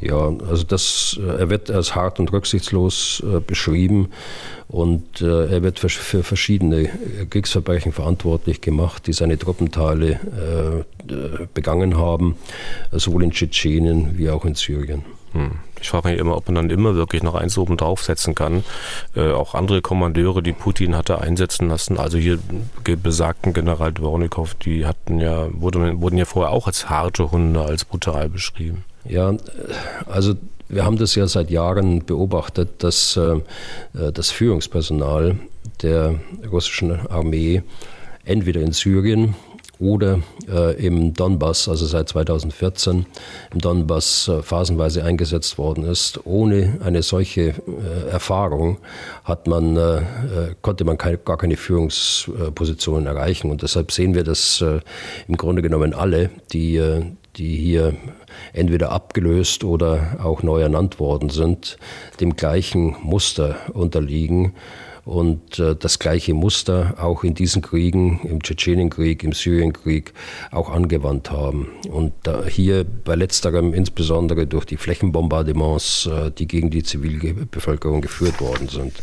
Ja, 0.00 0.32
also 0.48 0.64
das, 0.64 1.18
äh, 1.20 1.40
er 1.40 1.50
wird 1.50 1.70
als 1.70 1.94
hart 1.94 2.20
und 2.20 2.32
rücksichtslos 2.32 3.22
äh, 3.24 3.40
beschrieben 3.40 4.10
und 4.68 5.22
äh, 5.22 5.46
er 5.46 5.62
wird 5.62 5.78
für, 5.78 5.88
verschiedene 6.22 6.90
Kriegsverbrechen 7.30 7.92
verantwortlich 7.92 8.60
gemacht, 8.60 9.06
die 9.06 9.12
seine 9.12 9.38
Truppenteile 9.38 10.84
begangen 11.54 11.96
haben, 11.96 12.36
sowohl 12.90 13.22
in 13.22 13.30
Tschetschenien 13.30 14.18
wie 14.18 14.28
auch 14.28 14.44
in 14.44 14.56
Syrien. 14.56 15.04
Hm. 15.32 15.52
Ich 15.80 15.90
frage 15.90 16.08
mich 16.08 16.18
immer, 16.18 16.36
ob 16.36 16.46
man 16.46 16.54
dann 16.54 16.70
immer 16.70 16.94
wirklich 16.94 17.22
noch 17.22 17.34
eins 17.34 17.58
oben 17.58 17.76
draufsetzen 17.76 18.34
kann. 18.34 18.64
Äh, 19.14 19.32
auch 19.32 19.54
andere 19.54 19.82
Kommandeure, 19.82 20.42
die 20.42 20.54
Putin 20.54 20.96
hatte 20.96 21.20
einsetzen 21.20 21.68
lassen, 21.68 21.98
also 21.98 22.16
hier 22.16 22.38
besagten 22.82 23.52
General 23.52 23.92
Dvornikow, 23.92 24.54
die 24.54 24.86
hatten 24.86 25.20
ja, 25.20 25.48
wurden, 25.52 26.00
wurden 26.00 26.16
ja 26.16 26.24
vorher 26.24 26.52
auch 26.52 26.66
als 26.66 26.88
harte 26.88 27.30
Hunde, 27.30 27.60
als 27.62 27.84
brutal 27.84 28.28
beschrieben. 28.28 28.84
Ja, 29.08 29.36
also 30.06 30.34
wir 30.68 30.84
haben 30.84 30.98
das 30.98 31.14
ja 31.14 31.26
seit 31.26 31.50
Jahren 31.50 32.04
beobachtet, 32.04 32.82
dass 32.82 33.16
äh, 33.16 33.40
das 34.12 34.30
Führungspersonal 34.30 35.36
der 35.82 36.16
russischen 36.50 37.06
Armee 37.08 37.62
entweder 38.24 38.60
in 38.60 38.72
Syrien 38.72 39.34
oder 39.78 40.20
äh, 40.48 40.74
im 40.84 41.12
Donbass, 41.12 41.68
also 41.68 41.84
seit 41.84 42.08
2014 42.08 43.04
im 43.52 43.60
Donbass 43.60 44.28
äh, 44.28 44.42
phasenweise 44.42 45.04
eingesetzt 45.04 45.58
worden 45.58 45.84
ist. 45.84 46.20
Ohne 46.24 46.78
eine 46.82 47.02
solche 47.02 47.48
äh, 47.50 48.08
Erfahrung 48.10 48.78
hat 49.24 49.46
man, 49.46 49.76
äh, 49.76 49.96
äh, 49.98 50.02
konnte 50.62 50.84
man 50.84 50.96
keine, 50.96 51.18
gar 51.18 51.36
keine 51.36 51.56
Führungspositionen 51.56 53.06
erreichen. 53.06 53.50
Und 53.50 53.62
deshalb 53.62 53.92
sehen 53.92 54.14
wir 54.14 54.24
das 54.24 54.64
im 55.28 55.36
Grunde 55.36 55.60
genommen 55.62 55.92
alle, 55.92 56.30
die, 56.52 56.80
die 57.36 57.56
hier 57.56 57.94
entweder 58.52 58.90
abgelöst 58.92 59.64
oder 59.64 60.18
auch 60.22 60.42
neu 60.42 60.60
ernannt 60.60 60.98
worden 60.98 61.30
sind, 61.30 61.78
dem 62.20 62.36
gleichen 62.36 62.96
Muster 63.02 63.56
unterliegen 63.72 64.54
und 65.06 65.60
äh, 65.60 65.76
das 65.76 66.00
gleiche 66.00 66.34
Muster 66.34 66.94
auch 66.98 67.22
in 67.22 67.34
diesen 67.34 67.62
Kriegen, 67.62 68.20
im 68.24 68.42
Tschetschenienkrieg, 68.42 69.22
im 69.22 69.32
Syrienkrieg 69.32 70.12
auch 70.50 70.68
angewandt 70.68 71.30
haben. 71.30 71.68
Und 71.88 72.12
äh, 72.26 72.50
hier 72.50 72.84
bei 72.84 73.14
letzterem 73.14 73.72
insbesondere 73.72 74.48
durch 74.48 74.64
die 74.64 74.76
Flächenbombardements, 74.76 76.06
äh, 76.06 76.32
die 76.32 76.48
gegen 76.48 76.70
die 76.70 76.82
Zivilbevölkerung 76.82 78.00
geführt 78.00 78.40
worden 78.40 78.68
sind. 78.68 78.94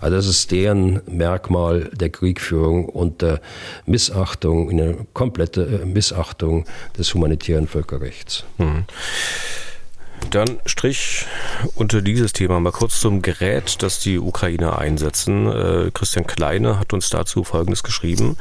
Also 0.00 0.16
das 0.16 0.26
ist 0.26 0.50
deren 0.50 1.02
Merkmal 1.06 1.90
der 1.92 2.08
Kriegführung 2.08 2.86
und 2.86 3.20
der 3.20 3.42
Missachtung, 3.84 4.70
eine 4.70 5.06
komplette 5.12 5.82
äh, 5.82 5.84
Missachtung 5.84 6.64
des 6.96 7.12
humanitären 7.12 7.66
Völkerrechts. 7.66 8.44
Mhm. 8.56 8.84
Dann 10.28 10.60
Strich 10.64 11.26
unter 11.74 12.02
dieses 12.02 12.32
Thema 12.32 12.60
mal 12.60 12.70
kurz 12.70 13.00
zum 13.00 13.22
Gerät, 13.22 13.82
das 13.82 14.00
die 14.00 14.18
Ukrainer 14.18 14.78
einsetzen. 14.78 15.46
Äh, 15.46 15.90
Christian 15.92 16.26
Kleine 16.26 16.78
hat 16.78 16.92
uns 16.92 17.10
dazu 17.10 17.42
Folgendes 17.42 17.82
geschrieben. 17.82 18.36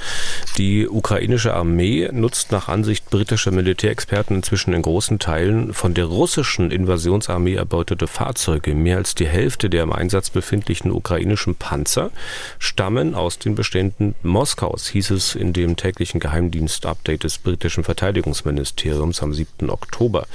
Die 0.58 0.88
ukrainische 0.88 1.54
Armee 1.54 2.10
nutzt 2.12 2.52
nach 2.52 2.68
Ansicht 2.68 3.10
britischer 3.10 3.52
Militärexperten 3.52 4.36
inzwischen 4.36 4.74
in 4.74 4.82
großen 4.82 5.20
Teilen 5.20 5.74
von 5.74 5.94
der 5.94 6.06
russischen 6.06 6.70
Invasionsarmee 6.70 7.56
erbeutete 7.56 8.08
Fahrzeuge. 8.08 8.76
Mehr 8.76 8.98
als 8.98 9.16
die 9.16 9.28
Hälfte 9.28 9.70
der 9.70 9.84
im 9.84 9.92
Einsatz 9.92 10.30
befindlichen 10.30 10.92
ukrainischen 10.92 11.56
Panzer 11.56 12.12
stammen 12.60 13.16
aus 13.16 13.40
den 13.40 13.56
Beständen 13.56 14.16
Moskaus, 14.22 14.88
hieß 14.90 15.12
es 15.12 15.36
in 15.36 15.54
dem 15.54 15.76
täglichen 15.76 16.20
Geheimdienst-Update 16.20 17.24
des 17.24 17.38
britischen 17.40 17.84
Verteidigungsministeriums 17.84 19.24
am 19.24 19.34
7. 19.34 19.70
Oktober. 19.70 20.28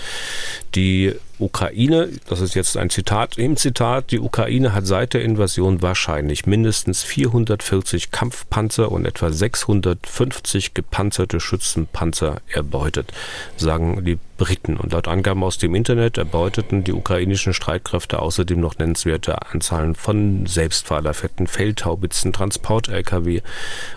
Die 0.74 1.14
Ukraine, 1.38 2.10
das 2.28 2.40
ist 2.40 2.54
jetzt 2.54 2.76
ein 2.76 2.90
Zitat 2.90 3.38
im 3.38 3.56
Zitat, 3.56 4.12
die 4.12 4.20
Ukraine 4.20 4.72
hat 4.72 4.86
seit 4.86 5.14
der 5.14 5.22
Invasion 5.22 5.82
wahrscheinlich 5.82 6.46
mindestens 6.46 7.02
440 7.02 8.12
Kampfpanzer 8.12 8.92
und 8.92 9.04
etwa 9.04 9.32
650 9.32 10.74
gepanzerte 10.74 11.40
Schützenpanzer 11.40 12.40
erbeutet, 12.48 13.12
sagen 13.56 14.04
die 14.04 14.18
Briten. 14.36 14.76
Und 14.76 14.92
laut 14.92 15.08
Angaben 15.08 15.42
aus 15.42 15.58
dem 15.58 15.74
Internet 15.74 16.18
erbeuteten 16.18 16.84
die 16.84 16.92
ukrainischen 16.92 17.52
Streitkräfte 17.52 18.20
außerdem 18.20 18.60
noch 18.60 18.78
nennenswerte 18.78 19.50
Anzahlen 19.50 19.96
von 19.96 20.46
Selbstfahrerfetten, 20.46 21.48
Feldhaubitzen, 21.48 22.32
Transport-Lkw 22.32 23.42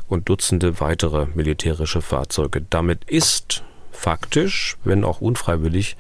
und 0.08 0.28
Dutzende 0.28 0.80
weitere 0.80 1.28
militärische 1.36 2.02
Fahrzeuge. 2.02 2.66
Damit 2.70 3.04
ist 3.06 3.64
faktisch, 3.92 4.78
wenn 4.84 5.04
auch 5.04 5.22
unfreiwillig, 5.22 5.98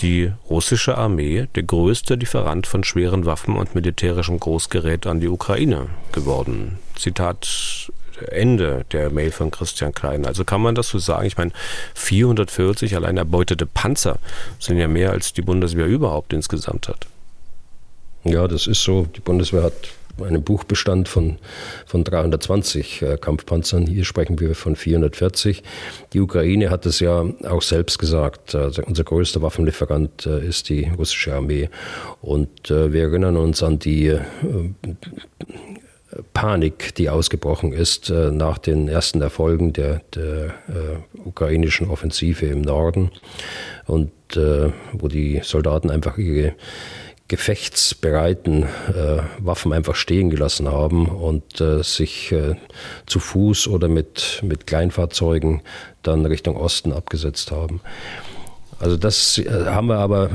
die 0.00 0.32
russische 0.48 0.96
Armee 0.98 1.48
der 1.54 1.62
größte 1.62 2.14
Lieferant 2.14 2.66
von 2.66 2.84
schweren 2.84 3.26
Waffen 3.26 3.56
und 3.56 3.74
militärischem 3.74 4.38
Großgerät 4.38 5.06
an 5.06 5.20
die 5.20 5.28
Ukraine 5.28 5.88
geworden. 6.12 6.78
Zitat 6.96 7.90
Ende 8.30 8.84
der 8.92 9.10
Mail 9.10 9.30
von 9.30 9.50
Christian 9.50 9.92
Klein. 9.92 10.24
Also 10.26 10.44
kann 10.44 10.62
man 10.62 10.74
das 10.74 10.88
so 10.88 10.98
sagen? 10.98 11.26
Ich 11.26 11.36
meine, 11.36 11.52
440 11.94 12.96
allein 12.96 13.16
erbeutete 13.16 13.66
Panzer 13.66 14.18
sind 14.58 14.78
ja 14.78 14.88
mehr 14.88 15.10
als 15.10 15.32
die 15.32 15.42
Bundeswehr 15.42 15.86
überhaupt 15.86 16.32
insgesamt 16.32 16.88
hat. 16.88 17.06
Ja, 18.24 18.48
das 18.48 18.66
ist 18.66 18.82
so. 18.82 19.06
Die 19.14 19.20
Bundeswehr 19.20 19.62
hat 19.62 19.90
einen 20.22 20.42
Buchbestand 20.42 21.08
von, 21.08 21.38
von 21.86 22.04
320 22.04 23.02
äh, 23.02 23.16
Kampfpanzern. 23.18 23.86
Hier 23.86 24.04
sprechen 24.04 24.38
wir 24.40 24.54
von 24.54 24.76
440. 24.76 25.62
Die 26.12 26.20
Ukraine 26.20 26.70
hat 26.70 26.86
es 26.86 27.00
ja 27.00 27.24
auch 27.48 27.62
selbst 27.62 27.98
gesagt. 27.98 28.54
Also 28.54 28.82
unser 28.82 29.04
größter 29.04 29.42
Waffenlieferant 29.42 30.26
äh, 30.26 30.46
ist 30.46 30.68
die 30.68 30.90
russische 30.96 31.34
Armee. 31.34 31.68
Und 32.20 32.70
wir 32.70 33.02
erinnern 33.02 33.36
uns 33.36 33.62
an 33.62 33.78
die 33.78 34.16
Panik, 36.32 36.94
die 36.96 37.08
ausgebrochen 37.08 37.72
ist 37.72 38.10
nach 38.10 38.58
den 38.58 38.88
ersten 38.88 39.20
Erfolgen 39.20 39.72
der, 39.72 40.00
der 40.14 40.54
ukrainischen 41.24 41.88
Offensive 41.88 42.46
im 42.46 42.62
Norden 42.62 43.10
und 43.86 44.10
wo 44.92 45.08
die 45.08 45.40
Soldaten 45.44 45.90
einfach 45.90 46.18
ihre 46.18 46.54
gefechtsbereiten 47.28 48.62
äh, 48.62 49.22
Waffen 49.38 49.72
einfach 49.72 49.96
stehen 49.96 50.30
gelassen 50.30 50.70
haben 50.70 51.06
und 51.06 51.60
äh, 51.60 51.82
sich 51.82 52.30
äh, 52.32 52.54
zu 53.06 53.18
Fuß 53.18 53.68
oder 53.68 53.88
mit, 53.88 54.40
mit 54.42 54.66
Kleinfahrzeugen 54.66 55.62
dann 56.02 56.24
Richtung 56.24 56.56
Osten 56.56 56.92
abgesetzt 56.92 57.50
haben. 57.50 57.80
Also 58.78 58.96
das 58.96 59.38
äh, 59.38 59.66
haben 59.66 59.86
wir 59.86 59.98
aber 59.98 60.30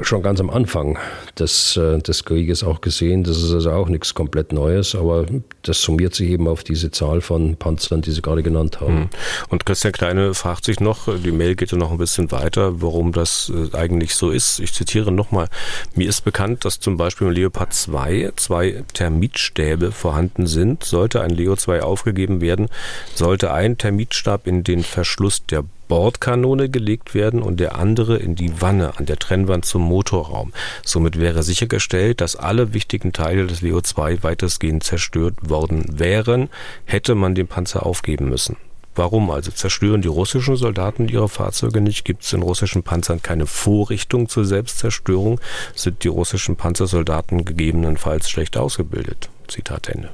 schon 0.00 0.22
ganz 0.22 0.40
am 0.40 0.48
Anfang 0.48 0.98
des, 1.38 1.76
äh, 1.76 1.98
des 1.98 2.24
Krieges 2.24 2.64
auch 2.64 2.80
gesehen. 2.80 3.22
Das 3.22 3.36
ist 3.42 3.52
also 3.52 3.70
auch 3.72 3.88
nichts 3.88 4.14
komplett 4.14 4.52
Neues, 4.52 4.94
aber 4.94 5.26
das 5.62 5.82
summiert 5.82 6.14
sich 6.14 6.30
eben 6.30 6.48
auf 6.48 6.64
diese 6.64 6.90
Zahl 6.90 7.20
von 7.20 7.56
Panzern, 7.56 8.00
die 8.00 8.10
Sie 8.10 8.22
gerade 8.22 8.42
genannt 8.42 8.80
haben. 8.80 8.96
Hm. 8.96 9.08
Und 9.50 9.66
Christian 9.66 9.92
Kleine 9.92 10.32
fragt 10.34 10.64
sich 10.64 10.80
noch, 10.80 11.08
die 11.18 11.32
Mail 11.32 11.54
geht 11.54 11.72
ja 11.72 11.78
noch 11.78 11.92
ein 11.92 11.98
bisschen 11.98 12.32
weiter, 12.32 12.80
warum 12.80 13.12
das 13.12 13.52
äh, 13.54 13.76
eigentlich 13.76 14.14
so 14.14 14.30
ist. 14.30 14.58
Ich 14.60 14.72
zitiere 14.72 15.12
nochmal. 15.12 15.48
Mir 15.94 16.08
ist 16.08 16.22
bekannt, 16.22 16.64
dass 16.64 16.80
zum 16.80 16.96
Beispiel 16.96 17.26
im 17.26 17.34
Leopard 17.34 17.74
2 17.74 18.32
zwei 18.36 18.84
Termitstäbe 18.94 19.92
vorhanden 19.92 20.46
sind. 20.46 20.84
Sollte 20.84 21.20
ein 21.20 21.30
Leo 21.30 21.56
2 21.56 21.82
aufgegeben 21.82 22.40
werden, 22.40 22.68
sollte 23.14 23.52
ein 23.52 23.76
Termitstab 23.76 24.46
in 24.46 24.64
den 24.64 24.82
Verschluss 24.82 25.44
der 25.46 25.64
Bordkanone 25.92 26.70
gelegt 26.70 27.12
werden 27.12 27.42
und 27.42 27.60
der 27.60 27.74
andere 27.76 28.16
in 28.16 28.34
die 28.34 28.62
Wanne 28.62 28.96
an 28.96 29.04
der 29.04 29.18
Trennwand 29.18 29.66
zum 29.66 29.82
Motorraum. 29.82 30.54
Somit 30.82 31.20
wäre 31.20 31.42
sichergestellt, 31.42 32.22
dass 32.22 32.34
alle 32.34 32.72
wichtigen 32.72 33.12
Teile 33.12 33.46
des 33.46 33.60
Leo 33.60 33.78
2 33.82 34.22
weitestgehend 34.22 34.84
zerstört 34.84 35.34
worden 35.50 35.84
wären, 35.98 36.48
hätte 36.86 37.14
man 37.14 37.34
den 37.34 37.46
Panzer 37.46 37.84
aufgeben 37.84 38.30
müssen. 38.30 38.56
Warum 38.94 39.30
also? 39.30 39.50
Zerstören 39.50 40.00
die 40.00 40.08
russischen 40.08 40.56
Soldaten 40.56 41.08
ihre 41.08 41.28
Fahrzeuge 41.28 41.82
nicht? 41.82 42.06
Gibt 42.06 42.22
es 42.22 42.32
in 42.32 42.40
russischen 42.40 42.82
Panzern 42.82 43.20
keine 43.20 43.44
Vorrichtung 43.44 44.30
zur 44.30 44.46
Selbstzerstörung? 44.46 45.42
Sind 45.74 46.04
die 46.04 46.08
russischen 46.08 46.56
Panzersoldaten 46.56 47.44
gegebenenfalls 47.44 48.30
schlecht 48.30 48.56
ausgebildet? 48.56 49.28
Zitat 49.46 49.90
Ende. 49.90 50.08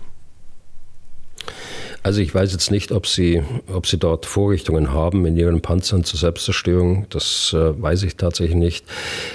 Also 2.03 2.21
ich 2.21 2.35
weiß 2.35 2.53
jetzt 2.53 2.71
nicht, 2.71 2.93
ob 2.93 3.07
Sie, 3.07 3.43
ob 3.73 3.87
Sie 3.87 3.99
dort 3.99 4.25
Vorrichtungen 4.25 4.93
haben 4.93 5.27
in 5.27 5.37
Ihren 5.37 5.61
Panzern 5.61 6.05
zur 6.05 6.19
Selbstzerstörung. 6.19 7.07
Das 7.11 7.53
äh, 7.53 7.81
weiß 7.81 8.05
ich 8.05 8.17
tatsächlich 8.17 8.57
nicht. 8.57 8.85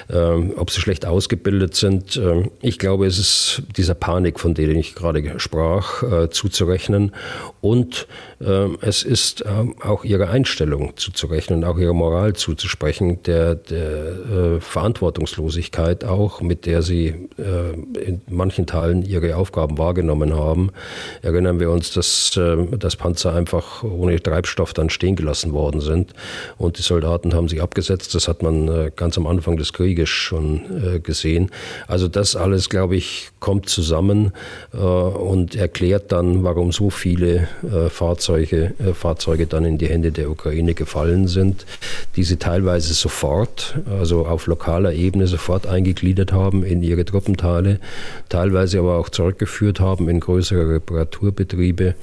Ähm, 0.09 0.53
ob 0.55 0.71
sie 0.71 0.81
schlecht 0.81 1.05
ausgebildet 1.05 1.75
sind. 1.75 2.17
Ähm, 2.17 2.51
ich 2.61 2.79
glaube, 2.79 3.05
es 3.05 3.19
ist 3.19 3.63
dieser 3.77 3.93
Panik, 3.93 4.39
von 4.39 4.53
der 4.53 4.69
ich 4.69 4.95
gerade 4.95 5.39
sprach, 5.39 6.03
äh, 6.03 6.29
zuzurechnen. 6.29 7.11
Und 7.61 8.07
ähm, 8.41 8.77
es 8.81 9.03
ist 9.03 9.43
ähm, 9.45 9.75
auch 9.81 10.03
ihrer 10.03 10.29
Einstellung 10.29 10.93
zuzurechnen, 10.95 11.63
auch 11.63 11.77
ihrer 11.77 11.93
Moral 11.93 12.33
zuzusprechen, 12.33 13.21
der, 13.23 13.55
der 13.55 14.55
äh, 14.55 14.59
Verantwortungslosigkeit 14.61 16.03
auch, 16.05 16.41
mit 16.41 16.65
der 16.65 16.81
sie 16.81 17.29
äh, 17.37 17.73
in 17.99 18.21
manchen 18.29 18.67
Teilen 18.67 19.03
ihre 19.03 19.35
Aufgaben 19.35 19.77
wahrgenommen 19.77 20.33
haben. 20.33 20.71
Erinnern 21.21 21.59
wir 21.59 21.69
uns, 21.69 21.91
dass 21.91 22.35
äh, 22.37 22.52
dass 22.55 22.95
Panzer 22.95 23.33
einfach 23.33 23.83
ohne 23.83 24.21
Treibstoff 24.21 24.73
dann 24.73 24.89
stehen 24.89 25.15
gelassen 25.15 25.53
worden 25.53 25.81
sind. 25.81 26.13
Und 26.57 26.77
die 26.77 26.81
Soldaten 26.81 27.33
haben 27.33 27.47
sich 27.47 27.61
abgesetzt. 27.61 28.15
Das 28.15 28.27
hat 28.27 28.43
man 28.43 28.67
äh, 28.67 28.91
ganz 28.95 29.17
am 29.17 29.27
Anfang 29.27 29.57
des 29.57 29.73
Krieges 29.73 30.09
schon 30.09 30.95
äh, 30.95 30.99
gesehen. 30.99 31.51
Also 31.87 32.07
das 32.07 32.35
alles, 32.35 32.69
glaube 32.69 32.95
ich, 32.95 33.31
kommt 33.39 33.69
zusammen 33.69 34.31
äh, 34.73 34.77
und 34.77 35.55
erklärt 35.55 36.11
dann, 36.11 36.43
warum 36.43 36.71
so 36.71 36.89
viele 36.89 37.47
Fahrzeuge, 37.89 38.73
Fahrzeuge 38.93 39.47
dann 39.47 39.65
in 39.65 39.77
die 39.77 39.87
Hände 39.87 40.11
der 40.11 40.29
Ukraine 40.29 40.73
gefallen 40.73 41.27
sind, 41.27 41.65
die 42.15 42.23
sie 42.23 42.37
teilweise 42.37 42.93
sofort, 42.93 43.75
also 43.89 44.25
auf 44.25 44.47
lokaler 44.47 44.93
Ebene 44.93 45.27
sofort 45.27 45.67
eingegliedert 45.67 46.31
haben 46.31 46.63
in 46.63 46.83
ihre 46.83 47.05
Truppenteile, 47.05 47.79
teilweise 48.29 48.79
aber 48.79 48.97
auch 48.97 49.09
zurückgeführt 49.09 49.79
haben 49.79 50.09
in 50.09 50.19
größere 50.19 50.69
Reparaturbetriebe 50.69 51.87
äh, 51.87 51.93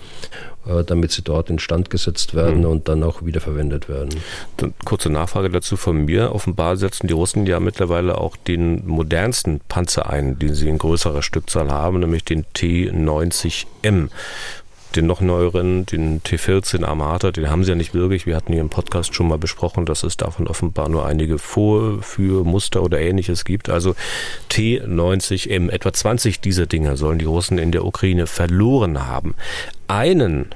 damit 0.86 1.10
sie 1.12 1.22
dort 1.22 1.50
instand 1.50 1.90
gesetzt 1.90 2.34
werden 2.34 2.60
mhm. 2.60 2.66
und 2.66 2.88
dann 2.88 3.02
auch 3.02 3.24
wiederverwendet 3.24 3.88
werden. 3.88 4.10
Dann 4.56 4.74
kurze 4.84 5.10
Nachfrage 5.10 5.50
dazu 5.50 5.76
von 5.76 6.04
mir. 6.04 6.34
Offenbar 6.34 6.76
setzen 6.76 7.06
die 7.06 7.14
Russen 7.14 7.46
ja 7.46 7.60
mittlerweile 7.60 8.18
auch 8.18 8.36
den 8.36 8.86
modernsten 8.86 9.60
Panzer 9.68 10.10
ein, 10.10 10.38
den 10.38 10.54
sie 10.54 10.68
in 10.68 10.78
größerer 10.78 11.22
Stückzahl 11.22 11.70
haben, 11.70 12.00
nämlich 12.00 12.24
den 12.24 12.44
T-90M 12.52 14.10
den 14.96 15.06
noch 15.06 15.20
neueren, 15.20 15.86
den 15.86 16.20
T14 16.20 16.84
Armata, 16.84 17.30
den 17.30 17.50
haben 17.50 17.64
sie 17.64 17.70
ja 17.70 17.76
nicht 17.76 17.94
wirklich. 17.94 18.26
Wir 18.26 18.36
hatten 18.36 18.52
hier 18.52 18.60
im 18.60 18.70
Podcast 18.70 19.14
schon 19.14 19.28
mal 19.28 19.38
besprochen, 19.38 19.86
dass 19.86 20.02
es 20.02 20.16
davon 20.16 20.48
offenbar 20.48 20.88
nur 20.88 21.06
einige 21.06 21.38
Vorführmuster 21.38 22.82
oder 22.82 23.00
ähnliches 23.00 23.44
gibt. 23.44 23.68
Also 23.70 23.94
T90M, 24.50 25.70
etwa 25.70 25.92
20 25.92 26.40
dieser 26.40 26.66
Dinger 26.66 26.96
sollen 26.96 27.18
die 27.18 27.24
Russen 27.24 27.58
in 27.58 27.72
der 27.72 27.84
Ukraine 27.84 28.26
verloren 28.26 29.06
haben. 29.06 29.34
Einen 29.86 30.46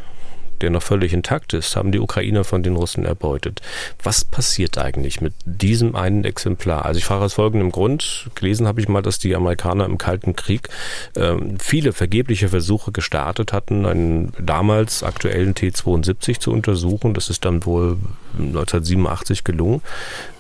der 0.61 0.71
noch 0.71 0.83
völlig 0.83 1.13
intakt 1.13 1.53
ist, 1.53 1.77
haben 1.77 1.93
die 1.93 2.01
Ukrainer 2.01 2.45
von 2.45 2.63
den 2.63 2.77
Russen 2.77 3.05
erbeutet. 3.05 3.61
Was 4.03 4.25
passiert 4.25 4.79
eigentlich 4.79 5.21
mit 5.21 5.35
diesem 5.45 5.95
einen 5.95 6.25
Exemplar? 6.25 6.85
Also 6.85 6.99
ich 6.99 7.05
frage 7.05 7.25
aus 7.25 7.35
folgendem 7.35 7.71
Grund. 7.73 8.31
Gelesen 8.35 8.67
habe 8.67 8.81
ich 8.81 8.89
mal, 8.89 9.03
dass 9.03 9.19
die 9.19 9.35
Amerikaner 9.35 9.85
im 9.85 9.99
Kalten 9.99 10.37
Krieg 10.37 10.69
äh, 11.17 11.35
viele 11.59 11.93
vergebliche 11.93 12.49
Versuche 12.49 12.93
gestartet 12.93 13.53
hatten, 13.53 13.87
einen 13.87 14.33
damals 14.39 15.03
aktuellen 15.03 15.55
T-72 15.55 16.41
zu 16.41 16.53
untersuchen. 16.53 17.15
Das 17.15 17.31
ist 17.31 17.45
dann 17.45 17.65
wohl 17.65 17.99
1987 18.39 19.45
gelungen. 19.45 19.83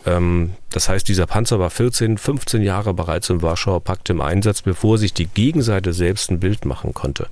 Ähm, 0.06 0.50
das 0.70 0.88
heißt, 0.88 1.08
dieser 1.08 1.26
Panzer 1.26 1.58
war 1.58 1.70
14, 1.70 2.18
15 2.18 2.62
Jahre 2.62 2.94
bereits 2.94 3.30
im 3.30 3.42
Warschauer 3.42 3.82
Pakt 3.82 4.10
im 4.10 4.20
Einsatz, 4.20 4.62
bevor 4.62 4.98
sich 4.98 5.14
die 5.14 5.26
Gegenseite 5.26 5.92
selbst 5.92 6.30
ein 6.30 6.40
Bild 6.40 6.64
machen 6.64 6.94
konnte. 6.94 7.28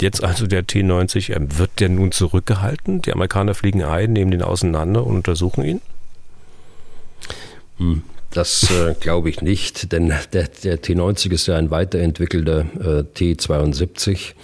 Jetzt 0.00 0.24
also 0.24 0.46
der 0.46 0.66
T90M, 0.66 1.58
wird 1.58 1.80
der 1.80 1.90
nun 1.90 2.12
zurückgehalten? 2.12 3.02
Die 3.02 3.12
Amerikaner 3.12 3.54
fliegen 3.54 3.82
ein, 3.82 4.12
nehmen 4.12 4.30
den 4.30 4.42
auseinander 4.42 5.06
und 5.06 5.16
untersuchen 5.16 5.64
ihn? 5.64 5.80
Hm. 7.76 8.02
Das 8.32 8.70
äh, 8.70 8.94
glaube 8.94 9.28
ich 9.28 9.42
nicht, 9.42 9.90
denn 9.90 10.14
der, 10.32 10.46
der, 10.46 10.80
T90 10.80 11.32
ist 11.32 11.48
ja 11.48 11.56
ein 11.56 11.72
weiterentwickelter 11.72 12.60
äh, 12.60 13.02
T72. 13.02 14.34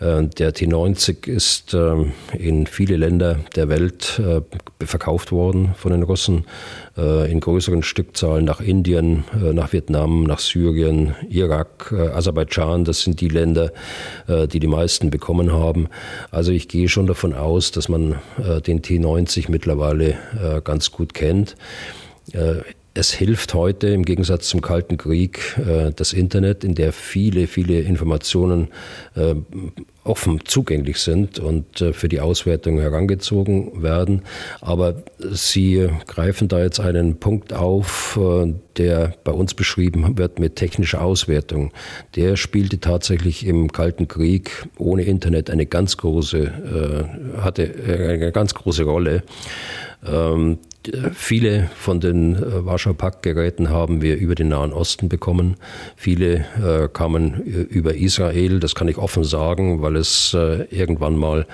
Äh, 0.00 0.22
der 0.28 0.54
T90 0.54 1.28
ist 1.28 1.74
ähm, 1.74 2.12
in 2.32 2.66
viele 2.66 2.96
Länder 2.96 3.40
der 3.54 3.68
Welt 3.68 4.18
äh, 4.20 4.40
verkauft 4.86 5.32
worden 5.32 5.74
von 5.76 5.92
den 5.92 6.02
Russen, 6.02 6.46
in 6.96 7.40
größeren 7.40 7.82
Stückzahlen 7.82 8.44
nach 8.44 8.60
Indien, 8.60 9.24
äh, 9.34 9.52
nach 9.52 9.72
Vietnam, 9.72 10.24
nach 10.24 10.38
Syrien, 10.38 11.14
Irak, 11.28 11.92
Aserbaidschan. 11.92 12.84
Das 12.84 13.02
sind 13.02 13.20
die 13.20 13.28
Länder, 13.28 13.72
die 14.28 14.60
die 14.60 14.66
meisten 14.66 15.10
bekommen 15.10 15.52
haben. 15.52 15.88
Also 16.30 16.52
ich 16.52 16.68
gehe 16.68 16.88
schon 16.88 17.06
davon 17.06 17.34
aus, 17.34 17.70
dass 17.70 17.88
man 17.88 18.16
den 18.66 18.80
T90 18.80 19.50
mittlerweile 19.50 20.16
ganz 20.64 20.90
gut 20.90 21.14
kennt 21.14 21.56
es 22.96 23.12
hilft 23.12 23.52
heute 23.54 23.88
im 23.88 24.04
Gegensatz 24.04 24.48
zum 24.48 24.62
Kalten 24.62 24.96
Krieg 24.96 25.58
äh, 25.58 25.92
das 25.94 26.12
Internet, 26.12 26.64
in 26.64 26.74
der 26.74 26.92
viele, 26.92 27.46
viele 27.46 27.80
Informationen 27.80 28.68
äh, 29.14 29.34
offen 30.06 30.40
zugänglich 30.44 30.98
sind 30.98 31.38
und 31.38 31.80
äh, 31.80 31.92
für 31.92 32.08
die 32.08 32.20
Auswertung 32.20 32.78
herangezogen 32.78 33.82
werden. 33.82 34.22
Aber 34.60 35.02
Sie 35.18 35.88
greifen 36.06 36.48
da 36.48 36.62
jetzt 36.62 36.80
einen 36.80 37.18
Punkt 37.18 37.52
auf, 37.52 38.18
äh, 38.20 38.54
der 38.76 39.14
bei 39.24 39.32
uns 39.32 39.54
beschrieben 39.54 40.18
wird 40.18 40.38
mit 40.38 40.56
technischer 40.56 41.02
Auswertung. 41.02 41.72
Der 42.14 42.36
spielte 42.36 42.80
tatsächlich 42.80 43.46
im 43.46 43.72
Kalten 43.72 44.08
Krieg 44.08 44.66
ohne 44.78 45.02
Internet 45.02 45.50
eine 45.50 45.66
ganz 45.66 45.96
große, 45.96 46.38
äh, 46.38 47.40
hatte 47.40 47.74
eine 47.86 48.32
ganz 48.32 48.54
große 48.54 48.84
Rolle. 48.84 49.22
Ähm, 50.06 50.58
Viele 51.14 51.68
von 51.74 51.98
den 51.98 52.36
äh, 52.36 52.64
Warschau 52.64 52.92
Pakt-Geräten 52.92 53.70
haben 53.70 54.02
wir 54.02 54.18
über 54.18 54.36
den 54.36 54.48
Nahen 54.48 54.72
Osten 54.72 55.08
bekommen. 55.08 55.56
Viele 55.96 56.44
kamen 56.92 57.42
über 57.42 57.94
Israel. 57.94 58.60
Das 58.60 58.76
kann 58.76 58.86
ich 58.86 58.98
offen 58.98 59.24
sagen, 59.24 59.82
weil 59.82 59.95
es 59.96 60.34
äh, 60.34 60.64
irgendwann 60.70 61.16
mal 61.16 61.46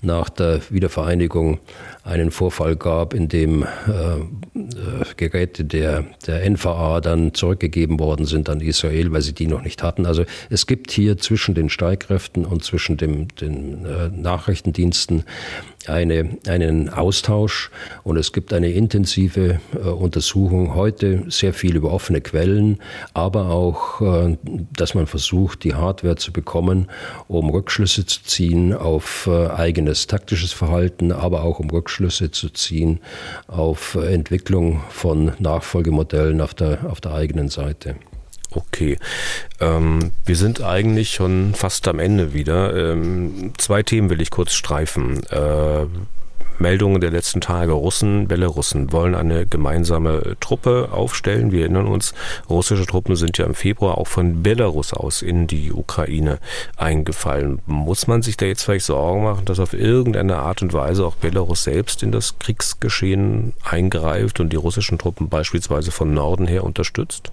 nach 0.00 0.28
der 0.28 0.60
Wiedervereinigung 0.70 1.58
einen 2.04 2.30
Vorfall 2.30 2.76
gab, 2.76 3.12
in 3.12 3.28
dem 3.28 3.64
äh, 3.64 3.66
äh 3.66 4.24
Geräte 5.16 5.64
der, 5.64 6.04
der 6.26 6.48
NVA 6.48 7.00
dann 7.00 7.34
zurückgegeben 7.34 7.98
worden 7.98 8.24
sind 8.24 8.48
an 8.48 8.60
Israel, 8.60 9.12
weil 9.12 9.22
sie 9.22 9.34
die 9.34 9.46
noch 9.46 9.62
nicht 9.62 9.82
hatten. 9.82 10.06
Also 10.06 10.24
es 10.48 10.66
gibt 10.66 10.90
hier 10.90 11.18
zwischen 11.18 11.54
den 11.54 11.68
Streitkräften 11.68 12.46
und 12.46 12.64
zwischen 12.64 12.96
dem, 12.96 13.28
den 13.36 13.84
äh, 13.84 14.08
Nachrichtendiensten 14.08 15.24
eine, 15.86 16.38
einen 16.46 16.88
Austausch 16.88 17.70
und 18.04 18.16
es 18.16 18.32
gibt 18.32 18.52
eine 18.52 18.70
intensive 18.70 19.60
äh, 19.74 19.78
Untersuchung 19.78 20.74
heute, 20.74 21.24
sehr 21.28 21.52
viel 21.52 21.76
über 21.76 21.92
offene 21.92 22.20
Quellen, 22.20 22.78
aber 23.14 23.50
auch, 23.50 24.00
äh, 24.00 24.36
dass 24.72 24.94
man 24.94 25.06
versucht, 25.06 25.64
die 25.64 25.74
Hardware 25.74 26.16
zu 26.16 26.32
bekommen, 26.32 26.88
um 27.26 27.50
Rückschlüsse 27.50 28.06
zu 28.06 28.22
ziehen 28.22 28.74
auf 28.74 29.26
äh, 29.26 29.46
eigenes 29.88 30.06
taktisches 30.06 30.52
Verhalten, 30.52 31.12
aber 31.12 31.44
auch 31.44 31.58
um 31.58 31.70
Rückschlüsse 31.70 32.30
zu 32.30 32.50
ziehen 32.50 33.00
auf 33.46 33.94
Entwicklung 33.94 34.82
von 34.90 35.32
Nachfolgemodellen 35.38 36.40
auf 36.40 36.52
der, 36.52 36.84
auf 36.90 37.00
der 37.00 37.14
eigenen 37.14 37.48
Seite. 37.48 37.96
Okay, 38.50 38.98
ähm, 39.60 40.12
wir 40.24 40.36
sind 40.36 40.62
eigentlich 40.62 41.12
schon 41.12 41.54
fast 41.54 41.88
am 41.88 41.98
Ende 41.98 42.32
wieder. 42.32 42.74
Ähm, 42.74 43.52
zwei 43.58 43.82
Themen 43.82 44.10
will 44.10 44.20
ich 44.20 44.30
kurz 44.30 44.52
streifen. 44.52 45.22
Äh, 45.30 45.86
Meldungen 46.58 47.00
der 47.00 47.10
letzten 47.10 47.40
Tage. 47.40 47.72
Russen, 47.72 48.28
Belarussen 48.28 48.92
wollen 48.92 49.14
eine 49.14 49.46
gemeinsame 49.46 50.36
Truppe 50.40 50.88
aufstellen. 50.92 51.52
Wir 51.52 51.62
erinnern 51.62 51.86
uns, 51.86 52.14
russische 52.48 52.86
Truppen 52.86 53.16
sind 53.16 53.38
ja 53.38 53.46
im 53.46 53.54
Februar 53.54 53.98
auch 53.98 54.06
von 54.06 54.42
Belarus 54.42 54.92
aus 54.92 55.22
in 55.22 55.46
die 55.46 55.72
Ukraine 55.72 56.38
eingefallen. 56.76 57.60
Muss 57.66 58.06
man 58.06 58.22
sich 58.22 58.36
da 58.36 58.46
jetzt 58.46 58.62
vielleicht 58.62 58.86
Sorgen 58.86 59.24
machen, 59.24 59.44
dass 59.44 59.60
auf 59.60 59.72
irgendeine 59.72 60.36
Art 60.36 60.62
und 60.62 60.72
Weise 60.72 61.06
auch 61.06 61.16
Belarus 61.16 61.64
selbst 61.64 62.02
in 62.02 62.12
das 62.12 62.38
Kriegsgeschehen 62.38 63.52
eingreift 63.62 64.40
und 64.40 64.52
die 64.52 64.56
russischen 64.56 64.98
Truppen 64.98 65.28
beispielsweise 65.28 65.90
von 65.90 66.12
Norden 66.12 66.46
her 66.46 66.64
unterstützt? 66.64 67.30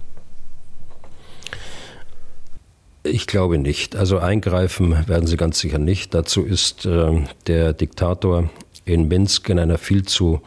Ich 3.06 3.26
glaube 3.26 3.58
nicht. 3.58 3.96
Also 3.96 4.18
eingreifen 4.18 5.06
werden 5.08 5.26
sie 5.26 5.36
ganz 5.36 5.60
sicher 5.60 5.78
nicht. 5.78 6.12
Dazu 6.14 6.44
ist 6.44 6.86
äh, 6.86 7.22
der 7.46 7.72
Diktator 7.72 8.50
in 8.86 9.08
Minsk 9.08 9.50
in 9.50 9.58
einer 9.58 9.76
viel 9.76 10.04
zu 10.04 10.40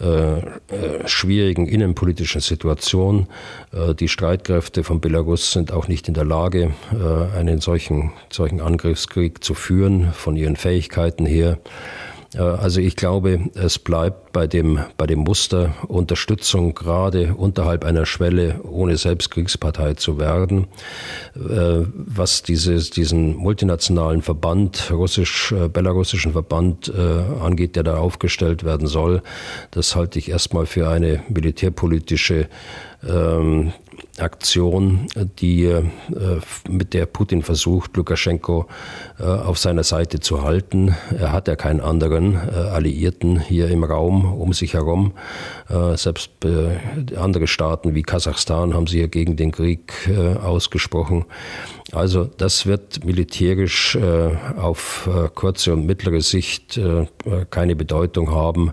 äh, 0.00 0.38
äh, 0.38 0.42
schwierigen 1.06 1.66
innenpolitischen 1.66 2.40
Situation. 2.40 3.28
Äh, 3.72 3.94
die 3.94 4.08
Streitkräfte 4.08 4.82
von 4.82 5.00
Belarus 5.00 5.52
sind 5.52 5.70
auch 5.72 5.86
nicht 5.86 6.08
in 6.08 6.14
der 6.14 6.24
Lage, 6.24 6.72
äh, 6.92 7.38
einen 7.38 7.60
solchen, 7.60 8.12
solchen 8.30 8.60
Angriffskrieg 8.60 9.44
zu 9.44 9.54
führen, 9.54 10.12
von 10.12 10.36
ihren 10.36 10.56
Fähigkeiten 10.56 11.26
her. 11.26 11.58
Äh, 12.34 12.40
also 12.40 12.80
ich 12.80 12.96
glaube, 12.96 13.50
es 13.54 13.78
bleibt 13.78 14.32
bei 14.32 14.46
dem, 14.46 14.80
bei 14.96 15.06
dem 15.06 15.20
Muster 15.20 15.74
Unterstützung 15.88 16.74
gerade 16.74 17.34
unterhalb 17.34 17.84
einer 17.84 18.06
Schwelle, 18.06 18.60
ohne 18.64 18.96
selbst 18.96 19.30
Kriegspartei 19.30 19.94
zu 19.94 20.18
werden. 20.18 20.68
Äh, 21.36 21.86
was 21.94 22.42
dieses, 22.42 22.90
diesen 22.90 23.36
multinationalen 23.36 24.22
Verband, 24.22 24.90
russisch-belarussischen 24.90 26.32
Verband 26.32 26.92
äh, 26.94 27.42
angeht, 27.42 27.76
der 27.76 27.82
da 27.82 27.96
aufgestellt 27.96 28.64
werden 28.64 28.86
soll, 28.86 29.22
das 29.70 29.96
halte 29.96 30.18
ich 30.18 30.30
erstmal 30.30 30.66
für 30.66 30.88
eine 30.88 31.22
militärpolitische 31.28 32.48
ähm, 33.08 33.72
Aktion, 34.22 35.06
die, 35.38 35.64
äh, 35.64 35.82
mit 36.68 36.94
der 36.94 37.06
Putin 37.06 37.42
versucht, 37.42 37.96
Lukaschenko 37.96 38.66
äh, 39.18 39.24
auf 39.24 39.58
seiner 39.58 39.84
Seite 39.84 40.20
zu 40.20 40.42
halten. 40.42 40.94
Er 41.18 41.32
hat 41.32 41.48
ja 41.48 41.56
keinen 41.56 41.80
anderen 41.80 42.34
äh, 42.34 42.54
Alliierten 42.54 43.40
hier 43.40 43.68
im 43.68 43.84
Raum 43.84 44.24
um 44.24 44.52
sich 44.52 44.74
herum. 44.74 45.12
Selbst 45.94 46.30
andere 47.16 47.46
Staaten 47.46 47.94
wie 47.94 48.02
Kasachstan 48.02 48.74
haben 48.74 48.86
sich 48.86 49.00
ja 49.00 49.06
gegen 49.06 49.36
den 49.36 49.52
Krieg 49.52 49.92
ausgesprochen. 50.42 51.24
Also 51.92 52.24
das 52.24 52.66
wird 52.66 53.04
militärisch 53.04 53.96
auf 54.56 55.08
kurze 55.34 55.72
und 55.72 55.86
mittlere 55.86 56.20
Sicht 56.20 56.78
keine 57.50 57.76
Bedeutung 57.76 58.30
haben, 58.30 58.72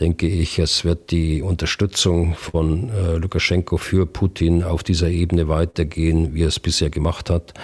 denke 0.00 0.26
ich. 0.26 0.58
Es 0.58 0.84
wird 0.84 1.10
die 1.12 1.42
Unterstützung 1.42 2.34
von 2.34 2.90
Lukaschenko 3.16 3.76
für 3.76 4.06
Putin 4.06 4.64
auf 4.64 4.82
dieser 4.90 5.08
Ebene 5.08 5.46
weitergehen, 5.46 6.34
wie 6.34 6.42
er 6.42 6.48
es 6.48 6.58
bisher 6.58 6.90
gemacht 6.90 7.30
hat. 7.30 7.54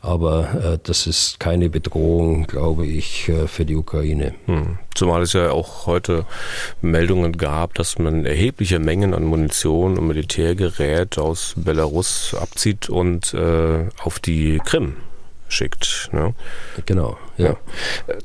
Aber 0.00 0.74
äh, 0.74 0.78
das 0.82 1.06
ist 1.06 1.38
keine 1.38 1.70
Bedrohung, 1.70 2.48
glaube 2.48 2.86
ich, 2.86 3.28
äh, 3.28 3.46
für 3.46 3.64
die 3.64 3.76
Ukraine. 3.76 4.34
Hm. 4.46 4.78
Zumal 4.94 5.22
es 5.22 5.32
ja 5.32 5.52
auch 5.52 5.86
heute 5.86 6.26
Meldungen 6.80 7.36
gab, 7.36 7.74
dass 7.74 7.98
man 7.98 8.26
erhebliche 8.26 8.80
Mengen 8.80 9.14
an 9.14 9.24
Munition 9.24 9.96
und 9.96 10.08
Militärgerät 10.08 11.18
aus 11.18 11.54
Belarus 11.56 12.34
abzieht 12.34 12.90
und 12.90 13.32
äh, 13.32 13.88
auf 14.02 14.18
die 14.18 14.60
Krim 14.64 14.96
schickt. 15.48 16.10
Ne? 16.12 16.34
Genau, 16.86 17.16
ja. 17.36 17.50
ja. 17.50 17.56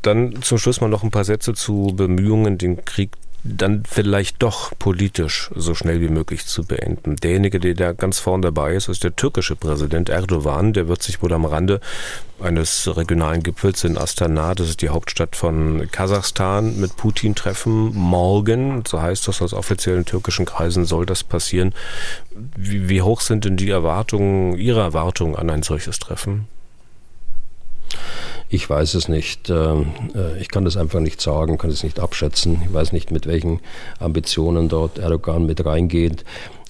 Dann 0.01 0.41
zum 0.41 0.57
Schluss 0.57 0.81
mal 0.81 0.89
noch 0.89 1.03
ein 1.03 1.11
paar 1.11 1.25
Sätze 1.25 1.53
zu 1.53 1.93
Bemühungen, 1.95 2.57
den 2.57 2.83
Krieg 2.85 3.11
dann 3.43 3.83
vielleicht 3.89 4.41
doch 4.43 4.73
politisch 4.77 5.49
so 5.55 5.73
schnell 5.75 6.01
wie 6.01 6.09
möglich 6.09 6.45
zu 6.45 6.65
beenden. 6.65 7.15
Derjenige, 7.15 7.59
der 7.59 7.73
da 7.75 7.93
ganz 7.93 8.19
vorn 8.19 8.41
dabei 8.41 8.75
ist, 8.75 8.89
ist 8.89 9.03
der 9.03 9.15
türkische 9.15 9.55
Präsident 9.55 10.09
Erdogan. 10.09 10.73
Der 10.73 10.87
wird 10.87 11.01
sich 11.01 11.21
wohl 11.21 11.31
am 11.33 11.45
Rande 11.45 11.79
eines 12.39 12.95
regionalen 12.95 13.43
Gipfels 13.43 13.83
in 13.83 13.97
Astana, 13.97 14.53
das 14.53 14.69
ist 14.69 14.81
die 14.81 14.89
Hauptstadt 14.89 15.35
von 15.35 15.87
Kasachstan, 15.91 16.79
mit 16.79 16.95
Putin 16.95 17.35
treffen. 17.35 17.95
Morgen, 17.95 18.83
so 18.87 19.01
heißt 19.01 19.27
das 19.27 19.41
aus 19.41 19.53
offiziellen 19.53 20.05
türkischen 20.05 20.45
Kreisen, 20.45 20.85
soll 20.85 21.05
das 21.05 21.23
passieren. 21.23 21.73
Wie, 22.55 22.89
wie 22.89 23.01
hoch 23.01 23.21
sind 23.21 23.45
denn 23.45 23.57
die 23.57 23.69
Erwartungen, 23.69 24.57
Ihre 24.57 24.81
Erwartungen 24.81 25.35
an 25.35 25.49
ein 25.49 25.63
solches 25.63 25.99
Treffen? 25.99 26.47
Ich 28.49 28.69
weiß 28.69 28.93
es 28.93 29.09
nicht. 29.09 29.49
Ähm, 29.49 29.87
äh, 30.15 30.39
ich 30.39 30.49
kann 30.49 30.63
das 30.63 30.77
einfach 30.77 31.01
nicht 31.01 31.19
sagen, 31.19 31.57
kann 31.57 31.69
es 31.69 31.83
nicht 31.83 31.99
abschätzen. 31.99 32.61
Ich 32.65 32.73
weiß 32.73 32.93
nicht, 32.93 33.11
mit 33.11 33.27
welchen 33.27 33.59
Ambitionen 33.99 34.69
dort 34.69 34.99
Erdogan 34.99 35.45
mit 35.45 35.65
reingeht. 35.65 36.23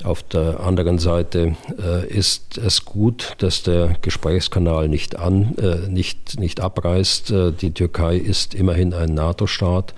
Auf 0.03 0.21
der 0.21 0.59
anderen 0.59 0.99
Seite 0.99 1.55
äh, 1.81 2.07
ist 2.07 2.59
es 2.59 2.85
gut, 2.85 3.33
dass 3.39 3.63
der 3.63 3.95
Gesprächskanal 4.01 4.87
nicht, 4.87 5.17
an, 5.17 5.55
äh, 5.57 5.89
nicht, 5.89 6.39
nicht 6.39 6.61
abreißt. 6.61 7.31
Äh, 7.31 7.51
die 7.51 7.71
Türkei 7.71 8.15
ist 8.15 8.53
immerhin 8.53 8.93
ein 8.93 9.15
NATO-Staat 9.15 9.95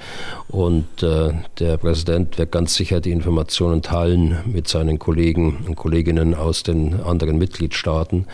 und 0.48 1.04
äh, 1.04 1.34
der 1.60 1.78
Präsident 1.78 2.38
wird 2.38 2.52
ganz 2.52 2.76
sicher 2.76 3.02
die 3.02 3.12
Informationen 3.12 3.82
teilen 3.82 4.38
mit 4.46 4.70
seinen 4.70 5.00
Kollegen 5.00 5.66
und 5.68 5.76
Kolleginnen 5.76 6.34
aus 6.34 6.64
den 6.64 7.02
anderen 7.02 7.38
Mitgliedstaaten. 7.38 8.26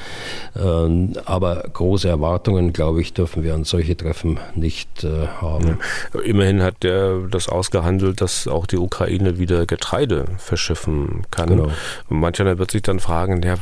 Ähm, 0.56 1.14
aber 1.26 1.64
große 1.74 2.08
Erwartungen, 2.08 2.74
glaube 2.74 3.02
ich, 3.02 3.14
dürfen 3.14 3.44
wir 3.44 3.56
an 3.56 3.64
solche 3.64 3.98
Treffen 3.98 4.40
nicht 4.54 5.04
äh, 5.04 5.28
haben. 5.42 5.80
Ja. 6.14 6.20
Immerhin 6.22 6.62
hat 6.62 6.86
er 6.86 7.22
das 7.28 7.50
ausgehandelt, 7.50 8.22
dass 8.22 8.48
auch 8.48 8.68
die 8.68 8.78
Ukraine 8.78 9.40
wieder 9.40 9.66
Getreide 9.66 10.26
verschiffen 10.38 11.24
kann. 11.32 11.56
Genau. 11.56 11.65
Und 12.10 12.20
mancher 12.20 12.58
wird 12.58 12.72
sich 12.72 12.82
dann 12.82 13.00
fragen, 13.00 13.42
ja, 13.44 13.56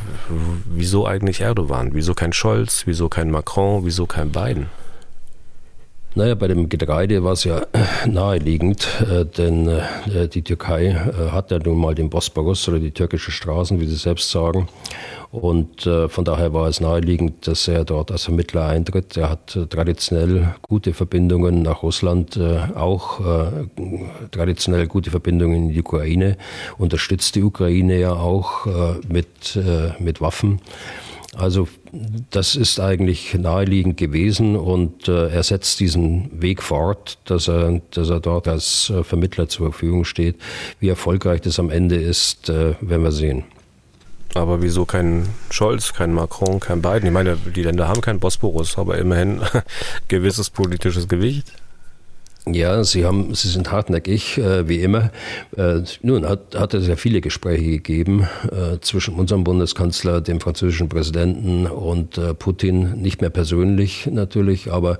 wieso 0.65 1.07
eigentlich 1.07 1.41
Erdogan? 1.41 1.91
Wieso 1.93 2.13
kein 2.13 2.33
Scholz? 2.33 2.83
Wieso 2.85 3.09
kein 3.09 3.31
Macron? 3.31 3.85
Wieso 3.85 4.05
kein 4.05 4.31
Biden? 4.31 4.67
Naja, 6.15 6.35
bei 6.35 6.47
dem 6.47 6.69
Getreide 6.69 7.23
war 7.23 7.31
es 7.31 7.43
ja 7.43 7.65
naheliegend, 8.05 8.87
äh, 9.01 9.25
denn 9.25 9.67
äh, 9.67 10.27
die 10.27 10.43
Türkei 10.43 10.89
äh, 10.89 11.31
hat 11.31 11.49
ja 11.49 11.57
nun 11.57 11.79
mal 11.79 11.95
den 11.95 12.11
Bosporus 12.11 12.67
oder 12.69 12.77
die 12.77 12.91
türkische 12.91 13.31
Straßen, 13.31 13.79
wie 13.79 13.87
Sie 13.87 13.95
selbst 13.95 14.29
sagen. 14.29 14.67
Und 15.31 15.87
äh, 15.87 16.07
von 16.09 16.23
daher 16.23 16.53
war 16.53 16.67
es 16.67 16.79
naheliegend, 16.79 17.47
dass 17.47 17.67
er 17.67 17.83
dort 17.83 18.11
als 18.11 18.25
Vermittler 18.25 18.67
eintritt. 18.67 19.17
Er 19.17 19.31
hat 19.31 19.55
äh, 19.55 19.65
traditionell 19.65 20.53
gute 20.61 20.93
Verbindungen 20.93 21.63
nach 21.63 21.81
Russland, 21.81 22.37
äh, 22.37 22.59
auch 22.75 23.19
äh, 23.19 23.67
traditionell 24.29 24.85
gute 24.85 25.09
Verbindungen 25.09 25.63
in 25.63 25.69
die 25.69 25.79
Ukraine, 25.79 26.37
unterstützt 26.77 27.33
die 27.33 27.41
Ukraine 27.41 27.99
ja 27.99 28.13
auch 28.13 28.67
äh, 28.67 28.99
mit, 29.11 29.55
äh, 29.55 29.99
mit 29.99 30.21
Waffen. 30.21 30.61
Also 31.35 31.67
das 32.31 32.55
ist 32.55 32.79
eigentlich 32.79 33.35
naheliegend 33.35 33.97
gewesen 33.97 34.55
und 34.55 35.07
äh, 35.07 35.29
er 35.29 35.43
setzt 35.43 35.79
diesen 35.79 36.41
Weg 36.41 36.63
fort, 36.63 37.19
dass 37.25 37.47
er, 37.47 37.81
dass 37.91 38.09
er 38.09 38.19
dort 38.19 38.47
als 38.47 38.89
äh, 38.89 39.03
Vermittler 39.03 39.47
zur 39.47 39.67
Verfügung 39.67 40.03
steht. 40.03 40.37
Wie 40.79 40.89
erfolgreich 40.89 41.41
das 41.41 41.59
am 41.59 41.69
Ende 41.69 41.95
ist, 41.95 42.49
äh, 42.49 42.73
werden 42.81 43.03
wir 43.03 43.11
sehen. 43.11 43.43
Aber 44.33 44.63
wieso 44.63 44.85
kein 44.85 45.27
Scholz, 45.51 45.93
kein 45.93 46.13
Macron, 46.13 46.59
kein 46.59 46.81
Biden? 46.81 47.05
Ich 47.05 47.11
meine, 47.11 47.37
die 47.37 47.61
Länder 47.61 47.87
haben 47.87 48.01
keinen 48.01 48.19
Bosporus, 48.19 48.79
aber 48.79 48.97
immerhin 48.97 49.41
gewisses 50.07 50.49
politisches 50.49 51.07
Gewicht. 51.07 51.53
Ja, 52.45 52.83
Sie 52.83 53.05
haben, 53.05 53.33
Sie 53.33 53.47
sind 53.47 53.71
hartnäckig, 53.71 54.37
äh, 54.37 54.67
wie 54.67 54.81
immer. 54.81 55.11
Äh, 55.55 55.83
nun 56.01 56.27
hat, 56.27 56.55
hat 56.55 56.73
es 56.73 56.85
ja 56.87 56.97
viele 56.97 57.21
Gespräche 57.21 57.63
gegeben 57.63 58.27
äh, 58.51 58.79
zwischen 58.81 59.15
unserem 59.15 59.45
Bundeskanzler, 59.45 60.19
dem 60.19 60.41
französischen 60.41 60.89
Präsidenten 60.89 61.67
und 61.67 62.17
äh, 62.17 62.33
Putin. 62.33 63.01
Nicht 63.01 63.21
mehr 63.21 63.29
persönlich 63.29 64.09
natürlich, 64.11 64.73
aber 64.73 64.99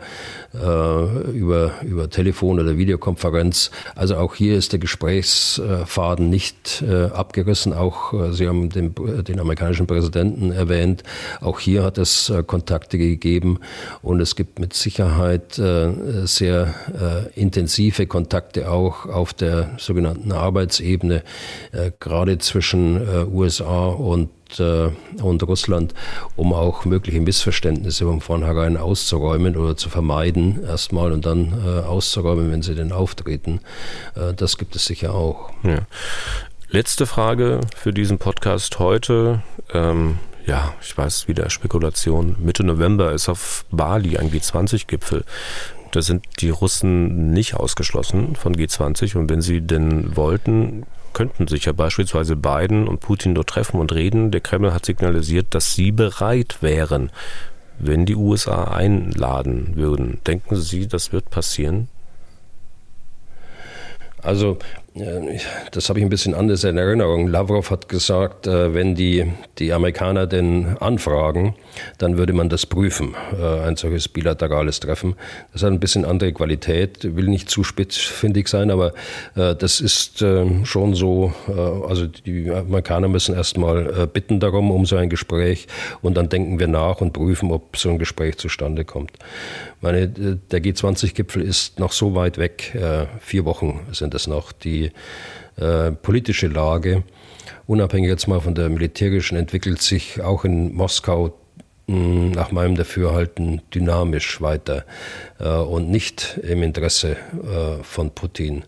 äh, 0.54 1.32
über, 1.32 1.72
über 1.82 2.10
Telefon 2.10 2.62
oder 2.62 2.78
Videokonferenz. 2.78 3.72
Also 3.94 4.16
auch 4.16 4.36
hier 4.36 4.58
ist 4.58 4.72
der 4.72 4.80
Gesprächsfaden 4.80 6.30
nicht 6.30 6.82
äh, 6.82 7.08
abgerissen. 7.08 7.74
Auch 7.74 8.14
Sie 8.32 8.48
haben 8.48 8.70
den, 8.70 8.96
den 8.96 9.40
amerikanischen 9.42 9.86
Präsidenten 9.86 10.54
erwähnt. 10.54 11.04
Auch 11.42 11.60
hier 11.60 11.84
hat 11.84 11.98
es 11.98 12.32
Kontakte 12.48 12.98
gegeben 12.98 13.60
und 14.02 14.22
es 14.22 14.38
gibt 14.38 14.60
mit 14.60 14.74
Sicherheit 14.74 15.56
sehr 15.56 16.74
intensive 17.36 18.08
Kontakte 18.08 18.72
auch 18.72 19.06
auf 19.06 19.34
der 19.34 19.72
sogenannten 19.78 20.32
Arbeitsebene, 20.32 21.24
äh, 21.72 21.92
gerade 22.00 22.38
zwischen 22.38 22.98
äh, 22.98 23.26
USA 23.26 23.88
und 23.88 24.30
äh, 24.60 24.90
und 25.22 25.44
Russland, 25.44 25.94
um 26.36 26.54
auch 26.54 26.86
mögliche 26.86 27.20
Missverständnisse 27.20 28.06
von 28.06 28.22
vornherein 28.22 28.78
auszuräumen 28.78 29.56
oder 29.56 29.76
zu 29.78 29.90
vermeiden, 29.90 30.64
erstmal 30.64 31.12
und 31.12 31.26
dann 31.26 31.54
äh, 31.66 31.80
auszuräumen, 31.80 32.52
wenn 32.52 32.62
sie 32.62 32.76
denn 32.76 32.92
auftreten. 32.92 33.62
Äh, 34.16 34.34
das 34.34 34.58
gibt 34.58 34.76
es 34.76 34.86
sicher 34.86 35.14
auch. 35.14 35.52
Ja. 35.64 35.80
Letzte 36.70 37.06
Frage 37.06 37.62
für 37.76 37.94
diesen 37.94 38.18
Podcast 38.18 38.80
heute. 38.80 39.44
Ähm, 39.74 40.18
ja, 40.46 40.74
ich 40.82 40.98
weiß 40.98 41.28
wieder 41.28 41.50
Spekulation. 41.50 42.36
Mitte 42.40 42.64
November 42.64 43.14
ist 43.14 43.30
auf 43.30 43.66
Bali 43.72 44.18
ein 44.18 44.32
G20-Gipfel. 44.32 45.24
Da 45.94 46.02
sind 46.02 46.26
die 46.40 46.50
Russen 46.50 47.34
nicht 47.34 47.54
ausgeschlossen 47.54 48.36
von 48.36 48.56
G20 48.56 49.16
und 49.16 49.30
wenn 49.30 49.42
sie 49.42 49.62
denn 49.62 50.18
wollten, 50.18 50.88
könnten 51.14 51.48
sich 51.48 51.66
ja 51.66 51.72
beispielsweise 51.72 52.36
Biden 52.36 52.88
und 52.88 53.00
Putin 53.00 53.36
dort 53.36 53.50
treffen 53.50 53.80
und 53.80 53.94
reden. 53.94 54.32
Der 54.32 54.42
Kreml 54.42 54.74
hat 54.74 54.88
signalisiert, 54.88 55.54
dass 55.54 55.76
sie 55.76 55.92
bereit 55.92 56.58
wären, 56.62 57.12
wenn 57.78 58.08
die 58.08 58.16
USA 58.16 58.64
einladen 58.64 59.76
würden. 59.76 60.18
Denken 60.26 60.56
Sie, 60.56 60.88
das 60.88 61.12
wird 61.12 61.30
passieren? 61.30 61.88
Also 64.20 64.58
das 64.96 65.90
habe 65.90 65.98
ich 65.98 66.06
ein 66.06 66.10
bisschen 66.10 66.36
anders 66.36 66.64
in 66.64 66.78
Erinnerung. 66.78 67.28
Lavrov 67.28 67.72
hat 67.72 67.90
gesagt, 67.90 68.46
äh, 68.46 68.76
wenn 68.76 68.94
die, 68.94 69.26
die 69.58 69.74
Amerikaner 69.74 70.28
denn 70.28 70.78
anfragen, 70.80 71.56
dann 71.98 72.18
würde 72.18 72.34
man 72.34 72.48
das 72.48 72.68
prüfen, 72.68 73.16
äh, 73.40 73.62
ein 73.62 73.76
solches 73.76 74.08
bilaterales 74.08 74.80
Treffen. 74.80 75.16
Das 75.52 75.64
hat 75.64 75.72
ein 75.72 75.80
bisschen 75.80 76.06
andere 76.06 76.32
Qualität, 76.32 77.16
will 77.16 77.28
nicht 77.28 77.50
zu 77.50 77.64
spitzfindig 77.64 78.48
sein, 78.48 78.70
aber 78.70 78.94
äh, 79.36 79.56
das 79.56 79.82
ist 79.82 80.24
schon 80.64 80.94
so, 80.94 81.34
also 81.88 82.06
die 82.06 82.50
Amerikaner 82.52 83.08
müssen 83.08 83.36
erstmal 83.36 84.08
bitten 84.08 84.40
darum, 84.40 84.70
um 84.72 84.86
so 84.86 84.96
ein 84.96 85.10
Gespräch 85.10 85.68
und 86.02 86.16
dann 86.16 86.30
denken 86.30 86.60
wir 86.60 86.68
nach 86.68 87.02
und 87.02 87.14
prüfen, 87.14 87.52
ob 87.52 87.78
so 87.78 87.90
ein 87.90 87.98
Gespräch 87.98 88.38
zustande 88.38 88.86
kommt. 88.86 89.12
Meine, 89.82 90.08
der 90.08 90.64
G20-Gipfel 90.64 91.42
ist 91.42 91.80
noch 91.80 91.92
so 91.92 92.16
weit 92.16 92.38
weg, 92.38 92.78
vier 93.20 93.46
Wochen 93.46 93.82
sind 93.92 94.14
es 94.14 94.28
noch, 94.28 94.52
die 94.52 94.83
äh, 95.56 95.92
politische 95.92 96.48
Lage, 96.48 97.04
unabhängig 97.68 98.10
jetzt 98.10 98.28
mal 98.28 98.42
von 98.42 98.56
der 98.56 98.70
militärischen, 98.70 99.38
entwickelt 99.38 99.82
sich 99.82 100.22
auch 100.22 100.46
in 100.46 100.74
Moskau 100.74 101.34
nach 101.86 102.52
meinem 102.52 102.76
Dafürhalten 102.76 103.62
dynamisch 103.74 104.40
weiter 104.42 104.86
äh, 105.40 105.50
und 105.50 105.90
nicht 105.90 106.40
im 106.42 106.64
Interesse 106.64 107.12
äh, 107.12 107.84
von 107.84 108.12
Putin. 108.12 108.64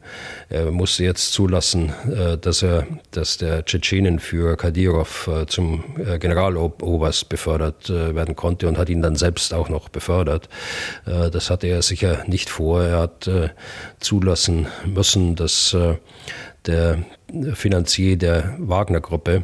Er 0.50 0.70
musste 0.72 1.06
jetzt 1.06 1.32
zulassen, 1.32 1.94
äh, 2.12 2.38
dass 2.38 2.62
er, 2.62 2.86
dass 3.12 3.38
der 3.38 3.64
Tschetschenenführer 3.64 4.58
Kadyrov 4.58 5.28
äh, 5.28 5.46
zum 5.46 5.84
äh, 5.98 6.20
Generaloberst 6.20 7.30
befördert 7.30 7.90
äh, 7.90 8.14
werden 8.16 8.36
konnte 8.36 8.68
und 8.68 8.78
hat 8.78 8.90
ihn 8.90 9.02
dann 9.02 9.16
selbst 9.16 9.54
auch 9.54 9.70
noch 9.70 9.90
befördert. 9.90 10.50
das 11.06 11.50
hatte 11.50 11.68
er 11.68 11.82
sicher 11.82 12.24
nicht 12.28 12.50
vor. 12.50 12.84
Er 12.84 13.00
hat 13.00 13.30
zulassen 14.00 14.68
müssen, 14.86 15.36
dass 15.36 15.76
der 16.66 17.06
Finanzier 17.54 18.18
der 18.18 18.56
Wagner-Gruppe 18.60 19.44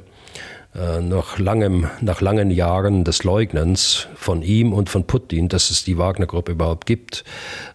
nach, 0.73 1.37
langem, 1.37 1.89
nach 1.99 2.21
langen 2.21 2.49
Jahren 2.49 3.03
des 3.03 3.25
Leugnens 3.25 4.07
von 4.15 4.41
ihm 4.41 4.71
und 4.71 4.89
von 4.89 5.05
Putin, 5.05 5.49
dass 5.49 5.69
es 5.69 5.83
die 5.83 5.97
Wagner-Gruppe 5.97 6.53
überhaupt 6.53 6.85
gibt, 6.85 7.25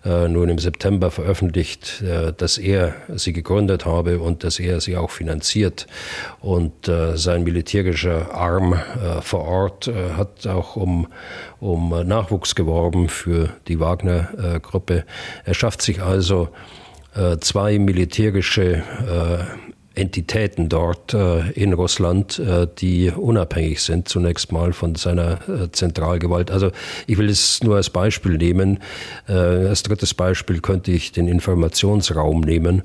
äh, 0.04 0.28
nun 0.28 0.48
im 0.48 0.58
September 0.58 1.10
veröffentlicht, 1.10 2.02
äh, 2.02 2.32
dass 2.32 2.56
er 2.56 2.94
sie 3.14 3.32
gegründet 3.32 3.84
habe 3.84 4.20
und 4.20 4.44
dass 4.44 4.58
er 4.58 4.80
sie 4.80 4.96
auch 4.96 5.10
finanziert. 5.10 5.86
Und 6.40 6.88
äh, 6.88 7.16
sein 7.16 7.44
militärischer 7.44 8.34
Arm 8.34 8.72
äh, 8.72 9.20
vor 9.20 9.44
Ort 9.44 9.88
äh, 9.88 10.12
hat 10.16 10.46
auch 10.46 10.76
um, 10.76 11.08
um 11.60 11.90
Nachwuchs 11.90 12.54
geworben 12.54 13.08
für 13.08 13.50
die 13.68 13.78
Wagner-Gruppe. 13.80 15.04
Er 15.44 15.54
schafft 15.54 15.82
sich 15.82 16.02
also 16.02 16.48
zwei 17.40 17.78
militärische 17.78 18.82
Entitäten 19.96 20.68
dort 20.68 21.14
äh, 21.14 21.50
in 21.52 21.72
Russland, 21.72 22.38
äh, 22.38 22.66
die 22.78 23.10
unabhängig 23.10 23.82
sind, 23.82 24.08
zunächst 24.08 24.52
mal 24.52 24.72
von 24.72 24.94
seiner 24.94 25.40
äh, 25.48 25.70
Zentralgewalt. 25.72 26.50
Also 26.50 26.70
ich 27.06 27.16
will 27.16 27.30
es 27.30 27.62
nur 27.62 27.76
als 27.76 27.90
Beispiel 27.90 28.36
nehmen. 28.36 28.78
Als 29.26 29.82
drittes 29.82 30.14
Beispiel 30.14 30.60
könnte 30.60 30.92
ich 30.92 31.12
den 31.12 31.28
Informationsraum 31.28 32.40
nehmen 32.40 32.82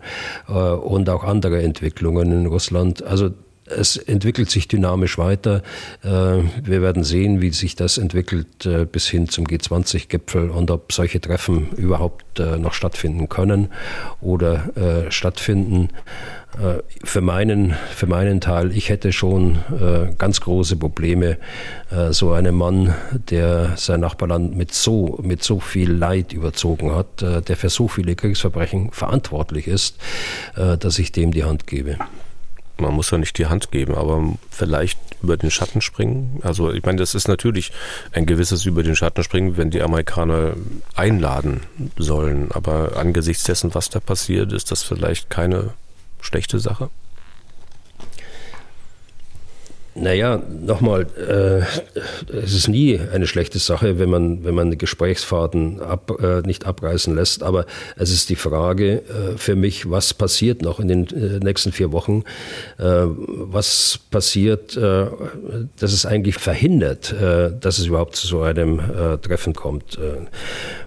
und 0.48 1.10
auch 1.10 1.24
andere 1.24 1.62
Entwicklungen 1.62 2.32
in 2.32 2.46
Russland. 2.46 3.04
Also 3.04 3.32
es 3.78 3.98
entwickelt 3.98 4.50
sich 4.50 4.68
dynamisch 4.68 5.18
weiter. 5.18 5.62
Äh, 6.04 6.08
wir 6.08 6.82
werden 6.82 7.04
sehen, 7.04 7.42
wie 7.42 7.52
sich 7.52 7.76
das 7.76 7.98
entwickelt 7.98 8.66
äh, 8.66 8.86
bis 8.86 9.08
hin 9.08 9.30
zum 9.30 9.46
G20-Gipfel 9.46 10.50
und 10.50 10.72
ob 10.72 10.92
solche 10.92 11.22
Treffen 11.22 11.70
überhaupt 11.72 12.40
äh, 12.40 12.58
noch 12.58 12.74
stattfinden 12.74 13.30
können 13.30 13.70
oder 14.22 14.70
stattfinden. 15.10 15.90
Für 17.04 17.22
meinen, 17.22 17.76
für 17.96 18.08
meinen 18.08 18.42
Teil, 18.42 18.76
ich 18.76 18.90
hätte 18.90 19.14
schon 19.14 19.60
ganz 20.18 20.42
große 20.42 20.76
Probleme, 20.76 21.38
so 22.12 22.32
einem 22.32 22.56
Mann, 22.56 22.94
der 23.30 23.74
sein 23.78 24.02
Nachbarland 24.02 24.56
mit 24.56 24.74
so, 24.74 25.20
mit 25.24 25.44
so 25.44 25.60
viel 25.60 25.92
Leid 25.92 26.34
überzogen 26.34 26.94
hat, 26.94 27.22
der 27.22 27.56
für 27.56 27.70
so 27.70 27.88
viele 27.88 28.16
Kriegsverbrechen 28.16 28.92
verantwortlich 28.92 29.68
ist, 29.68 29.98
dass 30.56 31.00
ich 31.00 31.12
dem 31.12 31.32
die 31.32 31.44
Hand 31.44 31.68
gebe 31.68 31.98
man 32.82 32.94
muss 32.94 33.12
ja 33.12 33.18
nicht 33.18 33.38
die 33.38 33.48
Hand 33.48 33.72
geben, 33.72 33.96
aber 33.96 34.22
vielleicht 34.50 35.00
über 35.22 35.38
den 35.38 35.52
Schatten 35.52 35.82
springen. 35.82 36.40
Also 36.44 36.72
ich 36.72 36.84
meine, 36.84 36.98
das 36.98 37.16
ist 37.16 37.28
natürlich 37.28 37.72
ein 38.12 38.26
gewisses 38.26 38.66
über 38.66 38.84
den 38.84 38.96
Schatten 38.96 39.24
springen, 39.24 39.58
wenn 39.58 39.70
die 39.70 39.82
Amerikaner 39.82 40.56
einladen 40.96 41.62
sollen. 41.98 42.52
Aber 42.52 42.98
angesichts 42.98 43.44
dessen, 43.44 43.74
was 43.74 43.90
da 43.90 44.00
passiert, 44.00 44.52
ist 44.52 44.72
das 44.72 44.84
vielleicht 44.84 45.30
keine 45.30 45.74
schlechte 46.20 46.60
Sache. 46.60 46.90
Naja, 49.94 50.42
nochmal, 50.62 51.06
äh, 51.18 51.64
es 52.34 52.54
ist 52.54 52.70
nie 52.70 52.98
eine 52.98 53.28
schlechte 53.28 53.60
Sache, 53.60 54.00
wenn 54.00 54.10
man, 54.10 54.44
wenn 54.46 54.56
man 54.56 54.78
Gesprächsfaden 54.78 55.82
ab, 55.82 56.18
äh, 56.24 56.48
nicht 56.48 56.66
abreißen 56.66 57.14
lässt, 57.14 57.44
aber 57.44 57.66
es 57.98 58.10
ist 58.10 58.30
die 58.30 58.38
Frage 58.38 59.02
äh, 59.02 59.38
für 59.38 59.58
mich, 59.58 59.90
was 59.90 60.14
passiert 60.14 60.62
noch 60.62 60.80
in 60.80 60.88
den 60.88 61.08
äh, 61.08 61.44
nächsten 61.44 61.74
vier 61.74 61.92
Wochen, 61.92 62.24
äh, 62.78 62.84
was 63.06 64.00
passiert, 64.12 64.78
äh, 64.78 65.08
dass 65.78 65.92
es 65.92 66.06
eigentlich 66.06 66.36
verhindert, 66.36 67.14
dass 67.60 67.78
es 67.78 67.86
überhaupt 67.86 68.16
zu 68.16 68.28
so 68.28 68.42
einem 68.42 68.80
Treffen 69.22 69.54
kommt. 69.54 69.98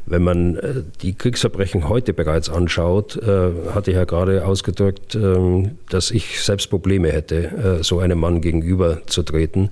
Wenn 0.07 0.23
man 0.23 0.57
äh, 0.57 0.83
die 1.01 1.15
Kriegsverbrechen 1.15 1.89
heute 1.89 2.13
bereits 2.13 2.51
anschaut, 2.51 3.17
äh, 3.17 3.51
hatte 3.73 3.91
ich 3.91 3.97
ja 3.97 4.05
gerade 4.05 4.45
ausgedrückt, 4.45 5.15
ähm, 5.15 5.79
dass 5.89 6.11
ich 6.11 6.43
selbst 6.43 6.69
Probleme 6.69 7.11
hätte, 7.11 7.79
äh, 7.81 7.83
so 7.83 8.01
einem 8.01 8.19
Mann 8.19 8.43
gegenüberzutreten. 8.43 9.71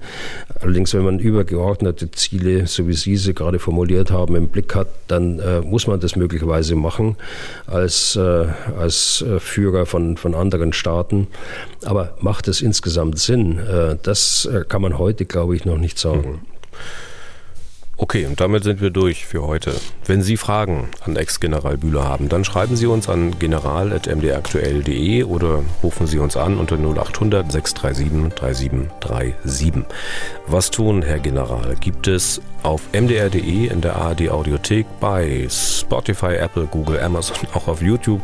Allerdings, 0.61 0.95
wenn 0.95 1.05
man 1.05 1.19
übergeordnete 1.19 2.11
Ziele, 2.13 2.67
so 2.67 2.89
wie 2.89 2.95
Sie 2.95 3.17
sie 3.17 3.35
gerade 3.35 3.59
formuliert 3.59 4.11
haben, 4.11 4.35
im 4.37 4.49
Blick 4.49 4.75
hat, 4.75 4.89
dann 5.09 5.41
muss 5.65 5.87
man 5.87 6.01
das 6.01 6.17
möglicherweise 6.17 6.77
machen 6.77 7.17
als, 7.67 8.17
als 8.17 9.25
Führer 9.39 9.87
von, 9.87 10.17
von 10.17 10.35
anderen 10.35 10.73
Staaten. 10.73 11.27
Aber 11.85 12.17
macht 12.21 12.49
es 12.49 12.61
insgesamt 12.63 13.19
Sinn? 13.19 13.61
Das 14.03 14.49
kann 14.69 14.83
man 14.83 14.99
heute, 14.99 15.25
glaube 15.25 15.57
ich, 15.57 15.65
noch 15.65 15.79
nicht 15.79 15.99
sagen. 15.99 16.33
Mhm. 16.33 16.41
Okay, 18.03 18.27
und 18.27 18.41
damit 18.41 18.65
sind 18.65 18.81
wir 18.81 18.91
durch 18.91 19.27
für 19.27 19.47
heute. 19.47 19.77
Wenn 20.07 20.23
Sie 20.23 20.37
Fragen 20.37 20.89
an 21.03 21.15
Ex-General 21.15 21.79
Bühler 21.79 22.03
haben, 22.03 22.29
dann 22.29 22.43
schreiben 22.45 22.75
Sie 22.75 22.87
uns 22.87 23.09
an 23.09 23.39
general.mdaktuell.de 23.39 25.23
oder 25.23 25.63
rufen 25.85 26.09
Sie 26.09 26.19
uns 26.19 26.37
an 26.37 26.59
unter 26.59 26.77
0800 26.79 27.53
637 27.53 28.35
3737. 28.35 29.85
Was 30.49 30.73
tun, 30.73 31.03
Herr 31.03 31.21
General? 31.21 31.77
Gibt 31.79 32.09
es 32.09 32.41
auf 32.63 32.83
mdr.de 32.93 33.67
in 33.67 33.81
der 33.81 33.97
ARD 33.97 34.31
Audiothek, 34.31 34.87
bei 35.01 35.47
Spotify, 35.51 36.35
Apple, 36.35 36.67
Google, 36.67 37.01
Amazon, 37.01 37.37
auch 37.55 37.69
auf 37.69 37.83
YouTube 37.83 38.21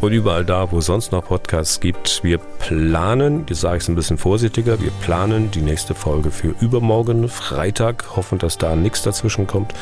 und 0.00 0.12
überall 0.12 0.44
da, 0.44 0.70
wo 0.70 0.78
es 0.78 0.86
sonst 0.86 1.12
noch 1.12 1.24
Podcasts 1.26 1.80
gibt. 1.80 2.22
Wir 2.22 2.38
planen, 2.38 3.44
jetzt 3.48 3.60
sage 3.60 3.78
ich 3.78 3.82
es 3.84 3.88
ein 3.88 3.94
bisschen 3.94 4.18
vorsichtiger, 4.18 4.80
wir 4.80 4.90
planen 5.02 5.50
die 5.50 5.62
nächste 5.62 5.94
Folge 5.94 6.30
für 6.30 6.54
übermorgen, 6.60 7.28
Freitag, 7.28 8.16
hoffen, 8.16 8.38
dass 8.38 8.58
da 8.58 8.76
nichts 8.76 9.02
dazwischen 9.02 9.46
kommt. 9.46 9.72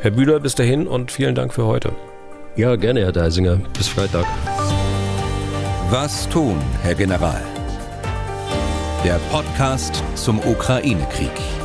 Herr 0.00 0.12
Bühler, 0.12 0.40
bis 0.40 0.54
dahin 0.54 0.86
und 0.86 1.10
vielen 1.10 1.34
Dank 1.34 1.52
für 1.52 1.66
heute. 1.66 1.92
Ja, 2.56 2.76
gerne, 2.76 3.00
Herr 3.00 3.12
Deisinger. 3.12 3.56
Bis 3.76 3.88
Freitag. 3.88 4.26
Was 5.90 6.28
tun, 6.28 6.56
Herr 6.82 6.94
General? 6.94 7.40
Der 9.04 9.18
Podcast 9.30 10.02
zum 10.16 10.38
Ukraine-Krieg. 10.40 11.57